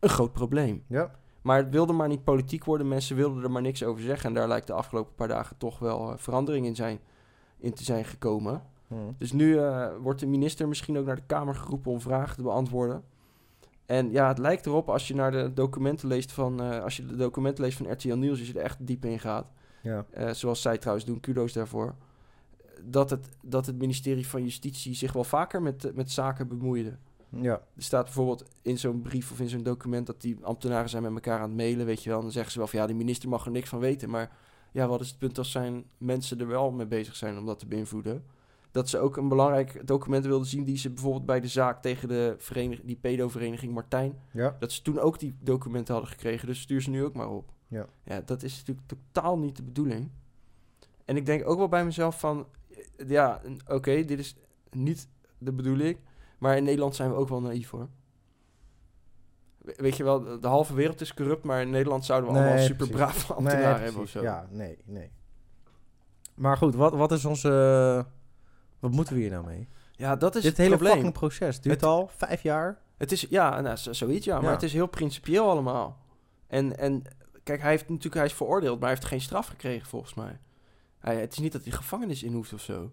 een 0.00 0.08
groot 0.08 0.32
probleem. 0.32 0.84
Ja. 0.88 1.22
Maar 1.44 1.58
het 1.58 1.70
wilde 1.70 1.92
maar 1.92 2.08
niet 2.08 2.24
politiek 2.24 2.64
worden. 2.64 2.88
Mensen 2.88 3.16
wilden 3.16 3.42
er 3.42 3.50
maar 3.50 3.62
niks 3.62 3.82
over 3.82 4.02
zeggen. 4.02 4.28
En 4.28 4.34
daar 4.34 4.48
lijkt 4.48 4.66
de 4.66 4.72
afgelopen 4.72 5.14
paar 5.14 5.28
dagen 5.28 5.56
toch 5.56 5.78
wel 5.78 6.10
eh, 6.10 6.18
verandering 6.18 6.66
in, 6.66 6.74
zijn, 6.74 6.98
in 7.58 7.74
te 7.74 7.84
zijn 7.84 8.04
gekomen. 8.04 8.62
Hmm. 8.86 9.14
Dus 9.18 9.32
nu 9.32 9.58
eh, 9.58 9.88
wordt 10.00 10.20
de 10.20 10.26
minister 10.26 10.68
misschien 10.68 10.98
ook 10.98 11.06
naar 11.06 11.16
de 11.16 11.26
Kamer 11.26 11.54
geroepen 11.54 11.92
om 11.92 12.00
vragen 12.00 12.36
te 12.36 12.42
beantwoorden. 12.42 13.02
En 13.86 14.10
ja, 14.10 14.28
het 14.28 14.38
lijkt 14.38 14.66
erop 14.66 14.88
als 14.88 15.08
je 15.08 15.14
naar 15.14 15.30
de 15.30 15.52
documenten 15.54 16.08
leest 16.08 16.32
van, 16.32 16.62
eh, 16.62 16.82
als 16.82 16.96
je 16.96 17.06
de 17.06 17.16
documenten 17.16 17.64
leest 17.64 17.76
van 17.76 17.92
RTL 17.92 18.14
Nieuws, 18.14 18.38
als 18.38 18.48
je 18.48 18.54
er 18.54 18.64
echt 18.64 18.86
diep 18.86 19.04
in 19.04 19.20
gaat, 19.20 19.46
Ja. 19.82 20.04
zoals 20.32 20.62
zij 20.62 20.78
trouwens 20.78 21.06
doen, 21.06 21.20
kudo's 21.20 21.52
daarvoor, 21.52 21.94
dat 22.82 23.10
het, 23.10 23.28
dat 23.42 23.66
het 23.66 23.78
ministerie 23.78 24.26
van 24.26 24.42
Justitie 24.42 24.94
zich 24.94 25.12
wel 25.12 25.24
vaker 25.24 25.62
met, 25.62 25.94
met 25.94 26.10
zaken 26.10 26.48
bemoeide. 26.48 26.96
Ja. 27.42 27.52
Er 27.76 27.82
staat 27.82 28.04
bijvoorbeeld 28.04 28.44
in 28.62 28.78
zo'n 28.78 29.02
brief 29.02 29.30
of 29.30 29.40
in 29.40 29.48
zo'n 29.48 29.62
document 29.62 30.06
dat 30.06 30.20
die 30.20 30.38
ambtenaren 30.42 30.88
zijn 30.88 31.02
met 31.02 31.12
elkaar 31.12 31.40
aan 31.40 31.48
het 31.48 31.56
mailen, 31.56 31.86
weet 31.86 32.02
je 32.02 32.08
wel. 32.08 32.18
En 32.18 32.24
dan 32.24 32.32
zeggen 32.32 32.52
ze 32.52 32.58
wel 32.58 32.66
van 32.66 32.78
ja, 32.78 32.86
die 32.86 32.96
minister 32.96 33.28
mag 33.28 33.44
er 33.44 33.50
niks 33.50 33.68
van 33.68 33.78
weten. 33.78 34.10
Maar 34.10 34.36
ja, 34.72 34.86
wat 34.86 35.00
is 35.00 35.08
het 35.08 35.18
punt 35.18 35.38
als 35.38 35.50
zijn 35.50 35.84
mensen 35.98 36.40
er 36.40 36.46
wel 36.46 36.70
mee 36.72 36.86
bezig 36.86 37.16
zijn 37.16 37.38
om 37.38 37.46
dat 37.46 37.58
te 37.58 37.66
beïnvloeden? 37.66 38.24
Dat 38.70 38.88
ze 38.88 38.98
ook 38.98 39.16
een 39.16 39.28
belangrijk 39.28 39.86
document 39.86 40.24
wilden 40.26 40.46
zien 40.48 40.64
die 40.64 40.76
ze 40.76 40.90
bijvoorbeeld 40.90 41.26
bij 41.26 41.40
de 41.40 41.48
zaak 41.48 41.82
tegen 41.82 42.08
de 42.08 42.34
verenig 42.38 42.80
die 42.82 42.96
pedovereniging 42.96 43.72
Martijn, 43.74 44.18
Ja. 44.32 44.56
dat 44.58 44.72
ze 44.72 44.82
toen 44.82 44.98
ook 44.98 45.18
die 45.18 45.36
documenten 45.40 45.94
hadden 45.94 46.12
gekregen. 46.12 46.46
Dus 46.48 46.60
stuur 46.60 46.82
ze 46.82 46.90
nu 46.90 47.04
ook 47.04 47.14
maar 47.14 47.28
op. 47.30 47.52
Ja. 47.68 47.86
ja, 48.04 48.20
dat 48.20 48.42
is 48.42 48.56
natuurlijk 48.58 48.86
totaal 48.86 49.38
niet 49.38 49.56
de 49.56 49.62
bedoeling. 49.62 50.10
En 51.04 51.16
ik 51.16 51.26
denk 51.26 51.48
ook 51.48 51.58
wel 51.58 51.68
bij 51.68 51.84
mezelf 51.84 52.20
van, 52.20 52.46
ja, 53.06 53.40
oké, 53.68 54.04
dit 54.04 54.18
is 54.18 54.36
niet 54.70 55.08
de 55.38 55.52
bedoeling. 55.52 55.98
Maar 56.44 56.56
in 56.56 56.64
Nederland 56.64 56.94
zijn 56.96 57.10
we 57.10 57.16
ook 57.16 57.28
wel 57.28 57.40
naïef 57.40 57.70
hoor. 57.70 57.88
We- 59.58 59.74
Weet 59.76 59.96
je 59.96 60.04
wel, 60.04 60.40
de 60.40 60.46
halve 60.48 60.74
wereld 60.74 61.00
is 61.00 61.14
corrupt, 61.14 61.44
maar 61.44 61.60
in 61.62 61.70
Nederland 61.70 62.04
zouden 62.04 62.30
we 62.30 62.36
Nee, 62.36 62.44
allemaal 62.46 62.64
super 62.64 62.88
precies. 62.88 62.94
brave 62.96 63.32
ambtenaren 63.38 63.74
Nee, 63.74 63.84
hebben 63.84 64.02
of 64.02 64.10
precies. 64.10 64.12
zo. 64.12 64.22
Ja, 64.22 64.46
nee, 64.50 64.78
nee. 64.84 65.10
Maar 66.34 66.56
goed, 66.56 66.74
wat, 66.74 66.92
wat 66.94 67.12
is 67.12 67.24
onze... 67.24 68.06
Wat 68.78 68.90
moeten 68.90 69.14
we 69.14 69.20
hier 69.20 69.30
nou 69.30 69.46
mee? 69.46 69.68
Ja, 69.92 70.16
dat 70.16 70.34
is 70.34 70.42
Dit 70.42 70.50
het 70.50 70.60
hele 70.60 70.70
probleem. 70.70 70.92
fucking 70.94 71.12
proces 71.14 71.60
duurt 71.60 71.74
Het- 71.80 71.84
al 71.90 72.08
vijf 72.16 72.42
jaar. 72.42 72.78
Het 72.96 73.12
is, 73.12 73.26
ja, 73.30 73.60
nou, 73.60 73.76
zo- 73.76 73.92
zoiets 73.92 74.24
ja, 74.24 74.34
maar 74.36 74.44
Ja. 74.44 74.50
het 74.50 74.62
is 74.62 74.72
heel 74.72 74.86
principieel 74.86 75.50
allemaal. 75.50 75.98
En, 76.46 76.78
en 76.78 77.02
kijk, 77.42 77.60
hij 77.60 77.70
heeft 77.70 77.88
natuurlijk, 77.88 78.14
hij 78.14 78.24
is 78.24 78.32
veroordeeld, 78.32 78.74
maar 78.80 78.88
hij 78.88 78.96
heeft 78.96 79.08
geen 79.08 79.20
straf 79.20 79.46
gekregen 79.46 79.88
volgens 79.88 80.14
mij. 80.14 80.38
Hij, 80.98 81.20
het 81.20 81.32
is 81.32 81.38
niet 81.38 81.52
dat 81.52 81.62
hij 81.64 81.72
gevangenis 81.72 82.22
in 82.22 82.32
hoeft 82.32 82.52
of 82.52 82.60
zo. 82.60 82.90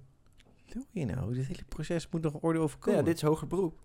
Doe 0.73 0.85
je 0.91 1.05
nou? 1.05 1.33
Dit 1.33 1.45
hele 1.45 1.63
proces 1.67 2.07
moet 2.09 2.21
nog 2.21 2.33
orde 2.33 2.59
overkomen. 2.59 2.99
Ja, 2.99 3.05
dit 3.05 3.15
is 3.15 3.21
hoger 3.21 3.47
beroep. 3.47 3.79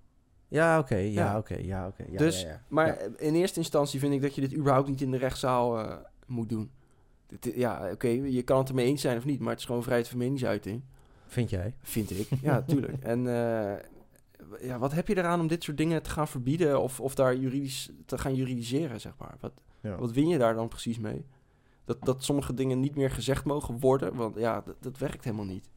Ja, 0.49 0.79
oké, 0.79 0.97
ja, 0.97 1.11
Ja. 1.13 1.39
oké, 1.39 1.55
ja, 1.57 1.87
oké. 1.87 2.05
ja, 2.11 2.19
dus, 2.19 2.43
ja, 2.43 2.63
maar 2.69 2.99
in 3.17 3.35
eerste 3.35 3.59
instantie 3.59 4.01
vind 4.01 4.13
ik 4.15 4.23
dat 4.23 4.35
je 4.35 4.41
dit 4.41 4.55
überhaupt 4.55 4.89
niet 4.89 5.01
in 5.01 5.11
de 5.11 5.17
rechtszaal 5.17 5.79
eh, 5.79 5.97
moet 6.27 6.49
doen. 6.49 6.71
Dit, 7.27 7.53
ja, 7.55 7.91
oké, 7.93 8.09
je 8.09 8.43
kan 8.43 8.59
het 8.59 8.69
ermee 8.69 8.87
eens 8.87 9.01
zijn 9.01 9.17
of 9.17 9.25
niet, 9.25 9.41
maar 9.41 9.51
het 9.51 9.59
is 9.59 9.65
gewoon 9.67 9.83
vrijheid 9.83 10.09
van 10.09 10.19
meningsuiting. 10.19 10.83
Vind 11.27 11.51
jij? 11.51 11.75
Vind 11.83 12.11
ik. 12.11 12.29
Ja, 12.43 12.63
tuurlijk. 12.69 13.03
En 13.03 13.19
eh, 13.27 13.75
ja, 14.61 14.79
wat 14.79 14.93
heb 14.93 15.09
je 15.09 15.17
eraan 15.17 15.41
om 15.41 15.47
dit 15.47 15.63
soort 15.65 15.77
dingen 15.77 16.03
te 16.03 16.11
gaan 16.11 16.29
verbieden 16.29 16.81
of, 16.83 17.01
of 17.01 17.15
daar 17.15 17.37
juridisch 17.37 17.91
te 18.05 18.19
gaan 18.19 18.35
juridiseren, 18.35 19.01
zeg 19.01 19.13
maar? 19.19 19.35
Wat, 19.41 19.53
wat 19.99 20.13
win 20.13 20.29
je 20.29 20.39
daar 20.39 20.55
dan 20.55 20.69
precies 20.69 20.99
mee? 20.99 21.25
Dat, 21.85 22.05
dat 22.05 22.25
sommige 22.25 22.55
dingen 22.55 22.81
niet 22.81 22.95
meer 22.97 23.11
gezegd 23.11 23.45
mogen 23.45 23.79
worden, 23.81 24.15
want 24.15 24.37
ja, 24.37 24.61
dat, 24.61 24.77
dat 24.81 24.99
werkt 24.99 25.25
helemaal 25.25 25.45
niet. 25.45 25.69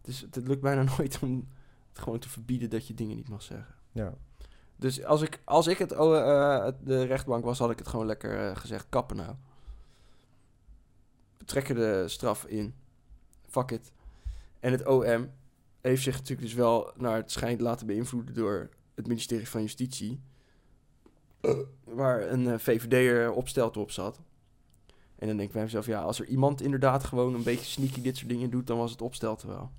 Dus 0.00 0.20
het, 0.20 0.46
lukt 0.46 0.60
bijna 0.60 0.82
nooit 0.96 1.18
om 1.22 1.48
het 1.88 1.98
gewoon 1.98 2.18
te 2.18 2.28
verbieden 2.28 2.70
dat 2.70 2.86
je 2.86 2.94
dingen 2.94 3.16
niet 3.16 3.28
mag 3.28 3.42
zeggen. 3.42 3.74
Ja. 3.92 4.14
Dus 4.76 5.04
als 5.04 5.22
ik, 5.22 5.40
als 5.44 5.66
ik 5.66 5.78
het, 5.78 5.92
eh, 5.92 6.68
de 6.80 7.02
rechtbank 7.02 7.44
was, 7.44 7.58
had 7.58 7.70
ik 7.70 7.78
het 7.78 7.88
gewoon 7.88 8.06
lekker 8.06 8.48
eh, 8.48 8.56
gezegd, 8.56 8.86
kappen 8.88 9.16
nou. 9.16 9.34
We 11.38 11.44
trekken 11.44 11.74
de 11.74 12.08
straf 12.08 12.44
in. 12.44 12.74
Fuck 13.48 13.70
it. 13.70 13.92
En 14.60 14.72
het 14.72 14.86
OM 14.86 15.30
heeft 15.80 16.02
zich 16.02 16.14
natuurlijk 16.14 16.48
dus 16.48 16.56
wel 16.56 16.92
naar 16.96 17.16
het 17.16 17.30
schijnt 17.30 17.60
laten 17.60 17.86
beïnvloeden 17.86 18.34
door 18.34 18.68
het 18.94 19.06
ministerie 19.06 19.48
van 19.48 19.60
Justitie. 19.60 20.20
Waar 21.84 22.30
een 22.30 22.48
eh, 22.48 22.58
VVD'er 22.58 23.32
opstelt 23.32 23.76
op 23.76 23.90
zat. 23.90 24.20
En 25.16 25.26
dan 25.26 25.36
denk 25.36 25.48
ik 25.48 25.54
bij 25.54 25.62
mezelf, 25.62 25.86
ja, 25.86 26.00
als 26.00 26.20
er 26.20 26.26
iemand 26.26 26.62
inderdaad 26.62 27.04
gewoon 27.04 27.34
een 27.34 27.42
beetje 27.42 27.64
sneaky 27.64 28.02
dit 28.02 28.16
soort 28.16 28.28
dingen 28.28 28.50
doet, 28.50 28.66
dan 28.66 28.78
was 28.78 28.90
het 28.90 29.02
opstelte 29.02 29.46
wel. 29.46 29.70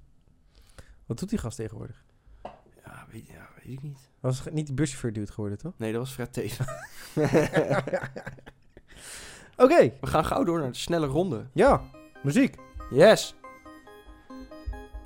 Wat 1.11 1.19
doet 1.19 1.29
die 1.29 1.39
gast 1.39 1.57
tegenwoordig? 1.57 2.03
Ja, 2.85 3.05
weet, 3.11 3.27
ja, 3.27 3.47
weet 3.55 3.73
ik 3.73 3.81
niet. 3.81 3.99
Was 4.19 4.43
het 4.43 4.53
niet 4.53 4.65
die 4.65 4.75
buschauffeur 4.75 5.13
dude 5.13 5.31
geworden, 5.31 5.57
toch? 5.57 5.73
Nee, 5.77 5.91
dat 5.91 6.01
was 6.01 6.11
Fred 6.11 6.33
Teven. 6.33 6.65
Oké, 9.63 9.93
We 10.01 10.07
gaan 10.07 10.25
gauw 10.25 10.43
door 10.43 10.59
naar 10.59 10.71
de 10.71 10.77
snelle 10.77 11.05
ronde. 11.05 11.45
ja. 11.53 11.81
Muziek. 12.23 12.55
Yes. 12.89 13.35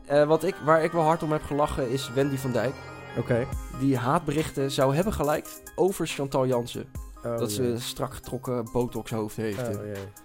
Eh, 0.05 0.27
wat 0.27 0.43
ik, 0.43 0.55
waar 0.55 0.83
ik 0.83 0.91
wel 0.91 1.03
hard 1.03 1.23
om 1.23 1.31
heb 1.31 1.43
gelachen 1.43 1.89
is 1.89 2.13
Wendy 2.13 2.35
van 2.35 2.51
Dijk. 2.51 2.75
Oké. 3.17 3.47
Die 3.79 3.97
haatberichten 3.97 4.71
zou 4.71 4.95
hebben 4.95 5.13
geliked 5.13 5.61
over 5.75 6.07
Chantal 6.07 6.47
Jansen. 6.47 6.91
Oh, 7.25 7.37
dat 7.37 7.51
ze 7.51 7.63
een 7.63 7.81
strak 7.81 8.13
getrokken 8.13 8.67
botoxhoofd 8.71 9.35
heeft. 9.35 9.67
Oh. 9.67 9.81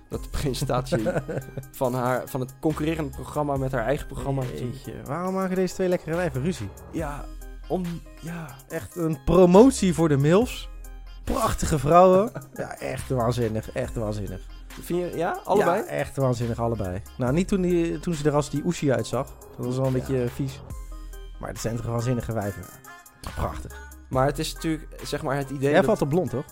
Dat 0.09 0.23
de 0.23 0.29
presentatie 0.31 1.03
van, 1.71 1.95
haar, 1.95 2.23
van 2.29 2.41
het 2.41 2.55
concurrerende 2.61 3.11
programma 3.11 3.57
met 3.57 3.73
haar 3.73 3.85
eigen 3.85 4.07
programma. 4.07 4.43
Jeetje, 4.43 4.93
Waarom 5.05 5.35
maken 5.35 5.57
deze 5.57 5.75
twee 5.75 5.89
lekkere 5.89 6.17
wijven 6.17 6.43
ruzie? 6.43 6.69
Ja, 6.93 7.25
om... 7.69 7.83
Ja, 8.21 8.47
Echt 8.69 8.97
een 8.97 9.19
promotie 9.25 9.95
voor 9.95 10.09
de 10.09 10.17
MILFs. 10.17 10.69
Prachtige 11.25 11.79
vrouwen. 11.79 12.33
ja, 12.55 12.79
echt 12.79 13.09
waanzinnig. 13.09 13.73
Echt 13.73 13.95
waanzinnig. 13.95 14.41
vind 14.69 14.99
je... 15.13 15.17
Ja, 15.19 15.41
allebei? 15.45 15.79
Ja, 15.83 15.87
echt 15.87 16.17
waanzinnig, 16.17 16.59
allebei. 16.59 17.03
Nou, 17.19 17.33
niet 17.33 17.49
toen, 17.49 17.61
die, 17.61 17.99
toen 18.01 18.15
ze 18.15 18.29
er 18.29 18.35
als 18.35 18.51
die 18.51 18.63
Oeshi 18.65 18.93
uitzag. 18.93 19.27
Dat 19.57 19.67
was 19.67 19.77
wel 19.77 19.87
een 19.87 19.93
beetje 19.93 20.29
vies. 20.29 20.61
Maar 21.41 21.49
het 21.49 21.59
zijn 21.59 21.77
toch 21.77 21.87
waanzinnige 21.87 22.33
wijven. 22.33 22.63
Prachtig. 23.21 23.89
Maar 24.09 24.27
het 24.27 24.39
is 24.39 24.55
natuurlijk, 24.55 24.87
zeg 25.03 25.23
maar, 25.23 25.37
het 25.37 25.51
idee... 25.51 25.63
Jij 25.63 25.73
dat- 25.73 25.85
valt 25.85 26.03
op 26.03 26.09
blond, 26.09 26.31
toch? 26.31 26.45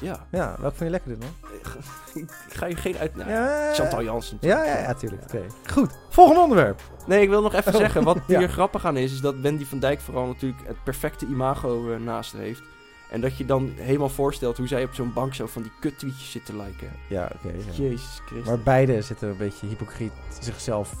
Ja, 0.00 0.26
Ja, 0.30 0.56
welke 0.60 0.76
vind 0.76 0.78
je 0.78 0.90
lekkerder 0.90 1.18
dan? 1.20 1.30
ik 2.22 2.30
ga 2.48 2.66
je 2.66 2.76
geen 2.76 2.96
uit... 2.96 3.16
Nou, 3.16 3.30
ja, 3.30 3.72
Chantal 3.74 4.02
Jansen. 4.02 4.38
Ja, 4.40 4.64
ja, 4.64 4.78
ja, 4.78 4.94
tuurlijk. 4.94 5.22
Oké. 5.22 5.42
Goed. 5.72 5.90
Volgende 6.08 6.40
onderwerp. 6.40 6.80
Nee, 7.06 7.22
ik 7.22 7.28
wil 7.28 7.42
nog 7.42 7.54
even 7.54 7.72
Oh, 7.72 7.78
zeggen, 7.80 8.04
wat 8.04 8.18
hier 8.26 8.48
grappig 8.48 8.84
aan 8.84 8.96
is, 8.96 9.12
is 9.12 9.20
dat 9.20 9.34
Wendy 9.40 9.64
van 9.64 9.78
Dijk 9.78 10.00
vooral 10.00 10.26
natuurlijk 10.26 10.66
het 10.66 10.84
perfecte 10.84 11.26
imago 11.26 11.92
eh, 11.92 11.98
naast 12.00 12.32
heeft. 12.32 12.62
En 13.10 13.20
dat 13.20 13.36
je 13.36 13.44
dan 13.44 13.72
helemaal 13.76 14.08
voorstelt 14.08 14.56
hoe 14.56 14.66
zij 14.68 14.84
op 14.84 14.94
zo'n 14.94 15.12
bank 15.12 15.34
zo 15.34 15.46
van 15.46 15.62
die 15.62 15.72
kuttweetjes 15.80 16.30
zit 16.30 16.44
te 16.46 16.56
liken. 16.56 16.90
Ja, 17.08 17.30
oké. 17.34 17.54
Jezus 17.82 18.20
Christus. 18.26 18.46
Maar 18.48 18.58
beide 18.58 19.02
zitten 19.02 19.28
een 19.28 19.36
beetje 19.36 19.66
hypocriet 19.66 20.12
zichzelf 20.40 20.92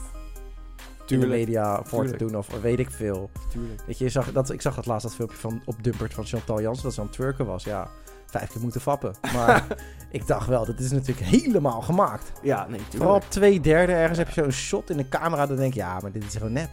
in 1.06 1.20
de 1.20 1.26
media 1.26 1.74
voor 1.84 2.00
Tuurlijk. 2.00 2.18
te 2.18 2.24
doen 2.24 2.36
of 2.36 2.60
weet 2.62 2.78
ik 2.78 2.90
veel. 2.90 3.30
Tuurlijk. 3.52 3.82
Weet 3.86 3.98
je, 3.98 4.04
je 4.04 4.10
zag 4.10 4.32
dat, 4.32 4.50
ik 4.50 4.60
zag 4.60 4.74
dat 4.74 4.86
laatst 4.86 5.06
dat 5.06 5.14
filmpje 5.14 5.36
van 5.36 5.62
op 5.64 5.82
Dumpert 5.82 6.14
van 6.14 6.24
Chantal 6.24 6.60
Jansen 6.60 6.82
dat 6.84 6.94
ze 6.94 7.00
aan 7.00 7.06
het 7.06 7.14
twerken 7.14 7.46
was. 7.46 7.64
Ja, 7.64 7.88
vijf 8.30 8.50
keer 8.52 8.60
moeten 8.60 8.80
fappen. 8.80 9.14
Maar 9.34 9.66
ik 10.10 10.26
dacht 10.26 10.46
wel, 10.46 10.66
dat 10.66 10.78
is 10.78 10.90
natuurlijk 10.90 11.26
helemaal 11.26 11.80
gemaakt. 11.80 12.32
Ja, 12.42 12.66
nee, 12.68 12.80
Vooral 12.80 12.90
tuurlijk. 12.90 13.24
op 13.24 13.30
twee 13.30 13.60
derde 13.60 13.92
ergens 13.92 14.18
heb 14.18 14.28
je 14.28 14.42
zo'n 14.42 14.52
shot 14.52 14.90
in 14.90 14.96
de 14.96 15.08
camera. 15.08 15.46
Dan 15.46 15.56
denk 15.56 15.74
je, 15.74 15.80
ja, 15.80 15.98
maar 16.02 16.12
dit 16.12 16.24
is 16.24 16.32
gewoon 16.34 16.52
nep. 16.52 16.70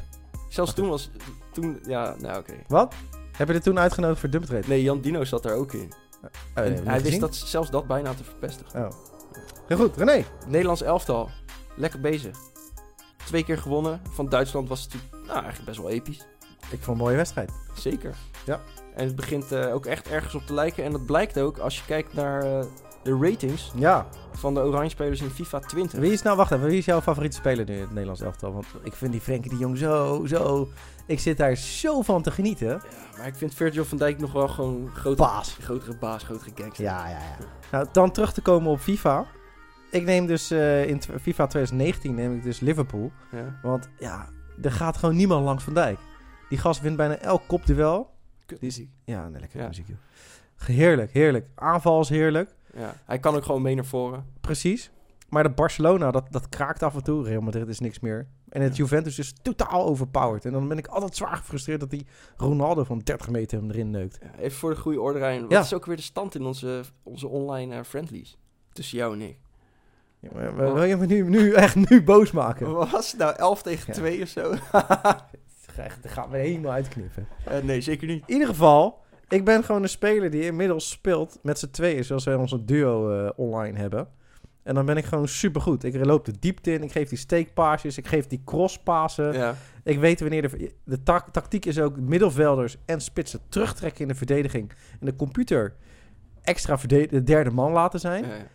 Zelfs 0.49 0.73
toen 0.73 0.89
was... 0.89 1.09
Toen, 1.53 1.79
ja, 1.87 2.15
nou 2.19 2.37
oké. 2.39 2.53
Wat? 2.67 2.93
Heb 3.31 3.47
je 3.47 3.53
er 3.53 3.61
toen 3.61 3.79
uitgenodigd 3.79 4.19
voor 4.19 4.29
Dumpert? 4.29 4.67
Nee, 4.67 4.83
Jan 4.83 5.01
Dino 5.01 5.23
zat 5.23 5.43
daar 5.43 5.55
ook 5.55 5.73
in. 5.73 5.91
Oh, 6.23 6.63
nee, 6.63 6.81
hij 6.83 7.01
wist 7.01 7.19
dat, 7.19 7.35
zelfs 7.35 7.69
dat 7.69 7.87
bijna 7.87 8.13
te 8.13 8.23
verpestigen. 8.23 8.85
Oh. 8.85 8.91
Heel 9.67 9.77
goed, 9.77 9.97
René. 9.97 10.23
Nederlands 10.47 10.81
elftal. 10.81 11.29
Lekker 11.75 11.99
bezig. 11.99 12.37
Twee 13.25 13.43
keer 13.43 13.57
gewonnen. 13.57 14.01
Van 14.09 14.29
Duitsland 14.29 14.69
was 14.69 14.83
het 14.83 14.93
natuurlijk 14.93 15.25
nou, 15.25 15.37
eigenlijk 15.43 15.65
best 15.65 15.77
wel 15.77 15.89
episch. 15.89 16.27
Ik 16.69 16.81
vond 16.81 16.97
een 16.97 17.03
mooie 17.03 17.15
wedstrijd. 17.15 17.51
Zeker. 17.75 18.15
Ja. 18.47 18.59
En 18.95 19.05
het 19.05 19.15
begint 19.15 19.51
eh, 19.51 19.73
ook 19.73 19.85
echt 19.85 20.07
ergens 20.09 20.35
op 20.35 20.45
te 20.45 20.53
lijken. 20.53 20.83
En 20.83 20.91
dat 20.91 21.05
blijkt 21.05 21.39
ook 21.39 21.57
als 21.57 21.77
je 21.77 21.85
kijkt 21.85 22.13
naar 22.13 22.43
eh, 22.43 22.65
de 23.03 23.17
ratings 23.21 23.71
Ja. 23.75 24.07
van 24.31 24.53
de 24.53 24.59
Oranje 24.59 24.89
spelers 24.89 25.21
in 25.21 25.29
FIFA 25.29 25.59
20. 25.59 25.99
Wie 25.99 26.11
is 26.11 26.21
nou, 26.21 26.37
wacht 26.37 26.51
even, 26.51 26.67
wie 26.67 26.77
is 26.77 26.85
jouw 26.85 27.01
favoriete 27.01 27.35
speler 27.37 27.65
nu 27.65 27.73
in 27.73 27.79
het 27.81 27.89
Nederlands 27.89 28.21
elftal? 28.21 28.53
Want 28.53 28.65
ik 28.83 28.93
vind 28.93 29.11
die 29.11 29.21
Frenkie 29.21 29.49
de 29.51 29.57
Jong 29.57 29.77
zo, 29.77 30.25
zo... 30.25 30.67
Ik 31.05 31.19
zit 31.19 31.37
daar 31.37 31.55
zo 31.55 32.01
van 32.01 32.21
te 32.21 32.31
genieten. 32.31 32.67
Ja, 32.67 32.79
maar 33.17 33.27
ik 33.27 33.35
vind 33.35 33.53
Virgil 33.53 33.85
van 33.85 33.97
Dijk 33.97 34.19
nog 34.19 34.31
wel 34.31 34.47
gewoon 34.47 34.75
een 34.75 34.89
grotere, 34.95 35.27
Baas. 35.29 35.57
grotere 35.61 35.97
baas, 35.97 36.23
grotere 36.23 36.51
gangster. 36.55 36.83
Ja, 36.85 37.07
ja, 37.09 37.17
ja. 37.17 37.37
Nou, 37.71 37.87
dan 37.91 38.11
terug 38.11 38.33
te 38.33 38.41
komen 38.41 38.71
op 38.71 38.79
FIFA. 38.79 39.25
Ik 39.91 40.03
neem 40.03 40.25
dus 40.25 40.51
eh, 40.51 40.87
in 40.87 41.01
FIFA 41.01 41.47
2019 41.47 42.15
neem 42.15 42.35
ik 42.35 42.43
dus 42.43 42.59
Liverpool. 42.59 43.11
Ja. 43.31 43.59
Want 43.61 43.89
ja, 43.99 44.29
er 44.61 44.71
gaat 44.71 44.97
gewoon 44.97 45.15
niemand 45.15 45.45
langs 45.45 45.63
Van 45.63 45.73
Dijk. 45.73 45.97
Die 46.49 46.57
gast 46.57 46.81
wint 46.81 46.97
bijna 46.97 47.15
elk 47.17 47.41
kopduel. 47.47 48.09
Kut 48.47 48.59
Die 48.59 48.69
is- 48.69 48.77
muziek. 48.77 48.91
Ja, 49.05 49.29
nee, 49.29 49.39
lekker 49.39 49.59
Ja. 49.59 49.67
muziek, 49.67 49.87
joh. 49.87 49.97
Heerlijk, 50.57 51.11
heerlijk. 51.11 51.47
Aanval 51.55 52.01
is 52.01 52.09
heerlijk. 52.09 52.55
Ja. 52.73 52.95
Hij 53.05 53.19
kan 53.19 53.35
ook 53.35 53.43
gewoon 53.43 53.61
mee 53.61 53.75
naar 53.75 53.85
voren. 53.85 54.25
Precies. 54.41 54.91
Maar 55.29 55.43
de 55.43 55.49
Barcelona, 55.49 56.11
dat, 56.11 56.27
dat 56.31 56.49
kraakt 56.49 56.83
af 56.83 56.95
en 56.95 57.03
toe. 57.03 57.23
Real 57.23 57.41
Madrid 57.41 57.67
is 57.67 57.79
niks 57.79 57.99
meer. 57.99 58.27
En 58.49 58.61
het 58.61 58.71
Ja. 58.75 58.83
Juventus 58.83 59.19
is 59.19 59.33
totaal 59.41 59.85
overpowered. 59.85 60.45
En 60.45 60.51
dan 60.51 60.67
ben 60.67 60.77
ik 60.77 60.87
altijd 60.87 61.15
zwaar 61.15 61.37
gefrustreerd 61.37 61.79
dat 61.79 61.89
die 61.89 62.05
Ronaldo 62.37 62.83
van 62.83 62.99
30 62.99 63.29
meter 63.29 63.57
hem 63.59 63.69
erin 63.69 63.89
neukt. 63.89 64.17
Ja, 64.21 64.39
even 64.39 64.57
voor 64.57 64.69
de 64.69 64.79
goede 64.79 65.01
orde. 65.01 65.19
Wat 65.19 65.51
Ja. 65.51 65.59
is 65.61 65.73
ook 65.73 65.85
weer 65.85 65.95
de 65.95 66.01
stand 66.01 66.35
in 66.35 66.43
onze, 66.43 66.81
onze 67.03 67.27
online 67.27 67.75
eh, 67.75 67.83
friendlies? 67.83 68.37
Tussen 68.73 68.97
jou 68.97 69.13
en 69.13 69.21
ik. 69.21 69.39
Ja, 70.19 70.29
maar, 70.33 70.53
maar 70.53 70.73
wil 70.73 70.83
je 70.83 70.95
me 70.97 71.05
nu, 71.05 71.29
nu 71.29 71.53
echt 71.53 71.89
nu 71.89 72.03
boos 72.03 72.31
maken? 72.31 72.73
Wat 72.73 72.89
was 72.89 73.11
het 73.11 73.19
nou? 73.19 73.35
11 73.35 73.61
tegen 73.61 73.85
Ja. 73.87 73.93
2 73.93 74.21
of 74.21 74.27
zo? 74.27 74.53
Echt, 75.77 76.03
Dat 76.03 76.11
gaat 76.11 76.29
me 76.29 76.37
helemaal 76.37 76.71
uitknippen. 76.71 77.27
Eh, 77.45 77.57
nee, 77.63 77.81
zeker 77.81 78.07
niet. 78.07 78.23
In 78.25 78.33
ieder 78.33 78.47
geval, 78.47 78.99
ik 79.27 79.45
ben 79.45 79.63
gewoon 79.63 79.83
een 79.83 79.89
speler 79.89 80.29
die 80.29 80.43
inmiddels 80.43 80.89
speelt 80.89 81.39
met 81.41 81.59
z'n 81.59 81.69
tweeën, 81.69 82.03
zoals 82.03 82.25
wij 82.25 82.35
onze 82.35 82.65
duo 82.65 83.11
eh, 83.25 83.29
online 83.35 83.77
hebben. 83.79 84.07
En 84.63 84.75
dan 84.75 84.85
ben 84.85 84.97
ik 84.97 85.05
gewoon 85.05 85.27
supergoed. 85.27 85.83
Ik 85.83 86.05
loop 86.05 86.25
de 86.25 86.33
diepte 86.39 86.73
in, 86.73 86.83
ik 86.83 86.91
geef 86.91 87.09
die 87.09 87.17
steekpaasjes, 87.17 87.97
ik 87.97 88.07
geef 88.07 88.27
die 88.27 88.41
crosspassen. 88.45 89.33
Ja. 89.33 89.55
Ik 89.83 89.99
weet 89.99 90.19
wanneer 90.19 90.41
de, 90.49 90.71
de 90.83 91.03
ta- 91.03 91.25
tactiek 91.31 91.65
is 91.65 91.79
ook 91.79 91.97
middenvelders 91.99 92.77
en 92.85 93.01
spitsen 93.01 93.39
terugtrekken 93.49 94.01
in 94.01 94.07
de 94.07 94.15
verdediging. 94.15 94.71
En 94.99 95.05
de 95.05 95.15
computer 95.15 95.75
extra 96.41 96.75
de 96.87 97.23
derde 97.23 97.51
man 97.51 97.71
laten 97.71 97.99
zijn. 97.99 98.23
Ja, 98.23 98.35
ja. 98.35 98.47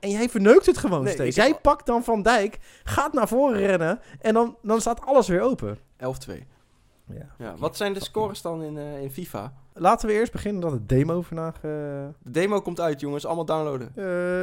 En 0.00 0.10
jij 0.10 0.28
verneukt 0.28 0.66
het 0.66 0.78
gewoon 0.78 1.04
Nee, 1.04 1.12
steeds. 1.12 1.36
Jij 1.36 1.54
pakt 1.54 1.86
dan 1.86 2.04
Van 2.04 2.22
Dijk, 2.22 2.58
gaat 2.84 3.12
naar 3.12 3.28
voren 3.28 3.58
rennen 3.58 4.00
en 4.20 4.34
dan, 4.34 4.56
dan 4.62 4.80
staat 4.80 5.00
alles 5.06 5.28
weer 5.28 5.40
open. 5.40 5.78
11-2. 5.78 6.32
Ja. 7.14 7.26
Ja. 7.38 7.54
Wat 7.58 7.76
zijn 7.76 7.92
de 7.92 8.00
scores 8.02 8.42
dan 8.42 8.62
in, 8.62 8.78
eh, 8.78 9.02
in 9.02 9.10
FIFA? 9.10 9.52
Laten 9.74 10.08
we 10.08 10.14
eerst 10.14 10.32
beginnen 10.32 10.60
dat 10.60 10.72
het 10.72 10.88
demo 10.88 11.22
vandaag... 11.22 11.54
eh, 11.54 11.60
De 11.62 12.30
demo 12.30 12.60
komt 12.60 12.80
uit, 12.80 13.00
jongens. 13.00 13.26
Allemaal 13.26 13.44
downloaden. 13.44 13.92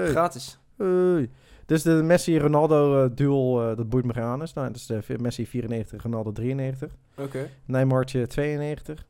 Gratis. 0.10 0.60
Hey. 0.77 1.30
Dus 1.65 1.82
de 1.82 1.91
Messi-Ronaldo 1.91 3.03
eh, 3.03 3.10
duel, 3.15 3.76
dat 3.76 3.89
boeit 3.89 4.05
me 4.05 4.13
geen 4.13 4.24
aan. 4.24 4.38
Nou, 4.38 4.47
dat 4.53 4.76
is 4.76 4.86
de 4.86 5.01
Messi 5.20 5.45
94, 5.47 6.03
Ronaldo 6.03 6.32
93. 6.32 6.91
Oké. 7.18 7.49
Neymartje 7.65 8.28
92. 8.28 9.05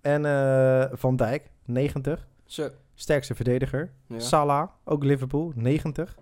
En 0.00 0.22
Van 0.98 1.16
Dijk 1.16 1.50
90. 1.64 2.26
Zo. 2.44 2.68
Sterkste 2.94 3.34
verdediger. 3.34 3.90
Ja. 4.06 4.18
Salah, 4.20 4.68
ook 4.84 5.04
Liverpool, 5.04 5.52
90. 5.54 6.16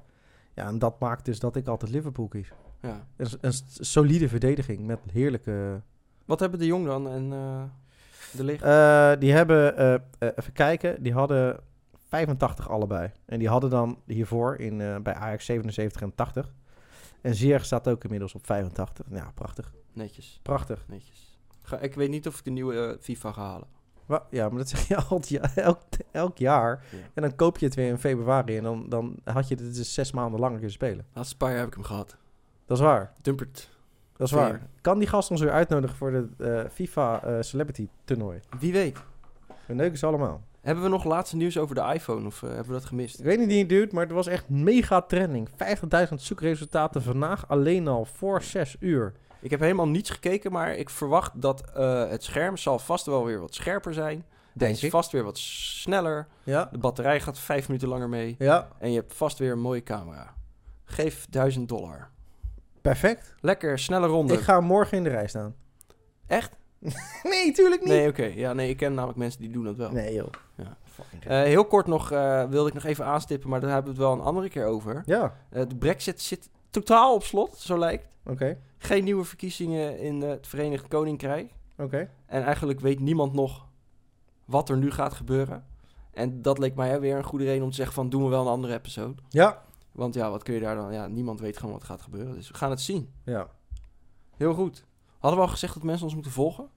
Ja, 0.54 0.66
en 0.66 0.78
dat 0.78 1.00
maakt 1.00 1.24
dus 1.24 1.38
dat 1.38 1.56
ik 1.56 1.66
altijd 1.66 1.90
Liverpool 1.90 2.28
kies. 2.28 2.52
ja. 2.82 3.06
Een, 3.16 3.52
solide 3.80 4.28
verdediging 4.28 4.86
met 4.86 4.98
heerlijke... 5.12 5.80
Wat 6.32 6.40
hebben 6.40 6.58
de 6.58 6.66
Jong 6.66 6.86
dan 6.86 7.08
en 7.08 7.32
eh, 7.32 7.62
de 8.36 8.44
licht? 8.44 8.62
Eh, 8.62 9.12
die 9.18 9.32
hebben, 9.32 9.76
eh, 9.76 10.28
even 10.36 10.52
kijken, 10.52 11.02
die 11.02 11.12
hadden 11.12 11.60
85 12.08 12.70
allebei. 12.70 13.10
En 13.24 13.38
die 13.38 13.48
hadden 13.48 13.70
dan 13.70 13.98
hiervoor 14.06 14.56
in, 14.56 15.02
bij 15.02 15.14
Ajax 15.14 15.44
77 15.44 16.02
en 16.02 16.14
80. 16.14 16.52
En 17.20 17.34
Ziyech 17.34 17.64
staat 17.64 17.88
ook 17.88 18.04
inmiddels 18.04 18.34
op 18.34 18.46
85. 18.46 19.06
Ja, 19.10 19.30
prachtig. 19.34 19.74
Netjes. 19.92 20.40
Prachtig. 20.42 20.84
Netjes. 20.88 21.38
Ga, 21.62 21.78
ik 21.78 21.94
weet 21.94 22.10
niet 22.10 22.26
of 22.26 22.38
ik 22.38 22.44
de 22.44 22.50
nieuwe 22.50 22.98
FIFA 23.00 23.32
ga 23.32 23.42
halen. 23.42 23.68
Ja, 24.30 24.48
maar 24.48 24.58
dat 24.58 24.68
zeg 24.74 24.88
je 24.88 24.96
al 24.96 25.16
het 25.16 25.28
ja- 25.28 25.54
elk, 25.54 25.82
elk 26.10 26.38
jaar. 26.38 26.84
Ja. 26.90 26.98
En 27.14 27.22
dan 27.22 27.36
koop 27.36 27.58
je 27.58 27.66
het 27.66 27.74
weer 27.74 27.88
in 27.88 27.98
februari. 27.98 28.56
En 28.56 28.62
dan, 28.62 28.88
dan 28.88 29.16
had 29.24 29.48
je 29.48 29.56
dit 29.56 29.74
dus 29.74 29.94
zes 29.94 30.12
maanden 30.12 30.40
langer 30.40 30.56
kunnen 30.56 30.72
spelen. 30.72 31.06
Laatste 31.12 31.36
paar 31.36 31.50
jaar 31.50 31.58
heb 31.58 31.68
ik 31.68 31.74
hem 31.74 31.84
gehad. 31.84 32.16
Dat 32.66 32.76
is 32.76 32.82
waar. 32.84 33.12
Dumpert. 33.20 33.70
Dat 34.22 34.30
is 34.30 34.36
waar. 34.36 34.60
Kan 34.80 34.98
die 34.98 35.08
gast 35.08 35.30
ons 35.30 35.40
weer 35.40 35.50
uitnodigen 35.50 35.96
voor 35.96 36.10
de 36.10 36.28
eh, 36.38 36.70
FIFA 36.72 37.22
eh, 37.22 37.36
Celebrity 37.40 37.88
toernooi? 38.04 38.40
Wie 38.58 38.72
weet. 38.72 38.98
We 39.66 39.74
neuken 39.74 39.98
ze 39.98 40.06
allemaal. 40.06 40.42
Hebben 40.60 40.84
we 40.84 40.90
nog 40.90 41.04
laatste 41.04 41.36
nieuws 41.36 41.58
over 41.58 41.74
de 41.74 41.92
iPhone 41.94 42.26
of 42.26 42.42
eh, 42.42 42.48
hebben 42.48 42.66
we 42.66 42.72
dat 42.72 42.84
gemist? 42.84 43.18
Ik 43.18 43.24
weet 43.24 43.38
niet 43.38 43.46
wie 43.46 43.58
het 43.58 43.68
duurt, 43.68 43.92
maar 43.92 44.02
het 44.02 44.12
was 44.12 44.26
echt 44.26 44.48
mega 44.48 45.00
trending. 45.00 45.48
50.000 46.08 46.14
zoekresultaten 46.14 47.02
vandaag 47.02 47.48
alleen 47.48 47.88
al 47.88 48.04
voor 48.04 48.42
6 48.42 48.76
uur. 48.80 49.12
Ik 49.40 49.50
heb 49.50 49.60
helemaal 49.60 49.88
niets 49.88 50.10
gekeken, 50.10 50.52
maar 50.52 50.74
ik 50.74 50.90
verwacht 50.90 51.40
dat 51.40 51.70
het 52.08 52.24
scherm 52.24 52.56
zal 52.56 52.78
vast 52.78 53.06
wel 53.06 53.24
weer 53.24 53.40
wat 53.40 53.54
scherper 53.54 53.94
zijn. 53.94 54.24
Denk 54.52 54.74
is 54.74 54.82
ik. 54.82 54.90
vast 54.90 55.12
weer 55.12 55.24
wat 55.24 55.38
sneller. 55.38 56.26
Ja. 56.44 56.68
De 56.72 56.78
batterij 56.78 57.20
gaat 57.20 57.38
vijf 57.38 57.68
minuten 57.68 57.88
langer 57.88 58.08
mee. 58.08 58.34
Ja, 58.38 58.68
En 58.78 58.90
je 58.90 58.98
hebt 58.98 59.14
vast 59.14 59.38
weer 59.38 59.52
een 59.52 59.60
mooie 59.60 59.82
camera. 59.82 60.34
Geef 60.84 61.26
1000 61.30 61.68
dollar. 61.68 62.10
Perfect. 62.82 63.34
Lekker, 63.40 63.78
snelle 63.78 64.06
ronde. 64.06 64.34
Ik 64.34 64.40
ga 64.40 64.60
morgen 64.60 64.96
in 64.96 65.04
de 65.04 65.10
rij 65.10 65.26
staan. 65.28 65.54
Echt? 66.26 66.56
nee, 67.22 67.52
tuurlijk 67.52 67.80
niet. 67.80 67.90
Nee, 67.90 68.08
oké. 68.08 68.24
Ja, 68.24 68.52
nee, 68.52 68.68
ik 68.68 68.76
ken 68.76 68.94
namelijk 68.94 69.18
mensen 69.18 69.40
die 69.40 69.50
doen 69.50 69.64
dat 69.64 69.76
wel. 69.76 69.90
Nee, 69.90 70.14
joh. 70.14 70.28
Ja. 70.54 70.76
Eh, 71.26 71.42
heel 71.42 71.64
kort 71.64 71.86
nog 71.86 72.10
eh, 72.10 72.44
wilde 72.48 72.68
ik 72.68 72.74
nog 72.74 72.84
even 72.84 73.04
aanstippen, 73.04 73.48
maar 73.50 73.60
daar 73.60 73.70
hebben 73.70 73.92
we 73.94 73.98
het 73.98 74.08
wel 74.08 74.18
een 74.18 74.24
andere 74.26 74.48
keer 74.48 74.66
over. 74.66 75.02
Ja, 75.06 75.34
Eh, 75.50 75.62
de 75.68 75.76
brexit 75.76 76.20
zit 76.20 76.48
totaal 76.70 77.14
op 77.14 77.22
slot, 77.24 77.56
zo 77.58 77.78
lijkt. 77.78 78.06
oké. 78.26 78.58
Geen 78.78 79.04
nieuwe 79.04 79.24
verkiezingen 79.24 79.98
in 79.98 80.20
het 80.22 80.46
Verenigd 80.46 80.88
Koninkrijk. 80.88 81.52
Oké. 81.78 82.08
En 82.26 82.42
eigenlijk 82.42 82.80
weet 82.80 83.00
niemand 83.00 83.32
nog 83.32 83.66
wat 84.44 84.68
er 84.68 84.76
nu 84.76 84.90
gaat 84.90 85.12
gebeuren. 85.14 85.64
En 86.12 86.42
dat 86.42 86.58
leek 86.58 86.74
mij 86.74 87.00
weer 87.00 87.16
een 87.16 87.24
goede 87.24 87.44
reden 87.44 87.62
om 87.62 87.70
te 87.70 87.76
zeggen 87.76 87.94
van 87.94 88.08
doen 88.08 88.22
we 88.22 88.28
wel 88.28 88.40
een 88.40 88.46
andere 88.52 88.74
episode. 88.74 89.14
Ja. 89.28 89.62
Want 89.93 90.14
ja, 90.14 90.30
wat 90.30 90.43
kun 90.43 90.55
je 90.55 90.61
daar 90.61 90.74
dan... 90.74 90.93
Ja, 90.93 91.07
niemand 91.07 91.40
weet 91.40 91.57
gewoon 91.59 91.72
wat 91.72 91.84
gaat 91.84 92.03
gebeuren. 92.03 92.34
Dus 92.34 92.49
we 92.49 92.55
gaan 92.55 92.70
het 92.70 92.80
zien. 92.80 93.12
Ja. 93.24 93.47
Heel 94.36 94.55
goed. 94.55 94.84
Hadden 95.18 95.40
we 95.40 95.47
al 95.47 95.53
gezegd 95.53 95.74
dat 95.74 95.82
mensen 95.82 96.05
ons 96.05 96.14
moeten 96.14 96.32
volgen? 96.32 96.68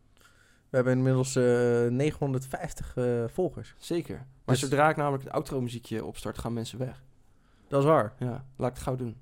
We 0.69 0.75
hebben 0.81 0.93
inmiddels 0.97 1.35
eh, 1.35 1.87
950 1.87 2.95
eh, 2.97 3.23
volgers. 3.27 3.75
Zeker. 3.77 4.15
Maar 4.15 4.55
Dus- 4.55 4.59
zodra 4.59 4.89
ik 4.89 4.95
namelijk 4.95 5.23
het 5.23 5.33
outro 5.33 5.61
muziekje 5.61 6.05
opstart, 6.05 6.37
gaan 6.37 6.53
mensen 6.53 6.79
weg. 6.79 7.03
Dat 7.67 7.79
is 7.81 7.87
waar. 7.87 8.13
Ja, 8.19 8.45
laat 8.55 8.69
ik 8.69 8.75
het 8.75 8.83
gauw 8.83 8.95
doen. 8.95 9.17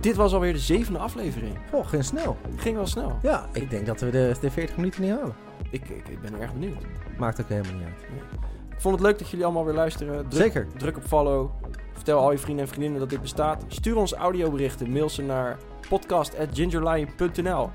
Dit 0.00 0.16
was 0.16 0.32
alweer 0.34 0.52
de 0.52 0.58
zevende 0.58 0.98
aflevering. 0.98 1.58
Oh, 1.72 1.86
ging 1.86 2.04
snel. 2.04 2.36
Ging 2.56 2.76
wel 2.76 2.86
snel. 2.86 3.18
Ja, 3.22 3.48
ik 3.52 3.70
denk 3.70 3.86
dat 3.86 4.00
we 4.00 4.10
de, 4.10 4.36
de 4.40 4.50
40 4.50 4.76
minuten 4.76 5.02
niet 5.02 5.10
halen. 5.10 5.34
Ik, 5.70 5.88
ik, 5.88 6.08
ik 6.08 6.20
ben 6.20 6.40
erg 6.40 6.52
benieuwd. 6.52 6.82
Maakt 7.18 7.40
ook 7.40 7.48
helemaal 7.48 7.72
niet 7.74 7.84
uit. 7.86 8.51
Vond 8.82 8.94
het 8.94 9.04
leuk 9.04 9.18
dat 9.18 9.28
jullie 9.28 9.44
allemaal 9.44 9.64
weer 9.64 9.74
luisteren. 9.74 10.28
Druk, 10.28 10.42
Zeker. 10.42 10.66
Druk 10.76 10.96
op 10.96 11.04
follow. 11.04 11.50
Vertel 11.92 12.18
al 12.18 12.32
je 12.32 12.38
vrienden 12.38 12.64
en 12.64 12.70
vriendinnen 12.70 13.00
dat 13.00 13.10
dit 13.10 13.20
bestaat. 13.20 13.64
Stuur 13.68 13.96
ons 13.96 14.12
audioberichten. 14.12 14.90
Mail 14.92 15.08
ze 15.08 15.22
naar 15.22 15.56
podcast.gingerlion.nl 15.88 17.70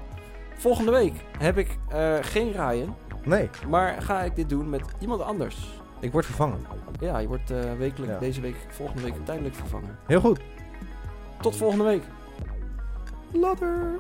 Volgende 0.58 0.92
week 0.92 1.14
heb 1.38 1.58
ik 1.58 1.78
eh, 1.90 2.14
geen 2.22 2.52
Ryan. 2.52 2.96
Nee, 3.24 3.50
Maar 3.70 4.02
ga 4.02 4.22
ik 4.22 4.36
dit 4.36 4.50
doen 4.50 4.70
met 4.70 4.82
iemand 5.00 5.22
anders. 5.22 5.80
ik 6.00 6.12
word 6.12 6.26
vervangen. 6.26 6.60
Ja, 7.00 7.18
je 7.18 7.28
wordt 7.28 7.52
eh, 7.52 7.58
wekelijk, 7.78 8.12
Ja. 8.12 8.18
deze 8.20 8.42
week, 8.42 8.56
volgende 8.70 9.02
week 9.02 9.14
tijdelijk 9.26 9.56
vervangen. 9.56 9.98
Heel 10.06 10.20
goed. 10.20 10.40
Tot 11.42 11.56
volgende 11.56 11.84
week. 11.84 12.04
Later. 13.32 14.00